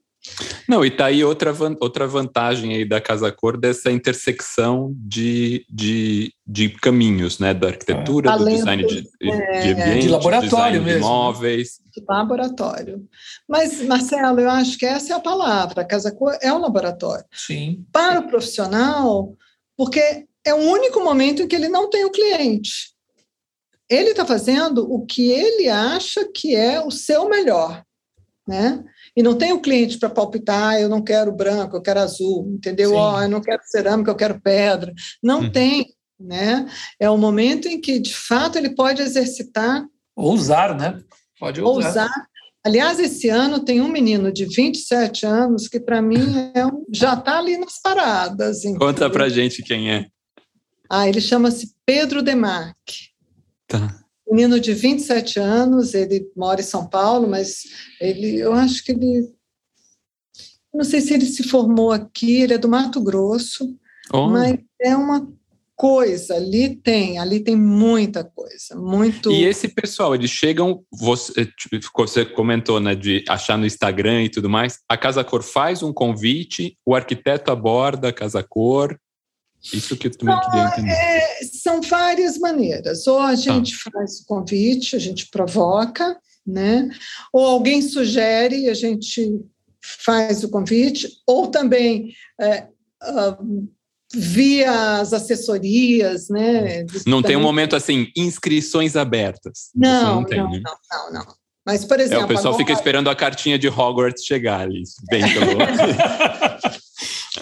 Não, 0.66 0.82
e 0.82 0.90
tá 0.90 1.06
aí 1.06 1.22
outra, 1.22 1.54
outra 1.80 2.06
vantagem 2.06 2.74
aí 2.74 2.88
da 2.88 2.98
Casa 2.98 3.30
Cor 3.30 3.58
dessa 3.58 3.90
intersecção 3.90 4.94
de, 4.96 5.66
de, 5.68 6.32
de 6.46 6.70
caminhos, 6.70 7.38
né? 7.38 7.52
Da 7.52 7.68
arquitetura, 7.68 8.30
é. 8.30 8.38
do 8.38 8.44
design 8.46 8.86
de, 8.86 9.06
é, 9.20 9.60
de 9.60 9.72
ambiente, 9.72 10.00
de 10.00 10.08
laboratório 10.08 10.82
mesmo. 10.82 11.00
de 11.00 11.04
imóveis. 11.06 11.78
De 11.94 12.02
laboratório. 12.08 13.06
Mas, 13.46 13.82
Marcelo, 13.82 14.40
eu 14.40 14.48
acho 14.48 14.78
que 14.78 14.86
essa 14.86 15.12
é 15.12 15.16
a 15.16 15.20
palavra. 15.20 15.82
A 15.82 15.86
Casa 15.86 16.10
Cor 16.10 16.34
é 16.40 16.50
um 16.50 16.58
laboratório. 16.58 17.26
Sim. 17.30 17.84
Para 17.92 18.20
o 18.20 18.26
profissional, 18.26 19.36
porque 19.76 20.24
é 20.42 20.54
o 20.54 20.58
único 20.58 21.04
momento 21.04 21.42
em 21.42 21.46
que 21.46 21.54
ele 21.54 21.68
não 21.68 21.90
tem 21.90 22.06
o 22.06 22.10
cliente 22.10 22.93
ele 23.88 24.10
está 24.10 24.24
fazendo 24.24 24.90
o 24.90 25.04
que 25.04 25.30
ele 25.30 25.68
acha 25.68 26.28
que 26.32 26.54
é 26.54 26.80
o 26.80 26.90
seu 26.90 27.28
melhor, 27.28 27.84
né? 28.46 28.82
E 29.16 29.22
não 29.22 29.36
tem 29.36 29.52
o 29.52 29.60
cliente 29.60 29.98
para 29.98 30.10
palpitar, 30.10 30.80
eu 30.80 30.88
não 30.88 31.02
quero 31.02 31.32
branco, 31.32 31.76
eu 31.76 31.82
quero 31.82 32.00
azul, 32.00 32.50
entendeu? 32.52 32.94
Oh, 32.94 33.20
eu 33.20 33.28
não 33.28 33.40
quero 33.40 33.62
cerâmica, 33.64 34.10
eu 34.10 34.16
quero 34.16 34.40
pedra. 34.40 34.92
Não 35.22 35.42
uhum. 35.42 35.52
tem, 35.52 35.86
né? 36.18 36.66
É 36.98 37.08
o 37.08 37.16
momento 37.16 37.68
em 37.68 37.80
que, 37.80 37.98
de 37.98 38.14
fato, 38.14 38.58
ele 38.58 38.74
pode 38.74 39.02
exercitar. 39.02 39.84
Ou 40.16 40.32
usar, 40.32 40.76
né? 40.76 41.00
Pode 41.38 41.60
usar. 41.60 41.88
usar. 41.90 42.10
Aliás, 42.66 42.98
esse 42.98 43.28
ano 43.28 43.60
tem 43.60 43.80
um 43.82 43.88
menino 43.88 44.32
de 44.32 44.46
27 44.46 45.26
anos 45.26 45.68
que, 45.68 45.78
para 45.78 46.00
mim, 46.00 46.52
é 46.54 46.66
um, 46.66 46.84
já 46.92 47.14
está 47.14 47.38
ali 47.38 47.58
nas 47.58 47.80
paradas. 47.80 48.64
Entendeu? 48.64 48.80
Conta 48.80 49.10
para 49.10 49.28
gente 49.28 49.62
quem 49.62 49.92
é. 49.92 50.06
Ah, 50.90 51.08
ele 51.08 51.20
chama-se 51.20 51.74
Pedro 51.86 52.22
Demarque. 52.22 53.13
Tá. 53.78 54.04
Menino 54.30 54.58
de 54.58 54.72
27 54.72 55.38
anos, 55.38 55.94
ele 55.94 56.26
mora 56.36 56.60
em 56.60 56.64
São 56.64 56.86
Paulo, 56.86 57.28
mas 57.28 57.64
ele, 58.00 58.38
eu 58.38 58.52
acho 58.54 58.82
que 58.82 58.92
ele, 58.92 59.30
não 60.72 60.84
sei 60.84 61.00
se 61.00 61.12
ele 61.12 61.26
se 61.26 61.42
formou 61.42 61.92
aqui, 61.92 62.42
ele 62.42 62.54
é 62.54 62.58
do 62.58 62.68
Mato 62.68 63.00
Grosso, 63.02 63.76
oh. 64.12 64.28
mas 64.28 64.58
é 64.80 64.96
uma 64.96 65.28
coisa, 65.76 66.36
ali 66.36 66.76
tem, 66.76 67.18
ali 67.18 67.40
tem 67.40 67.56
muita 67.56 68.24
coisa, 68.24 68.76
muito. 68.76 69.30
E 69.30 69.44
esse 69.44 69.68
pessoal, 69.68 70.14
eles 70.14 70.30
chegam, 70.30 70.84
você, 70.92 71.46
tipo, 71.46 71.78
você 71.96 72.24
comentou, 72.24 72.80
né, 72.80 72.94
de 72.94 73.24
achar 73.28 73.58
no 73.58 73.66
Instagram 73.66 74.22
e 74.22 74.28
tudo 74.28 74.48
mais. 74.48 74.80
A 74.88 74.96
Casa 74.96 75.24
Cor 75.24 75.42
faz 75.42 75.82
um 75.82 75.92
convite, 75.92 76.78
o 76.86 76.94
arquiteto 76.94 77.50
aborda 77.50 78.08
a 78.08 78.12
Casa 78.12 78.42
Cor, 78.42 78.98
isso 79.72 79.96
que 79.96 80.08
eu 80.08 80.16
também 80.16 80.38
queria 80.40 80.66
entender. 80.66 80.90
É, 80.90 81.38
são 81.44 81.80
várias 81.80 82.38
maneiras. 82.38 83.06
Ou 83.06 83.20
a 83.20 83.34
gente 83.34 83.74
ah. 83.74 83.90
faz 83.90 84.20
o 84.20 84.26
convite, 84.26 84.96
a 84.96 84.98
gente 84.98 85.28
provoca, 85.30 86.18
né? 86.46 86.90
Ou 87.32 87.46
alguém 87.46 87.80
sugere, 87.80 88.68
a 88.68 88.74
gente 88.74 89.40
faz 89.82 90.44
o 90.44 90.50
convite, 90.50 91.08
ou 91.26 91.48
também 91.48 92.12
é, 92.40 92.66
uh, 93.02 93.68
via 94.14 95.00
as 95.00 95.12
assessorias, 95.12 96.28
né? 96.28 96.86
Não 97.06 97.22
tem 97.22 97.36
um 97.36 97.42
momento 97.42 97.76
assim, 97.76 98.10
inscrições 98.16 98.96
abertas. 98.96 99.70
Não, 99.74 100.16
não, 100.16 100.24
tem, 100.24 100.38
não, 100.38 100.50
né? 100.50 100.60
não, 100.62 100.76
não, 100.90 101.12
não, 101.12 101.26
Mas, 101.66 101.84
por 101.84 102.00
exemplo. 102.00 102.22
É, 102.22 102.24
o 102.24 102.28
pessoal 102.28 102.54
agora... 102.54 102.66
fica 102.66 102.72
esperando 102.72 103.08
a 103.08 103.16
cartinha 103.16 103.58
de 103.58 103.68
Hogwarts 103.68 104.24
chegar 104.24 104.60
ali. 104.60 104.82
Bem 105.10 105.22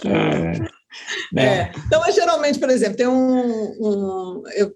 é. 0.06 0.81
é. 1.36 1.70
Então, 1.86 2.00
mas, 2.00 2.14
geralmente, 2.14 2.58
por 2.58 2.70
exemplo, 2.70 2.96
tem 2.96 3.06
um, 3.06 3.64
um, 3.80 4.42
eu, 4.54 4.74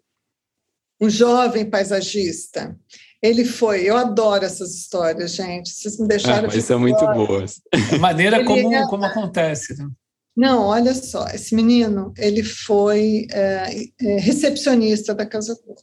um 1.01 1.11
jovem 1.11 1.68
paisagista. 1.68 2.77
Ele 3.22 3.45
foi, 3.45 3.83
eu 3.85 3.97
adoro 3.97 4.45
essas 4.45 4.74
histórias, 4.74 5.33
gente. 5.33 5.70
Vocês 5.70 5.99
me 5.99 6.07
deixaram. 6.07 6.49
Ah, 6.49 6.53
mas 6.53 6.64
são 6.64 6.79
muito 6.79 7.05
boas. 7.12 7.61
A 7.93 7.99
maneira 7.99 8.45
como, 8.45 8.74
é, 8.74 8.87
como 8.89 9.05
acontece. 9.05 9.77
Né? 9.77 9.89
Não, 10.37 10.64
olha 10.64 10.95
só, 10.95 11.27
esse 11.29 11.55
menino, 11.55 12.12
ele 12.16 12.43
foi 12.43 13.27
é, 13.33 13.72
é, 14.01 14.16
recepcionista 14.18 15.14
da 15.14 15.24
Casa 15.24 15.57
Cor. 15.57 15.77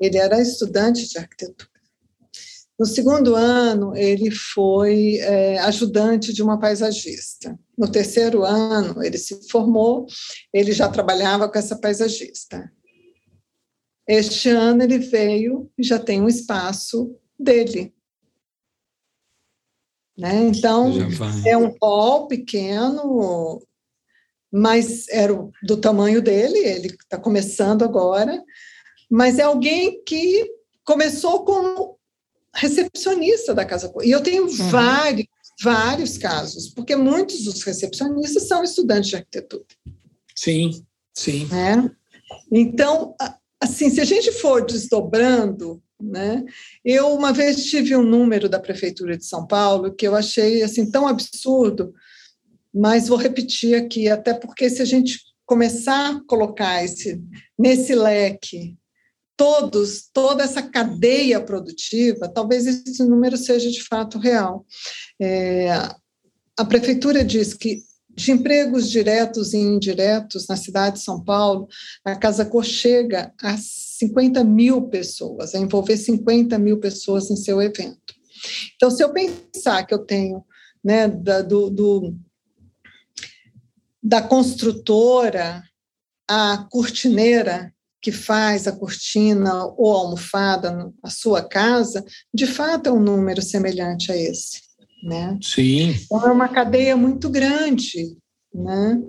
Ele 0.00 0.18
era 0.18 0.40
estudante 0.40 1.08
de 1.08 1.16
arquitetura. 1.16 1.70
No 2.78 2.84
segundo 2.84 3.34
ano, 3.34 3.96
ele 3.96 4.30
foi 4.30 5.16
é, 5.16 5.58
ajudante 5.60 6.32
de 6.32 6.42
uma 6.42 6.58
paisagista. 6.58 7.58
No 7.76 7.90
terceiro 7.90 8.44
ano, 8.44 9.02
ele 9.02 9.16
se 9.16 9.48
formou, 9.48 10.06
ele 10.52 10.72
já 10.72 10.88
trabalhava 10.88 11.48
com 11.48 11.58
essa 11.58 11.76
paisagista. 11.76 12.70
Este 14.06 14.50
ano, 14.50 14.82
ele 14.82 14.98
veio 14.98 15.70
e 15.78 15.82
já 15.82 15.98
tem 15.98 16.20
um 16.20 16.28
espaço 16.28 17.16
dele. 17.38 17.94
Né? 20.16 20.44
Então, 20.44 20.92
é 21.46 21.56
um 21.56 21.74
hall 21.82 22.26
pequeno, 22.28 23.62
mas 24.52 25.08
era 25.08 25.32
do 25.62 25.76
tamanho 25.76 26.22
dele, 26.22 26.58
ele 26.58 26.88
está 26.88 27.18
começando 27.18 27.82
agora, 27.82 28.42
mas 29.10 29.38
é 29.38 29.42
alguém 29.42 30.02
que 30.04 30.46
começou 30.84 31.44
como 31.44 31.95
recepcionista 32.56 33.54
da 33.54 33.64
Casa 33.64 33.92
E 34.02 34.10
eu 34.10 34.22
tenho 34.22 34.44
uhum. 34.44 34.70
vários, 34.70 35.28
vários 35.62 36.18
casos, 36.18 36.68
porque 36.68 36.96
muitos 36.96 37.44
dos 37.44 37.62
recepcionistas 37.62 38.48
são 38.48 38.64
estudantes 38.64 39.10
de 39.10 39.16
arquitetura. 39.16 39.64
Sim, 40.34 40.84
sim. 41.14 41.46
Né? 41.46 41.90
Então, 42.50 43.14
assim, 43.60 43.90
se 43.90 44.00
a 44.00 44.04
gente 44.04 44.32
for 44.32 44.64
desdobrando 44.64 45.82
né? 46.00 46.44
Eu 46.84 47.08
uma 47.14 47.32
vez 47.32 47.64
tive 47.64 47.96
um 47.96 48.02
número 48.02 48.48
da 48.48 48.60
prefeitura 48.60 49.16
de 49.16 49.24
São 49.24 49.46
Paulo 49.46 49.94
que 49.94 50.06
eu 50.06 50.14
achei 50.14 50.62
assim 50.62 50.90
tão 50.90 51.06
absurdo, 51.08 51.94
mas 52.72 53.08
vou 53.08 53.16
repetir 53.16 53.74
aqui, 53.74 54.08
até 54.08 54.34
porque 54.34 54.68
se 54.68 54.82
a 54.82 54.84
gente 54.84 55.18
começar 55.46 56.16
a 56.16 56.20
colocar 56.26 56.84
esse 56.84 57.22
nesse 57.58 57.94
leque 57.94 58.76
todos, 59.36 60.08
toda 60.12 60.44
essa 60.44 60.62
cadeia 60.62 61.40
produtiva, 61.40 62.28
talvez 62.28 62.66
esse 62.66 63.04
número 63.04 63.36
seja 63.36 63.70
de 63.70 63.82
fato 63.84 64.18
real. 64.18 64.64
É, 65.20 65.70
a 66.58 66.64
prefeitura 66.64 67.24
diz 67.24 67.52
que 67.52 67.82
de 68.16 68.32
empregos 68.32 68.90
diretos 68.90 69.52
e 69.52 69.58
indiretos 69.58 70.46
na 70.48 70.56
cidade 70.56 70.96
de 70.96 71.02
São 71.02 71.22
Paulo, 71.22 71.68
a 72.02 72.16
Casa 72.16 72.46
Cor 72.46 72.64
chega 72.64 73.30
a 73.42 73.58
50 73.58 74.42
mil 74.42 74.88
pessoas, 74.88 75.54
a 75.54 75.58
envolver 75.58 75.98
50 75.98 76.58
mil 76.58 76.80
pessoas 76.80 77.30
em 77.30 77.36
seu 77.36 77.60
evento. 77.60 78.14
Então, 78.74 78.90
se 78.90 79.04
eu 79.04 79.12
pensar 79.12 79.84
que 79.84 79.92
eu 79.92 79.98
tenho 79.98 80.42
né, 80.82 81.08
da, 81.08 81.42
do, 81.42 81.68
do, 81.68 82.16
da 84.02 84.22
construtora, 84.22 85.62
a 86.28 86.66
cortineira 86.70 87.72
que 88.06 88.12
faz 88.12 88.68
a 88.68 88.72
cortina 88.72 89.66
ou 89.76 89.92
a 89.92 89.98
almofada 89.98 90.92
na 91.02 91.10
sua 91.10 91.42
casa, 91.42 92.04
de 92.32 92.46
fato 92.46 92.88
é 92.88 92.92
um 92.92 93.00
número 93.00 93.42
semelhante 93.42 94.12
a 94.12 94.16
esse. 94.16 94.60
Né? 95.02 95.36
Sim. 95.42 95.96
Então, 96.04 96.24
é 96.24 96.30
uma 96.30 96.48
cadeia 96.48 96.96
muito 96.96 97.28
grande. 97.28 98.16
Né? 98.54 99.02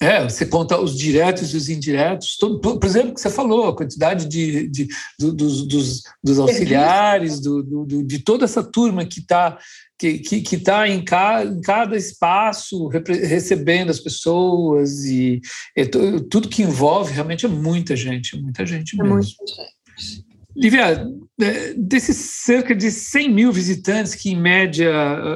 É, 0.00 0.22
você 0.22 0.44
conta 0.44 0.78
os 0.78 0.96
diretos 0.96 1.54
e 1.54 1.56
os 1.56 1.70
indiretos, 1.70 2.36
todo, 2.36 2.60
por 2.60 2.84
exemplo, 2.84 3.14
que 3.14 3.20
você 3.20 3.30
falou, 3.30 3.68
a 3.68 3.76
quantidade 3.76 4.26
de, 4.26 4.68
de, 4.68 4.86
de 5.18 5.32
dos, 5.32 5.66
dos, 5.66 6.02
dos, 6.22 6.38
auxiliares, 6.38 7.40
do, 7.40 7.62
do, 7.62 8.02
de 8.02 8.18
toda 8.18 8.44
essa 8.44 8.62
turma 8.62 9.06
que 9.06 9.20
está 9.20 9.58
que, 9.98 10.18
que, 10.18 10.42
que 10.42 10.58
tá 10.58 10.86
em, 10.86 11.02
ca, 11.02 11.42
em 11.42 11.62
cada 11.62 11.96
espaço 11.96 12.88
recebendo 12.88 13.88
as 13.88 13.98
pessoas 13.98 15.04
e, 15.06 15.40
e, 15.74 15.86
tudo 15.86 16.50
que 16.50 16.62
envolve 16.62 17.14
realmente 17.14 17.46
é 17.46 17.48
muita 17.48 17.96
gente, 17.96 18.36
muita 18.36 18.66
gente 18.66 18.94
mesmo. 18.96 19.08
É 19.08 19.14
muita 19.14 19.32
gente. 19.32 20.25
Lívia, 20.56 21.06
é, 21.38 21.74
desses 21.74 22.16
cerca 22.16 22.74
de 22.74 22.90
100 22.90 23.30
mil 23.30 23.52
visitantes 23.52 24.14
que, 24.14 24.30
em 24.30 24.40
média, 24.40 24.90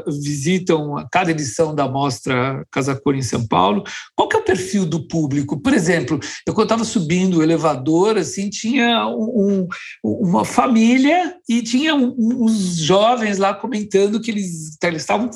visitam 0.06 0.94
cada 1.12 1.30
edição 1.30 1.74
da 1.74 1.86
Mostra 1.86 2.64
Casa 2.70 2.98
Cor 2.98 3.14
em 3.14 3.22
São 3.22 3.46
Paulo, 3.46 3.84
qual 4.16 4.28
que 4.28 4.36
é 4.36 4.38
o 4.38 4.44
perfil 4.44 4.86
do 4.86 5.06
público? 5.06 5.60
Por 5.60 5.74
exemplo, 5.74 6.18
eu 6.46 6.54
quando 6.54 6.66
estava 6.66 6.84
subindo 6.84 7.38
o 7.38 7.42
elevador, 7.42 8.16
assim, 8.16 8.48
tinha 8.48 9.06
um, 9.08 9.68
uma 10.02 10.44
família 10.44 11.34
e 11.46 11.62
tinha 11.62 11.94
uns 11.94 12.76
jovens 12.78 13.36
lá 13.36 13.52
comentando 13.52 14.20
que 14.20 14.30
eles, 14.30 14.78
eles 14.82 15.02
estavam, 15.02 15.28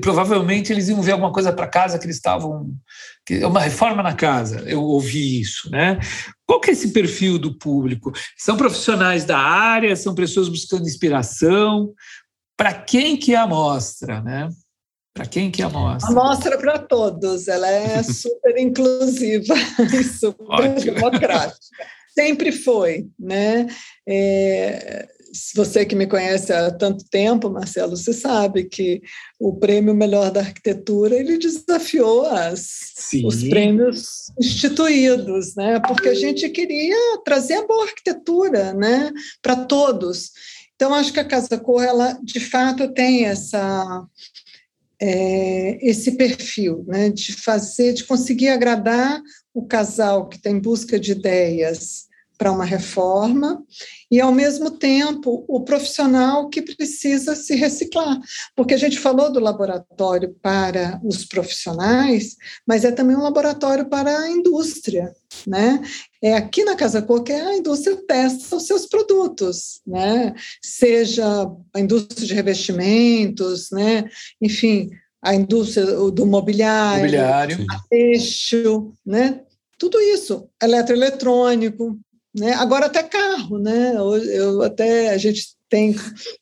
provavelmente 0.00 0.72
eles 0.72 0.88
iam 0.88 1.02
ver 1.02 1.12
alguma 1.12 1.32
coisa 1.32 1.52
para 1.52 1.66
casa 1.66 1.98
que 1.98 2.06
eles 2.06 2.16
estavam 2.16 2.70
uma 3.44 3.60
reforma 3.60 4.02
na 4.02 4.14
casa, 4.14 4.60
eu 4.68 4.82
ouvi 4.82 5.40
isso, 5.40 5.70
né? 5.70 5.98
Qual 6.46 6.60
que 6.60 6.70
é 6.70 6.72
esse 6.72 6.92
perfil 6.92 7.38
do 7.38 7.56
público? 7.56 8.12
São 8.36 8.56
profissionais 8.56 9.24
da 9.24 9.38
área, 9.38 9.94
são 9.94 10.14
pessoas 10.14 10.48
buscando 10.48 10.86
inspiração? 10.86 11.92
Para 12.56 12.74
quem 12.74 13.16
que 13.16 13.34
é 13.34 13.38
a 13.38 13.46
mostra, 13.46 14.20
né? 14.20 14.48
Para 15.14 15.26
quem 15.26 15.50
que 15.50 15.62
é 15.62 15.64
a 15.64 15.68
mostra? 15.68 16.10
A 16.10 16.14
mostra 16.14 16.58
para 16.58 16.78
todos, 16.78 17.46
ela 17.48 17.68
é 17.68 18.02
super 18.04 18.58
inclusiva 18.58 19.54
e 19.78 20.04
super 20.04 20.44
Ótimo. 20.48 20.94
democrática. 20.94 21.58
Sempre 22.14 22.52
foi, 22.52 23.08
né? 23.18 23.66
É, 24.06 25.08
você 25.54 25.86
que 25.86 25.94
me 25.94 26.06
conhece 26.06 26.52
há 26.52 26.70
tanto 26.70 27.04
tempo, 27.08 27.48
Marcelo, 27.48 27.96
você 27.96 28.12
sabe 28.12 28.64
que 28.64 29.00
o 29.40 29.54
prêmio 29.56 29.94
Melhor 29.94 30.30
da 30.30 30.40
Arquitetura 30.40 31.16
ele 31.16 31.38
desafiou 31.38 32.26
as, 32.26 32.92
os 33.24 33.42
prêmios 33.44 34.30
instituídos, 34.38 35.54
né? 35.54 35.80
Porque 35.80 36.10
a 36.10 36.14
gente 36.14 36.48
queria 36.50 37.18
trazer 37.24 37.54
a 37.54 37.66
boa 37.66 37.84
arquitetura, 37.84 38.74
né? 38.74 39.10
Para 39.40 39.56
todos. 39.56 40.30
Então 40.74 40.94
acho 40.94 41.12
que 41.12 41.20
a 41.20 41.24
Casa 41.24 41.58
Cor 41.58 41.82
ela 41.82 42.18
de 42.22 42.40
fato 42.40 42.92
tem 42.92 43.24
essa 43.24 44.06
é, 45.00 45.78
esse 45.80 46.12
perfil, 46.12 46.84
né? 46.86 47.08
De 47.08 47.32
fazer, 47.32 47.94
de 47.94 48.04
conseguir 48.04 48.48
agradar 48.48 49.20
o 49.54 49.66
casal 49.66 50.28
que 50.28 50.36
está 50.36 50.50
em 50.50 50.60
busca 50.60 51.00
de 51.00 51.12
ideias 51.12 52.06
para 52.38 52.52
uma 52.52 52.64
reforma 52.64 53.62
e, 54.12 54.20
ao 54.20 54.30
mesmo 54.30 54.70
tempo, 54.70 55.42
o 55.48 55.64
profissional 55.64 56.50
que 56.50 56.60
precisa 56.60 57.34
se 57.34 57.54
reciclar. 57.54 58.20
Porque 58.54 58.74
a 58.74 58.76
gente 58.76 58.98
falou 58.98 59.32
do 59.32 59.40
laboratório 59.40 60.36
para 60.42 61.00
os 61.02 61.24
profissionais, 61.24 62.36
mas 62.68 62.84
é 62.84 62.92
também 62.92 63.16
um 63.16 63.22
laboratório 63.22 63.88
para 63.88 64.14
a 64.14 64.30
indústria. 64.30 65.14
Né? 65.46 65.80
É 66.22 66.34
aqui 66.34 66.62
na 66.62 66.76
Casa 66.76 67.00
que 67.24 67.32
a 67.32 67.56
indústria 67.56 67.96
testa 68.06 68.54
os 68.54 68.66
seus 68.66 68.84
produtos, 68.84 69.80
né? 69.86 70.34
seja 70.62 71.24
a 71.72 71.80
indústria 71.80 72.26
de 72.26 72.34
revestimentos, 72.34 73.70
né? 73.70 74.04
enfim, 74.42 74.90
a 75.24 75.34
indústria 75.34 75.86
do 75.86 76.26
mobiliário, 76.26 77.04
mobiliário. 77.04 77.64
a 77.70 77.80
têxtil, 77.88 78.92
né? 79.06 79.40
tudo 79.78 79.98
isso, 79.98 80.50
eletroeletrônico, 80.62 81.98
né? 82.34 82.54
Agora 82.54 82.86
até 82.86 83.02
carro, 83.02 83.58
né? 83.58 83.94
Eu 83.94 84.62
até 84.62 85.10
a 85.10 85.18
gente 85.18 85.42
tem 85.72 85.94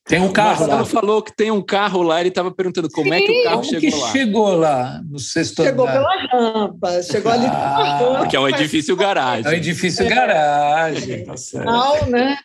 tem 0.09 0.21
um 0.21 0.33
carro. 0.33 0.67
Lá. 0.67 0.85
falou 0.85 1.23
que 1.23 1.35
tem 1.35 1.53
um 1.53 1.63
carro 1.63 2.03
lá. 2.03 2.19
Ele 2.19 2.31
estava 2.31 2.51
perguntando 2.51 2.91
como 2.91 3.09
Sim, 3.09 3.15
é 3.15 3.21
que 3.21 3.41
o 3.41 3.45
carro 3.45 3.65
chegou 3.65 3.81
que 3.81 3.91
lá. 3.91 4.11
Chegou 4.11 4.57
lá 4.57 5.03
no 5.09 5.19
sexto 5.21 5.63
Chegou 5.63 5.87
andar. 5.87 5.99
pela 5.99 6.33
rampa. 6.33 7.03
Chegou 7.05 7.31
ali 7.31 7.47
ah, 7.47 7.99
rampa. 7.99 8.27
Que 8.27 8.35
é 8.35 8.41
um 8.41 8.49
edifício 8.49 8.97
garagem. 8.97 9.47
É 9.47 9.51
um 9.51 9.57
edifício 9.57 10.05
é. 10.05 10.09
garagem. 10.09 11.25
Tá 11.25 11.37
certo. 11.37 11.65
Não, 11.65 12.07
né? 12.07 12.39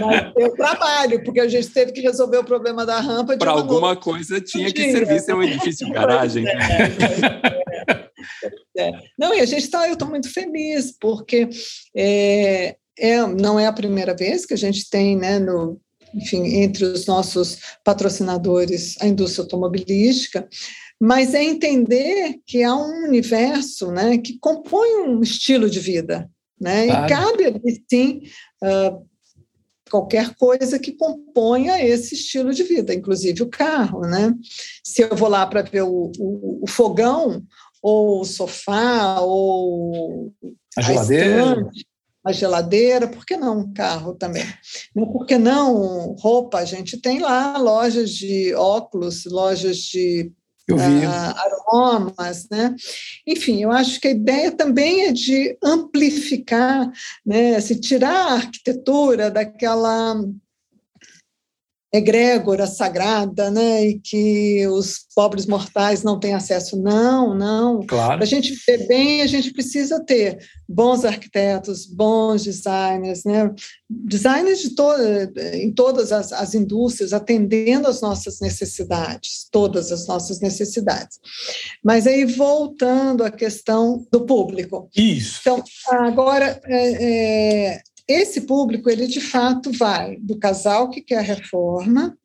Mas 0.00 0.32
eu 0.36 0.54
trabalho 0.54 1.24
porque 1.24 1.40
a 1.40 1.48
gente 1.48 1.68
teve 1.68 1.90
que 1.90 2.00
resolver 2.00 2.38
o 2.38 2.44
problema 2.44 2.86
da 2.86 3.00
rampa. 3.00 3.36
Para 3.36 3.50
alguma 3.50 3.88
noite. 3.88 4.02
coisa 4.02 4.40
tinha 4.40 4.72
que 4.72 4.92
servir 4.92 5.18
ser 5.20 5.34
um 5.34 5.42
edifício 5.42 5.90
garagem. 5.90 6.46
É, 6.46 6.52
é. 6.52 7.82
É. 7.88 8.11
Não, 9.18 9.34
e 9.34 9.40
a 9.40 9.46
gente 9.46 9.64
está, 9.64 9.86
eu 9.86 9.94
estou 9.94 10.08
muito 10.08 10.32
feliz, 10.32 10.96
porque 11.00 11.48
é, 11.96 12.76
é, 12.98 13.26
não 13.26 13.58
é 13.58 13.66
a 13.66 13.72
primeira 13.72 14.14
vez 14.14 14.44
que 14.46 14.54
a 14.54 14.58
gente 14.58 14.88
tem, 14.88 15.16
né, 15.16 15.38
no, 15.38 15.80
enfim, 16.14 16.62
entre 16.62 16.84
os 16.84 17.06
nossos 17.06 17.58
patrocinadores, 17.84 18.96
a 19.00 19.06
indústria 19.06 19.42
automobilística, 19.42 20.48
mas 21.00 21.34
é 21.34 21.42
entender 21.42 22.36
que 22.46 22.62
há 22.62 22.76
um 22.76 23.06
universo 23.06 23.90
né, 23.90 24.18
que 24.18 24.38
compõe 24.38 25.00
um 25.00 25.20
estilo 25.20 25.68
de 25.68 25.80
vida. 25.80 26.30
Né? 26.60 26.86
Claro. 26.86 27.04
E 27.04 27.08
cabe 27.08 27.44
ali, 27.46 27.84
sim, 27.90 28.22
uh, 28.62 29.04
qualquer 29.90 30.34
coisa 30.36 30.78
que 30.78 30.92
componha 30.92 31.84
esse 31.84 32.14
estilo 32.14 32.54
de 32.54 32.62
vida, 32.62 32.94
inclusive 32.94 33.42
o 33.42 33.48
carro. 33.48 34.00
Né? 34.02 34.32
Se 34.84 35.02
eu 35.02 35.16
vou 35.16 35.28
lá 35.28 35.44
para 35.46 35.62
ver 35.62 35.82
o, 35.82 36.12
o, 36.18 36.60
o, 36.62 36.68
fogão, 36.68 37.42
ou 37.82 38.20
o 38.20 38.24
sofá, 38.24 39.20
ou 39.20 40.32
a 40.76 40.80
geladeira. 40.80 41.50
Estante, 41.50 41.86
a 42.24 42.32
geladeira, 42.32 43.08
por 43.08 43.26
que 43.26 43.36
não 43.36 43.58
um 43.58 43.72
carro 43.72 44.14
também? 44.14 44.46
Por 44.94 45.26
que 45.26 45.36
não 45.36 46.14
roupa? 46.14 46.58
A 46.58 46.64
gente 46.64 46.96
tem 47.00 47.18
lá 47.18 47.58
lojas 47.58 48.10
de 48.10 48.54
óculos, 48.54 49.24
lojas 49.26 49.78
de. 49.78 50.32
Uh, 50.70 51.74
aromas, 51.74 52.48
né? 52.48 52.74
Enfim, 53.26 53.60
eu 53.62 53.72
acho 53.72 54.00
que 54.00 54.06
a 54.06 54.12
ideia 54.12 54.52
também 54.52 55.06
é 55.06 55.12
de 55.12 55.58
amplificar, 55.62 56.90
né? 57.26 57.60
Se 57.60 57.78
tirar 57.80 58.28
a 58.28 58.34
arquitetura 58.34 59.28
daquela 59.28 60.14
egrégora 61.92 62.66
sagrada, 62.66 63.50
né, 63.50 63.84
e 63.86 64.00
que 64.00 64.66
os 64.68 65.00
pobres 65.14 65.44
mortais 65.46 66.02
não 66.02 66.18
têm 66.18 66.32
acesso. 66.32 66.80
Não, 66.80 67.34
não. 67.34 67.86
Claro. 67.86 68.14
Para 68.14 68.24
a 68.24 68.26
gente 68.26 68.54
ver 68.66 68.86
bem, 68.86 69.20
a 69.20 69.26
gente 69.26 69.52
precisa 69.52 70.02
ter 70.02 70.38
bons 70.66 71.04
arquitetos, 71.04 71.84
bons 71.84 72.44
designers, 72.44 73.24
né, 73.24 73.52
designers 73.90 74.60
de 74.60 74.74
to 74.74 74.90
em 75.52 75.70
todas 75.70 76.12
as, 76.12 76.32
as 76.32 76.54
indústrias, 76.54 77.12
atendendo 77.12 77.86
às 77.86 78.00
nossas 78.00 78.40
necessidades, 78.40 79.46
todas 79.50 79.92
as 79.92 80.06
nossas 80.06 80.40
necessidades. 80.40 81.18
Mas 81.84 82.06
aí, 82.06 82.24
voltando 82.24 83.22
à 83.22 83.30
questão 83.30 84.06
do 84.10 84.24
público. 84.24 84.88
Isso. 84.96 85.40
Então, 85.42 85.62
agora, 85.90 86.58
é, 86.64 87.74
é, 87.74 87.82
esse 88.12 88.42
público, 88.42 88.90
ele 88.90 89.06
de 89.06 89.20
fato 89.20 89.70
vai 89.72 90.16
do 90.16 90.38
casal 90.38 90.90
que 90.90 91.00
quer 91.00 91.18
a 91.18 91.22
reforma 91.22 92.16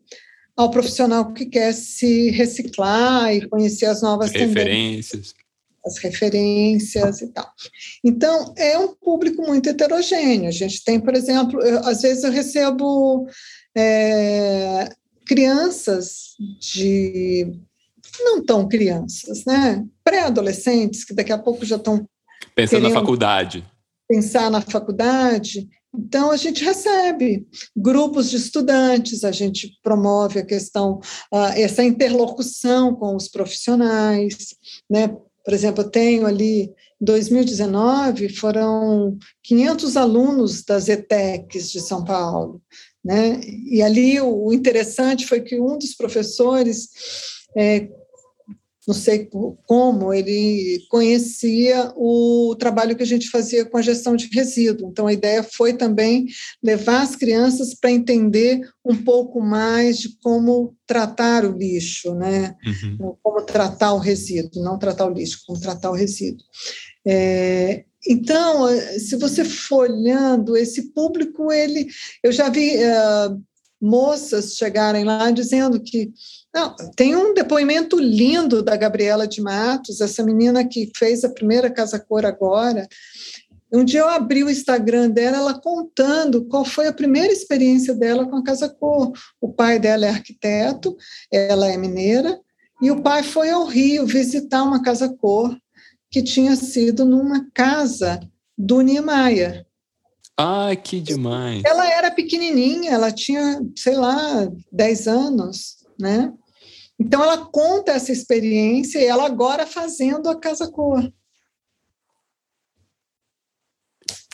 ao 0.56 0.72
profissional 0.72 1.34
que 1.34 1.46
quer 1.46 1.72
se 1.74 2.32
reciclar 2.32 3.34
e 3.34 3.48
conhecer 3.48 3.86
as 3.86 4.02
novas 4.02 4.32
referências. 4.32 5.36
As 5.86 6.00
referências 6.00 7.22
e 7.22 7.28
tal. 7.28 7.48
Então, 8.04 8.54
é 8.58 8.78
um 8.78 8.94
público 8.96 9.44
muito 9.44 9.70
heterogêneo. 9.70 10.48
A 10.48 10.52
gente 10.52 10.84
tem, 10.84 11.00
por 11.00 11.16
exemplo, 11.16 11.62
eu, 11.62 11.80
às 11.86 12.02
vezes 12.02 12.24
eu 12.24 12.32
recebo 12.32 13.28
é, 13.76 14.90
crianças 15.26 16.36
de. 16.60 17.54
não 18.20 18.44
tão 18.44 18.68
crianças, 18.68 19.46
né? 19.46 19.86
Pré-adolescentes, 20.04 21.06
que 21.06 21.14
daqui 21.14 21.32
a 21.32 21.38
pouco 21.38 21.64
já 21.64 21.78
estão. 21.78 22.06
Pensando 22.56 22.90
na 22.90 22.92
faculdade 22.92 23.64
pensar 24.08 24.50
na 24.50 24.62
faculdade. 24.62 25.68
Então, 25.98 26.32
a 26.32 26.38
gente 26.38 26.64
recebe 26.64 27.48
grupos 27.76 28.30
de 28.30 28.38
estudantes, 28.38 29.24
a 29.24 29.32
gente 29.32 29.78
promove 29.82 30.40
a 30.40 30.46
questão, 30.46 31.00
uh, 31.34 31.52
essa 31.56 31.84
interlocução 31.84 32.96
com 32.96 33.16
os 33.16 33.28
profissionais. 33.28 34.56
Né? 34.90 35.08
Por 35.08 35.54
exemplo, 35.54 35.84
eu 35.84 35.90
tenho 35.90 36.26
ali, 36.26 36.64
em 37.02 37.06
2019, 37.06 38.30
foram 38.30 39.18
500 39.44 39.98
alunos 39.98 40.64
das 40.64 40.88
ETECs 40.88 41.72
de 41.72 41.82
São 41.82 42.04
Paulo. 42.04 42.62
Né? 43.04 43.40
E 43.66 43.82
ali 43.82 44.20
o 44.20 44.52
interessante 44.52 45.26
foi 45.26 45.42
que 45.42 45.60
um 45.60 45.78
dos 45.78 45.96
professores 45.96 46.90
é, 47.56 47.88
não 48.88 48.94
sei 48.94 49.30
como, 49.66 50.14
ele 50.14 50.80
conhecia 50.90 51.92
o 51.98 52.56
trabalho 52.58 52.96
que 52.96 53.04
a 53.04 53.08
gente 53.08 53.30
fazia 53.30 53.66
com 53.66 53.78
a 53.78 53.82
gestão 53.82 54.16
de 54.16 54.30
resíduo. 54.32 54.90
Então, 54.90 55.08
a 55.08 55.14
ideia 55.14 55.44
foi 55.44 55.74
também 55.74 56.26
levar 56.64 57.02
as 57.02 57.14
crianças 57.14 57.74
para 57.74 57.92
entender 57.92 58.62
um 58.86 58.96
pouco 58.96 59.42
mais 59.42 59.98
de 59.98 60.18
como 60.24 60.74
tratar 60.88 61.44
o 61.44 61.58
lixo, 61.58 62.16
né? 62.16 62.56
Uhum. 62.66 63.18
Como 63.22 63.42
tratar 63.42 63.92
o 63.94 64.00
resíduo, 64.00 64.64
não 64.64 64.80
tratar 64.80 65.06
o 65.06 65.14
lixo, 65.14 65.42
como 65.46 65.60
tratar 65.60 65.92
o 65.92 65.96
resíduo. 65.96 66.46
É, 67.06 67.84
então, 68.08 68.68
se 69.00 69.18
você 69.18 69.44
for 69.44 69.90
olhando, 69.90 70.56
esse 70.56 70.94
público, 70.94 71.52
ele, 71.52 71.88
eu 72.24 72.32
já 72.32 72.50
vi 72.50 72.78
uh, 72.78 73.44
moças 73.82 74.56
chegarem 74.56 75.04
lá 75.04 75.30
dizendo 75.32 75.80
que 75.80 76.12
não, 76.54 76.76
tem 76.96 77.16
um 77.16 77.34
depoimento 77.34 78.00
lindo 78.00 78.64
da 78.64 78.76
Gabriela 78.76 79.28
de 79.28 79.42
Matos, 79.42 80.02
essa 80.02 80.24
menina 80.24 80.68
que 80.68 80.92
fez 80.96 81.24
a 81.24 81.30
primeira 81.30 81.70
Casa 81.70 82.00
Cor 82.00 82.26
agora. 82.26 82.88
Um 83.72 83.84
dia 83.84 84.00
eu 84.00 84.10
abri 84.10 84.44
o 84.44 84.50
Instagram 84.50 85.10
dela, 85.10 85.38
ela 85.38 85.62
contando 85.62 86.46
qual 86.46 86.64
foi 86.64 86.88
a 86.88 86.94
primeira 86.94 87.32
experiência 87.32 87.94
dela 87.94 88.26
com 88.26 88.38
a 88.38 88.44
Casa 88.44 88.70
Cor. 88.70 89.12
O 89.42 89.52
pai 89.52 89.78
dela 89.78 90.06
é 90.06 90.10
arquiteto, 90.10 90.96
ela 91.32 91.68
é 91.68 91.78
mineira, 91.78 92.40
e 92.82 92.90
o 92.90 93.02
pai 93.02 93.24
foi 93.24 93.50
ao 93.50 93.66
Rio 93.66 94.06
visitar 94.06 94.64
uma 94.64 94.82
Casa 94.82 95.10
Cor 95.10 95.56
que 96.10 96.24
tinha 96.24 96.56
sido 96.56 97.06
numa 97.06 97.48
casa 97.54 98.20
do 98.58 98.82
Niemeyer. 98.82 99.67
Ai, 100.40 100.78
que 100.78 101.02
demais! 101.02 101.64
Ela 101.66 101.92
era 101.92 102.12
pequenininha, 102.12 102.92
ela 102.92 103.12
tinha, 103.12 103.60
sei 103.76 103.96
lá, 103.96 104.48
10 104.72 105.08
anos, 105.08 105.78
né? 106.00 106.32
Então, 107.00 107.24
ela 107.24 107.46
conta 107.46 107.94
essa 107.94 108.12
experiência 108.12 109.00
e 109.00 109.06
ela 109.06 109.26
agora 109.26 109.66
fazendo 109.66 110.30
a 110.30 110.40
Casa 110.40 110.70
Cor. 110.72 111.12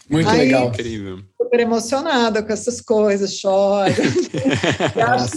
Muito 0.10 0.30
Aí, 0.30 0.40
legal. 0.40 0.68
Incrível. 0.68 1.24
Super 1.42 1.60
emocionada 1.62 2.44
com 2.44 2.52
essas 2.52 2.82
coisas, 2.82 3.42
chora. 3.42 3.92
acho 5.16 5.32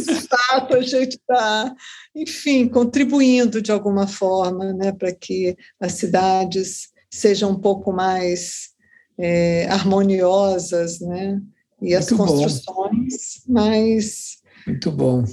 que, 0.67 0.75
a 0.75 0.81
gente 0.83 1.15
está, 1.15 1.75
enfim, 2.15 2.69
contribuindo 2.69 3.63
de 3.63 3.71
alguma 3.71 4.07
forma 4.07 4.73
né, 4.73 4.93
para 4.93 5.15
que 5.15 5.57
as 5.81 5.93
cidades 5.93 6.89
sejam 7.11 7.53
um 7.53 7.61
pouco 7.61 7.93
mais 7.93 8.76
é, 9.19 9.67
harmoniosas, 9.69 11.01
né? 11.01 11.41
E 11.81 11.95
as 11.95 12.11
Muito 12.11 12.25
construções 12.25 13.43
bom. 13.47 13.53
mais. 13.53 14.37
Muito 14.67 14.91
bom. 14.91 15.25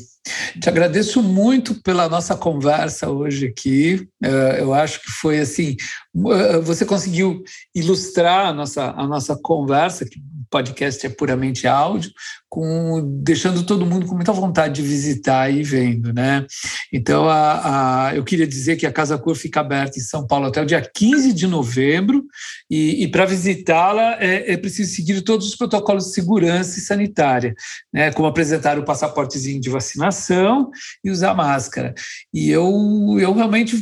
Te 0.61 0.69
agradeço 0.69 1.21
muito 1.21 1.81
pela 1.81 2.07
nossa 2.07 2.35
conversa 2.35 3.09
hoje 3.09 3.47
aqui. 3.47 4.07
Eh, 4.23 4.57
eu 4.59 4.73
acho 4.73 5.01
que 5.01 5.11
foi 5.11 5.39
assim, 5.39 5.75
eh, 6.15 6.59
você 6.59 6.85
conseguiu 6.85 7.43
ilustrar 7.75 8.47
a 8.47 8.53
nossa, 8.53 8.91
a 8.91 9.07
nossa 9.07 9.35
conversa, 9.35 10.05
que 10.05 10.21
podcast 10.53 11.03
é 11.03 11.09
puramente 11.09 11.67
áudio, 11.67 12.11
com, 12.47 13.01
deixando 13.23 13.65
todo 13.65 13.83
mundo 13.83 14.05
com 14.05 14.13
muita 14.13 14.31
vontade 14.31 14.75
de 14.75 14.87
visitar 14.87 15.49
e 15.49 15.63
vendo, 15.63 16.13
né? 16.13 16.45
Então, 16.93 17.27
a, 17.27 18.09
a, 18.09 18.15
eu 18.15 18.23
queria 18.23 18.45
dizer 18.45 18.75
que 18.75 18.85
a 18.85 18.91
Casa 18.91 19.17
Cor 19.17 19.33
fica 19.33 19.61
aberta 19.61 19.97
em 19.97 20.03
São 20.03 20.27
Paulo 20.27 20.45
até 20.45 20.61
o 20.61 20.65
dia 20.65 20.79
15 20.79 21.33
de 21.33 21.47
novembro, 21.47 22.23
e, 22.69 23.03
e 23.03 23.07
para 23.07 23.25
visitá-la 23.25 24.17
é, 24.19 24.53
é, 24.53 24.57
preciso 24.57 24.93
seguir 24.93 25.19
todos 25.23 25.47
os 25.47 25.55
protocolos 25.55 26.05
de 26.05 26.13
segurança 26.13 26.77
e 26.77 26.81
sanitária, 26.83 27.55
né? 27.91 28.11
Como 28.11 28.27
apresentar 28.27 28.77
o 28.77 28.85
passaportezinho 28.85 29.59
de 29.59 29.71
vacinação 29.71 30.69
e 31.03 31.09
usar 31.09 31.33
máscara. 31.33 31.95
E 32.31 32.51
eu, 32.51 33.17
eu 33.19 33.33
realmente 33.33 33.75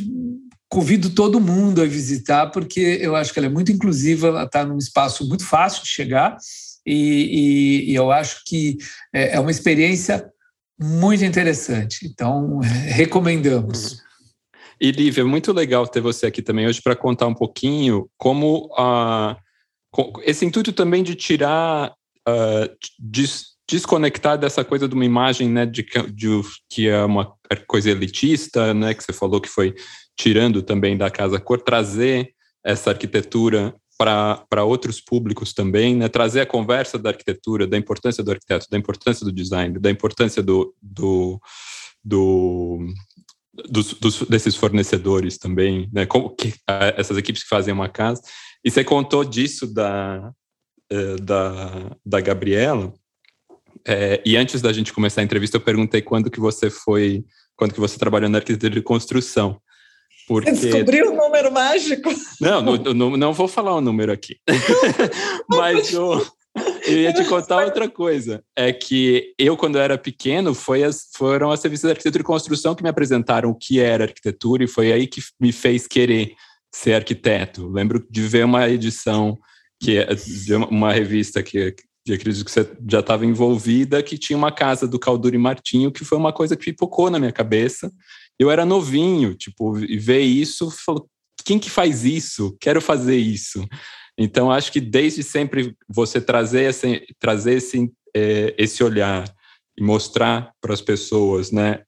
convido 0.72 1.10
todo 1.10 1.38
mundo 1.38 1.82
a 1.82 1.84
visitar, 1.84 2.46
porque 2.46 2.80
eu 2.80 3.14
acho 3.14 3.30
que 3.30 3.38
ela 3.38 3.44
é 3.44 3.50
muito 3.50 3.70
inclusiva, 3.70 4.28
ela 4.28 4.44
está 4.44 4.64
num 4.64 4.78
espaço 4.78 5.28
muito 5.28 5.46
fácil 5.46 5.82
de 5.82 5.90
chegar, 5.90 6.38
e, 6.86 6.94
e, 6.94 7.90
e 7.90 7.94
eu 7.94 8.10
acho 8.10 8.42
que 8.46 8.78
é, 9.12 9.36
é 9.36 9.40
uma 9.40 9.50
experiência 9.50 10.26
muito 10.80 11.26
interessante. 11.26 12.06
Então, 12.06 12.60
recomendamos. 12.88 13.98
E 14.80 14.90
Lívia, 14.90 15.26
muito 15.26 15.52
legal 15.52 15.86
ter 15.86 16.00
você 16.00 16.24
aqui 16.24 16.40
também 16.40 16.66
hoje 16.66 16.80
para 16.80 16.96
contar 16.96 17.26
um 17.26 17.34
pouquinho 17.34 18.08
como 18.16 18.70
esse 20.24 20.46
intuito 20.46 20.72
também 20.72 21.02
de 21.02 21.14
tirar, 21.14 21.92
uh, 22.26 22.74
des, 22.98 23.48
desconectar 23.68 24.38
dessa 24.38 24.64
coisa 24.64 24.88
de 24.88 24.94
uma 24.94 25.04
imagem 25.04 25.50
né, 25.50 25.66
de, 25.66 25.86
de, 26.14 26.40
que 26.70 26.88
é 26.88 27.04
uma 27.04 27.34
coisa 27.56 27.90
elitista, 27.90 28.72
né, 28.74 28.94
que 28.94 29.02
você 29.02 29.12
falou 29.12 29.40
que 29.40 29.48
foi 29.48 29.74
tirando 30.16 30.62
também 30.62 30.96
da 30.96 31.10
casa 31.10 31.40
cor, 31.40 31.60
trazer 31.60 32.30
essa 32.64 32.90
arquitetura 32.90 33.74
para 33.98 34.64
outros 34.64 35.00
públicos 35.00 35.52
também, 35.52 35.94
né? 35.94 36.08
trazer 36.08 36.40
a 36.40 36.46
conversa 36.46 36.98
da 36.98 37.10
arquitetura, 37.10 37.66
da 37.66 37.78
importância 37.78 38.22
do 38.22 38.32
arquiteto, 38.32 38.66
da 38.68 38.76
importância 38.76 39.24
do 39.24 39.32
design, 39.32 39.78
da 39.78 39.90
importância 39.90 40.42
do, 40.42 40.74
do, 40.82 41.40
do 42.04 42.86
dos, 43.68 43.94
dos, 43.94 44.22
desses 44.22 44.56
fornecedores 44.56 45.38
também, 45.38 45.88
né? 45.92 46.06
Como 46.06 46.34
que, 46.34 46.54
essas 46.96 47.16
equipes 47.18 47.42
que 47.42 47.48
fazem 47.48 47.72
uma 47.72 47.88
casa. 47.88 48.22
E 48.64 48.70
você 48.70 48.82
contou 48.82 49.24
disso 49.24 49.72
da, 49.72 50.32
eh, 50.90 51.16
da, 51.16 51.96
da 52.04 52.20
Gabriela. 52.20 52.92
É, 53.86 54.22
e 54.24 54.36
antes 54.36 54.62
da 54.62 54.72
gente 54.72 54.92
começar 54.92 55.20
a 55.20 55.24
entrevista, 55.24 55.56
eu 55.56 55.60
perguntei 55.60 56.00
quando 56.00 56.30
que 56.30 56.40
você 56.40 56.70
foi, 56.70 57.24
quando 57.56 57.74
que 57.74 57.80
você 57.80 57.98
trabalhou 57.98 58.28
na 58.28 58.38
arquitetura 58.38 58.74
de 58.74 58.82
construção. 58.82 59.60
Porque... 60.26 60.54
Você 60.54 60.70
descobriu 60.70 61.12
o 61.12 61.16
número 61.16 61.52
mágico? 61.52 62.10
Não, 62.40 62.62
não, 62.62 62.76
não, 62.94 63.16
não 63.16 63.32
vou 63.32 63.48
falar 63.48 63.74
o 63.74 63.80
número 63.80 64.12
aqui. 64.12 64.36
Mas 65.48 65.92
eu, 65.92 66.24
eu 66.86 66.98
ia 66.98 67.12
te 67.12 67.24
contar 67.24 67.64
outra 67.64 67.88
coisa. 67.88 68.42
É 68.56 68.72
que 68.72 69.32
eu, 69.38 69.56
quando 69.56 69.76
eu 69.76 69.82
era 69.82 69.98
pequeno, 69.98 70.56
as, 70.86 71.08
foram 71.16 71.50
as 71.50 71.62
revistas 71.62 71.88
de 71.88 71.92
arquitetura 71.92 72.22
e 72.22 72.26
construção 72.26 72.74
que 72.74 72.82
me 72.82 72.88
apresentaram 72.88 73.50
o 73.50 73.54
que 73.54 73.80
era 73.80 74.04
arquitetura 74.04 74.64
e 74.64 74.68
foi 74.68 74.92
aí 74.92 75.06
que 75.06 75.20
me 75.40 75.52
fez 75.52 75.86
querer 75.86 76.34
ser 76.72 76.94
arquiteto. 76.94 77.68
Lembro 77.68 78.06
de 78.08 78.22
ver 78.22 78.44
uma 78.44 78.68
edição 78.68 79.38
que 79.80 79.98
é 79.98 80.06
uma 80.70 80.92
revista 80.92 81.42
que 81.42 81.74
eu 82.06 82.14
acredito 82.14 82.44
que 82.44 82.50
você 82.50 82.68
já 82.88 83.00
estava 83.00 83.24
envolvida, 83.24 84.02
que 84.02 84.18
tinha 84.18 84.36
uma 84.36 84.50
casa 84.50 84.88
do 84.88 84.98
Calduri 84.98 85.38
Martinho, 85.38 85.92
que 85.92 86.04
foi 86.04 86.18
uma 86.18 86.32
coisa 86.32 86.56
que 86.56 86.64
pipocou 86.64 87.08
na 87.08 87.18
minha 87.18 87.32
cabeça. 87.32 87.92
Eu 88.38 88.50
era 88.50 88.64
novinho, 88.64 89.34
tipo, 89.34 89.78
e 89.78 89.98
ver 89.98 90.20
isso, 90.20 90.70
falou, 90.84 91.08
quem 91.44 91.58
que 91.58 91.70
faz 91.70 92.04
isso? 92.04 92.56
Quero 92.60 92.80
fazer 92.80 93.16
isso. 93.16 93.64
Então, 94.18 94.50
acho 94.50 94.72
que 94.72 94.80
desde 94.80 95.22
sempre 95.22 95.76
você 95.88 96.20
trazer 96.20 96.64
esse, 96.64 97.06
trazer 97.20 97.54
esse, 97.54 97.90
é, 98.14 98.54
esse 98.58 98.82
olhar 98.82 99.24
e 99.78 99.82
mostrar 99.82 100.52
para 100.60 100.74
as 100.74 100.80
pessoas 100.80 101.50
né, 101.50 101.82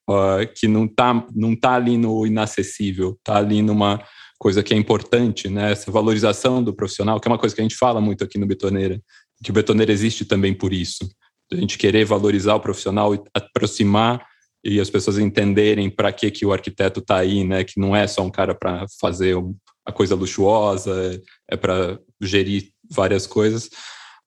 que 0.55 0.67
não 0.67 0.87
está 0.87 1.27
não 1.35 1.55
tá 1.55 1.75
ali 1.75 1.99
no 1.99 2.27
inacessível, 2.27 3.17
está 3.19 3.37
ali 3.37 3.63
numa 3.63 4.03
coisa 4.39 4.63
que 4.63 4.75
é 4.75 4.77
importante, 4.77 5.49
né, 5.49 5.73
essa 5.73 5.91
valorização 5.91 6.63
do 6.63 6.75
profissional, 6.75 7.21
que 7.21 7.29
é 7.29 7.31
uma 7.31 7.39
coisa 7.39 7.55
que 7.55 7.61
a 7.61 7.65
gente 7.65 7.77
fala 7.77 8.01
muito 8.01 8.25
aqui 8.25 8.39
no 8.39 8.47
Betoneira, 8.47 9.01
que 9.43 9.51
o 9.51 9.55
Betoneira 9.55 9.93
existe 9.93 10.25
também 10.25 10.55
por 10.55 10.73
isso. 10.73 11.09
A 11.53 11.57
gente 11.57 11.79
querer 11.79 12.05
valorizar 12.05 12.55
o 12.55 12.61
profissional 12.61 13.15
e 13.15 13.23
aproximar 13.35 14.25
e 14.65 14.81
as 14.81 14.89
pessoas 14.89 15.19
entenderem 15.19 15.91
para 15.91 16.11
que, 16.11 16.31
que 16.31 16.47
o 16.47 16.53
arquiteto 16.53 17.01
está 17.01 17.19
aí, 17.19 17.45
né, 17.45 17.65
que 17.65 17.79
não 17.79 17.95
é 17.95 18.07
só 18.07 18.23
um 18.23 18.31
cara 18.31 18.55
para 18.55 18.87
fazer 18.99 19.37
a 19.85 19.93
coisa 19.93 20.15
luxuosa, 20.15 21.21
é, 21.51 21.57
para 21.57 21.99
gerir 22.21 22.71
várias 22.91 23.27
coisas. 23.27 23.69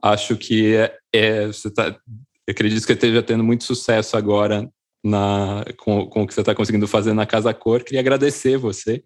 Acho 0.02 0.38
que 0.38 0.76
é, 0.76 0.96
é 1.12 1.48
você 1.48 1.72
tá, 1.72 2.00
acredito 2.48 2.86
que 2.86 2.94
esteja 2.94 3.24
tendo 3.24 3.44
muito 3.44 3.64
sucesso 3.64 4.16
agora 4.16 4.70
na, 5.04 5.66
com, 5.78 6.06
com 6.08 6.22
o 6.22 6.28
que 6.28 6.34
você 6.34 6.42
está 6.42 6.54
conseguindo 6.54 6.88
fazer 6.88 7.14
na 7.14 7.26
Casa 7.26 7.52
Cor. 7.54 7.84
Queria 7.84 8.02
agradecer 8.02 8.58
você, 8.58 9.04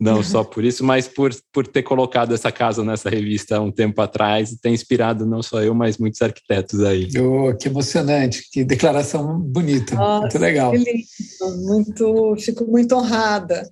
não 0.00 0.22
só 0.22 0.42
por 0.42 0.64
isso, 0.64 0.82
mas 0.82 1.06
por, 1.06 1.30
por 1.52 1.66
ter 1.66 1.82
colocado 1.82 2.34
essa 2.34 2.50
casa 2.50 2.82
nessa 2.82 3.10
revista 3.10 3.56
há 3.56 3.60
um 3.60 3.70
tempo 3.70 4.00
atrás 4.00 4.50
e 4.50 4.58
ter 4.58 4.70
inspirado 4.70 5.26
não 5.26 5.42
só 5.42 5.62
eu, 5.62 5.74
mas 5.74 5.98
muitos 5.98 6.22
arquitetos 6.22 6.80
aí. 6.80 7.06
Oh, 7.18 7.54
que 7.54 7.68
emocionante, 7.68 8.48
que 8.50 8.64
declaração 8.64 9.38
bonita, 9.38 9.94
Nossa, 9.94 10.22
muito 10.22 10.38
legal. 10.38 10.72
Que 10.72 10.78
lindo, 10.78 11.66
muito, 11.66 12.36
fico 12.38 12.64
muito 12.64 12.94
honrada. 12.94 13.68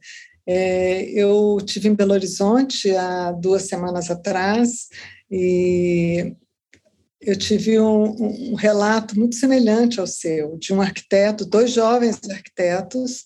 É, 0.47 1.03
eu 1.11 1.57
tive 1.65 1.89
em 1.89 1.95
Belo 1.95 2.13
Horizonte 2.13 2.95
há 2.95 3.33
duas 3.33 3.63
semanas 3.63 4.11
atrás 4.11 4.89
e 5.31 6.35
eu 7.23 7.37
tive 7.37 7.81
um, 7.81 8.51
um, 8.51 8.55
relato 8.55 9.19
muito 9.19 9.35
semelhante 9.35 9.99
ao 9.99 10.07
seu, 10.07 10.59
de 10.59 10.75
um 10.75 10.81
arquiteto, 10.81 11.47
dois 11.47 11.73
jovens 11.73 12.21
arquitetos 12.31 13.25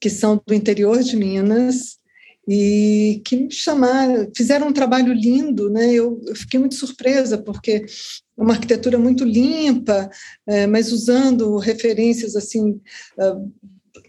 que 0.00 0.10
são 0.10 0.40
do 0.44 0.54
interior 0.54 1.02
de 1.02 1.16
Minas 1.16 2.01
e 2.46 3.22
que 3.24 3.36
me 3.36 3.50
chamaram, 3.50 4.30
fizeram 4.36 4.68
um 4.68 4.72
trabalho 4.72 5.12
lindo, 5.12 5.70
né? 5.70 5.92
Eu, 5.92 6.20
eu 6.26 6.34
fiquei 6.34 6.58
muito 6.58 6.74
surpresa 6.74 7.38
porque 7.38 7.70
é 7.72 8.42
uma 8.42 8.54
arquitetura 8.54 8.98
muito 8.98 9.24
limpa, 9.24 10.10
é, 10.46 10.66
mas 10.66 10.90
usando 10.92 11.56
referências 11.58 12.34
assim 12.34 12.80
uh, 13.18 13.52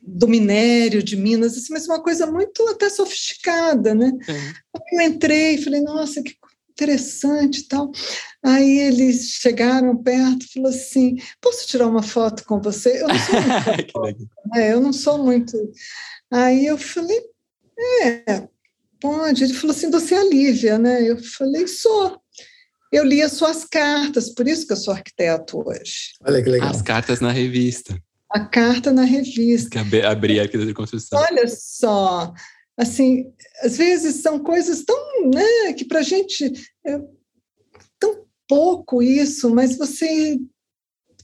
do 0.02 0.28
minério 0.28 1.04
de 1.04 1.16
Minas, 1.16 1.58
assim, 1.58 1.74
mas 1.74 1.86
uma 1.86 2.02
coisa 2.02 2.26
muito 2.26 2.68
até 2.70 2.90
sofisticada, 2.90 3.94
né? 3.94 4.12
Eu 4.92 5.02
entrei 5.02 5.56
e 5.56 5.64
falei, 5.64 5.82
nossa, 5.82 6.22
que 6.22 6.36
interessante 6.74 7.60
e 7.60 7.68
tal. 7.68 7.92
Aí 8.44 8.80
eles 8.80 9.36
chegaram 9.36 9.96
perto 9.96 10.44
e 10.44 10.54
falaram 10.54 10.76
assim, 10.76 11.16
posso 11.40 11.68
tirar 11.68 11.88
uma 11.88 12.04
foto 12.04 12.44
com 12.46 12.60
você? 12.60 13.02
Eu 13.02 13.08
não 13.08 13.20
sou 13.20 13.42
muito, 13.42 14.28
né? 14.54 14.74
eu 14.74 14.82
não 14.82 14.94
sou 14.94 15.24
muito... 15.24 15.72
Aí 16.32 16.66
eu 16.66 16.80
falei, 16.80 17.22
é, 17.78 18.48
pode. 19.00 19.44
Ele 19.44 19.54
falou 19.54 19.76
assim, 19.76 19.90
você 19.90 20.16
é 20.16 20.20
a 20.20 20.26
Lívia, 20.26 20.78
né? 20.78 21.04
Eu 21.04 21.18
falei, 21.24 21.68
sou. 21.68 22.20
Eu 22.92 23.04
li 23.04 23.22
as 23.22 23.34
suas 23.34 23.66
cartas, 23.66 24.30
por 24.30 24.48
isso 24.48 24.68
que 24.68 24.74
eu 24.74 24.78
sou 24.78 24.94
arquiteto 24.94 25.68
hoje. 25.68 26.14
Olha 26.26 26.44
que 26.44 26.50
legal. 26.50 26.70
As 26.70 26.82
cartas 26.82 27.20
na 27.20 27.32
revista 27.32 27.98
a 28.34 28.40
carta 28.40 28.92
na 28.92 29.04
revista. 29.04 29.70
Que 29.70 30.02
abrir 30.02 30.40
a 30.40 30.42
arquitetura 30.42 30.66
de 30.66 30.74
construção. 30.74 31.20
Olha 31.20 31.48
só, 31.48 32.34
assim, 32.76 33.32
às 33.62 33.78
vezes 33.78 34.24
são 34.24 34.40
coisas 34.40 34.84
tão, 34.84 35.30
né, 35.30 35.74
que 35.74 35.86
para 35.86 36.00
a 36.00 36.04
gente 36.04 36.52
é 36.86 37.00
tão 38.00 38.26
pouco 38.48 39.04
isso, 39.04 39.54
mas 39.54 39.78
você 39.78 40.40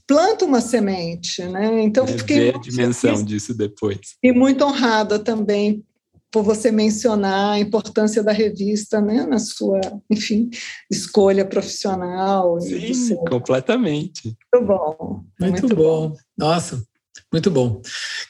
planta 0.06 0.44
uma 0.44 0.60
semente, 0.60 1.42
né? 1.44 1.82
Então 1.82 2.04
é 2.04 2.18
fiquei 2.18 2.38
ver 2.38 2.56
a 2.56 2.58
dimensão 2.58 3.16
feliz, 3.16 3.26
disso 3.26 3.54
depois. 3.54 3.98
E 4.22 4.32
muito 4.32 4.64
honrada 4.64 5.18
também 5.18 5.84
por 6.30 6.42
você 6.42 6.70
mencionar 6.70 7.54
a 7.54 7.60
importância 7.60 8.22
da 8.22 8.32
revista, 8.32 9.00
né, 9.00 9.26
na 9.26 9.38
sua, 9.38 9.80
enfim, 10.08 10.48
escolha 10.90 11.44
profissional. 11.44 12.60
Sim, 12.60 13.16
completamente. 13.28 14.36
Muito 14.54 14.66
bom. 14.66 15.24
Muito, 15.40 15.60
muito 15.62 15.76
bom. 15.76 16.08
bom. 16.10 16.16
Nossa, 16.38 16.82
muito 17.32 17.50
bom. 17.50 17.82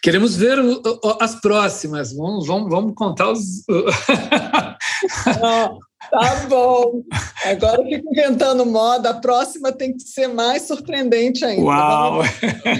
Queremos 0.03 0.37
ver 0.37 0.59
o, 0.59 0.83
o, 0.83 1.19
as 1.21 1.35
próximas. 1.41 2.15
Vamos, 2.15 2.47
vamos, 2.47 2.71
vamos 2.71 2.95
contar 2.95 3.31
os. 3.31 3.65
Ah, 5.27 5.71
tá 6.11 6.47
bom. 6.49 7.03
Agora 7.45 7.81
eu 7.83 7.89
fico 7.89 8.11
inventando 8.11 8.67
moda. 8.67 9.11
A 9.11 9.15
próxima 9.15 9.73
tem 9.73 9.93
que 9.97 10.03
ser 10.03 10.29
mais 10.29 10.63
surpreendente 10.63 11.45
ainda. 11.45 11.63
Uau! 11.63 12.23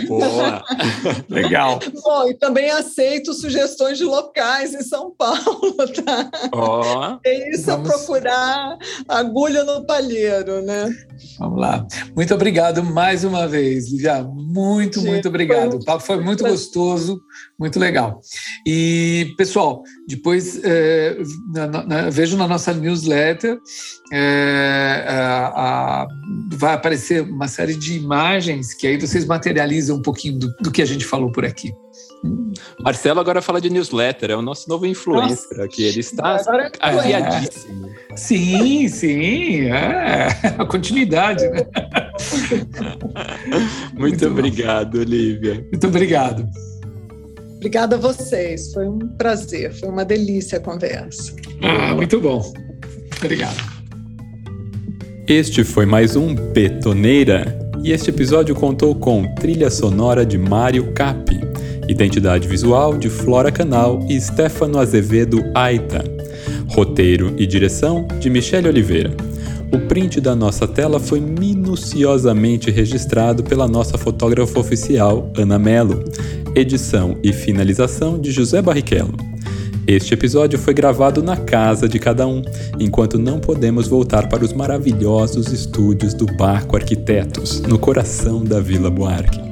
Boa! 0.07 0.65
Legal. 1.29 1.79
Bom, 2.03 2.29
e 2.29 2.35
também 2.35 2.71
aceito 2.71 3.33
sugestões 3.33 3.99
de 3.99 4.05
locais 4.05 4.75
em 4.75 4.83
São 4.83 5.11
Paulo, 5.11 5.75
tá? 6.05 6.31
Ó. 6.53 6.81
Oh, 6.81 7.19
é 7.25 7.51
isso 7.51 7.67
vamos... 7.67 7.89
procurar 7.89 8.77
agulha 9.09 9.65
no 9.65 9.85
palheiro, 9.85 10.63
né? 10.63 10.91
Vamos 11.39 11.61
lá. 11.61 11.87
Muito 12.15 12.35
obrigado 12.35 12.83
mais 12.83 13.25
uma 13.25 13.47
vez, 13.47 13.91
Lívia. 13.91 14.23
Muito, 14.23 15.01
muito 15.03 15.29
obrigado. 15.29 15.75
O 15.75 15.85
papo 15.85 16.03
foi 16.03 16.21
muito 16.21 16.45
gostoso, 16.45 17.21
muito 17.59 17.79
legal. 17.79 18.21
E, 18.67 19.33
pessoal, 19.37 19.83
depois 20.07 20.61
é, 20.63 21.17
na, 21.53 21.67
na, 21.67 22.11
vejo 22.11 22.37
na 22.37 22.47
nossa 22.47 22.73
newsletter, 22.73 23.59
é, 24.13 25.05
a, 25.07 25.47
a, 26.03 26.09
vai 26.53 26.75
aparecer 26.75 27.23
uma 27.23 27.47
série 27.49 27.75
de 27.75 27.97
imagens 27.97 28.75
que 28.75 28.87
aí 28.87 28.99
vocês 28.99 29.25
materializam 29.25 29.97
um 29.97 30.03
pouquinho 30.03 30.39
do, 30.39 30.55
do 30.61 30.71
que 30.71 30.83
a 30.83 30.87
gente 30.87 31.05
falou 31.05 31.31
por 31.31 31.45
aqui. 31.45 31.73
Marcelo 32.83 33.19
agora 33.21 33.41
fala 33.41 33.61
de 33.61 33.71
newsletter, 33.71 34.31
é 34.31 34.37
o 34.37 34.43
nosso 34.43 34.69
novo 34.69 34.85
influencer 34.85 35.57
Nossa. 35.57 35.65
aqui. 35.65 35.85
Ele 35.85 36.01
está 36.01 36.37
é 36.81 36.87
aviadíssimo. 36.87 37.89
É. 38.11 38.17
Sim, 38.17 38.89
sim, 38.89 39.67
é 39.67 40.27
a 40.59 40.67
continuidade, 40.67 41.49
né? 41.49 41.67
Muito, 43.95 43.99
Muito 43.99 44.27
obrigado, 44.27 44.93
bom. 44.93 44.99
Olivia. 44.99 45.67
Muito 45.71 45.87
obrigado. 45.87 46.47
Obrigada 47.57 47.97
a 47.97 47.99
vocês, 47.99 48.73
foi 48.73 48.89
um 48.89 48.99
prazer, 49.17 49.73
foi 49.73 49.89
uma 49.89 50.05
delícia 50.05 50.59
a 50.59 50.61
conversa. 50.61 51.35
Ah, 51.63 51.95
muito 51.95 52.21
bom. 52.21 52.43
Obrigado. 53.19 53.80
Este 55.31 55.63
foi 55.63 55.87
mais 55.87 56.17
um 56.17 56.35
Betoneira 56.35 57.57
e 57.85 57.93
este 57.93 58.11
episódio 58.11 58.53
contou 58.53 58.97
com 58.97 59.33
trilha 59.37 59.71
sonora 59.71 60.27
de 60.27 60.37
Mário 60.37 60.91
Capi, 60.93 61.39
identidade 61.89 62.49
visual 62.49 62.99
de 62.99 63.09
Flora 63.09 63.53
Canal 63.53 64.05
e 64.09 64.21
Stefano 64.21 64.81
Azevedo 64.81 65.41
Aita, 65.55 66.03
roteiro 66.67 67.33
e 67.39 67.47
direção 67.47 68.09
de 68.19 68.29
Michele 68.29 68.67
Oliveira. 68.67 69.13
O 69.73 69.79
print 69.87 70.21
da 70.21 70.35
nossa 70.35 70.67
tela 70.67 70.99
foi 70.99 71.21
minuciosamente 71.21 72.69
registrado 72.69 73.45
pela 73.45 73.69
nossa 73.69 73.97
fotógrafa 73.97 74.59
oficial, 74.59 75.31
Ana 75.37 75.61
Mello 75.61 76.03
edição 76.57 77.17
e 77.23 77.33
finalização 77.33 78.19
de 78.19 78.33
José 78.33 78.61
Barrichello. 78.61 79.30
Este 79.91 80.15
episódio 80.15 80.57
foi 80.57 80.73
gravado 80.73 81.21
na 81.21 81.37
casa 81.37 81.89
de 81.89 81.99
cada 81.99 82.25
um, 82.25 82.43
enquanto 82.79 83.19
não 83.19 83.41
podemos 83.41 83.89
voltar 83.89 84.29
para 84.29 84.45
os 84.45 84.53
maravilhosos 84.53 85.53
estúdios 85.53 86.15
do 86.15 86.27
Barco 86.27 86.77
Arquitetos, 86.77 87.61
no 87.63 87.77
coração 87.77 88.45
da 88.45 88.61
Vila 88.61 88.89
Buarque. 88.89 89.50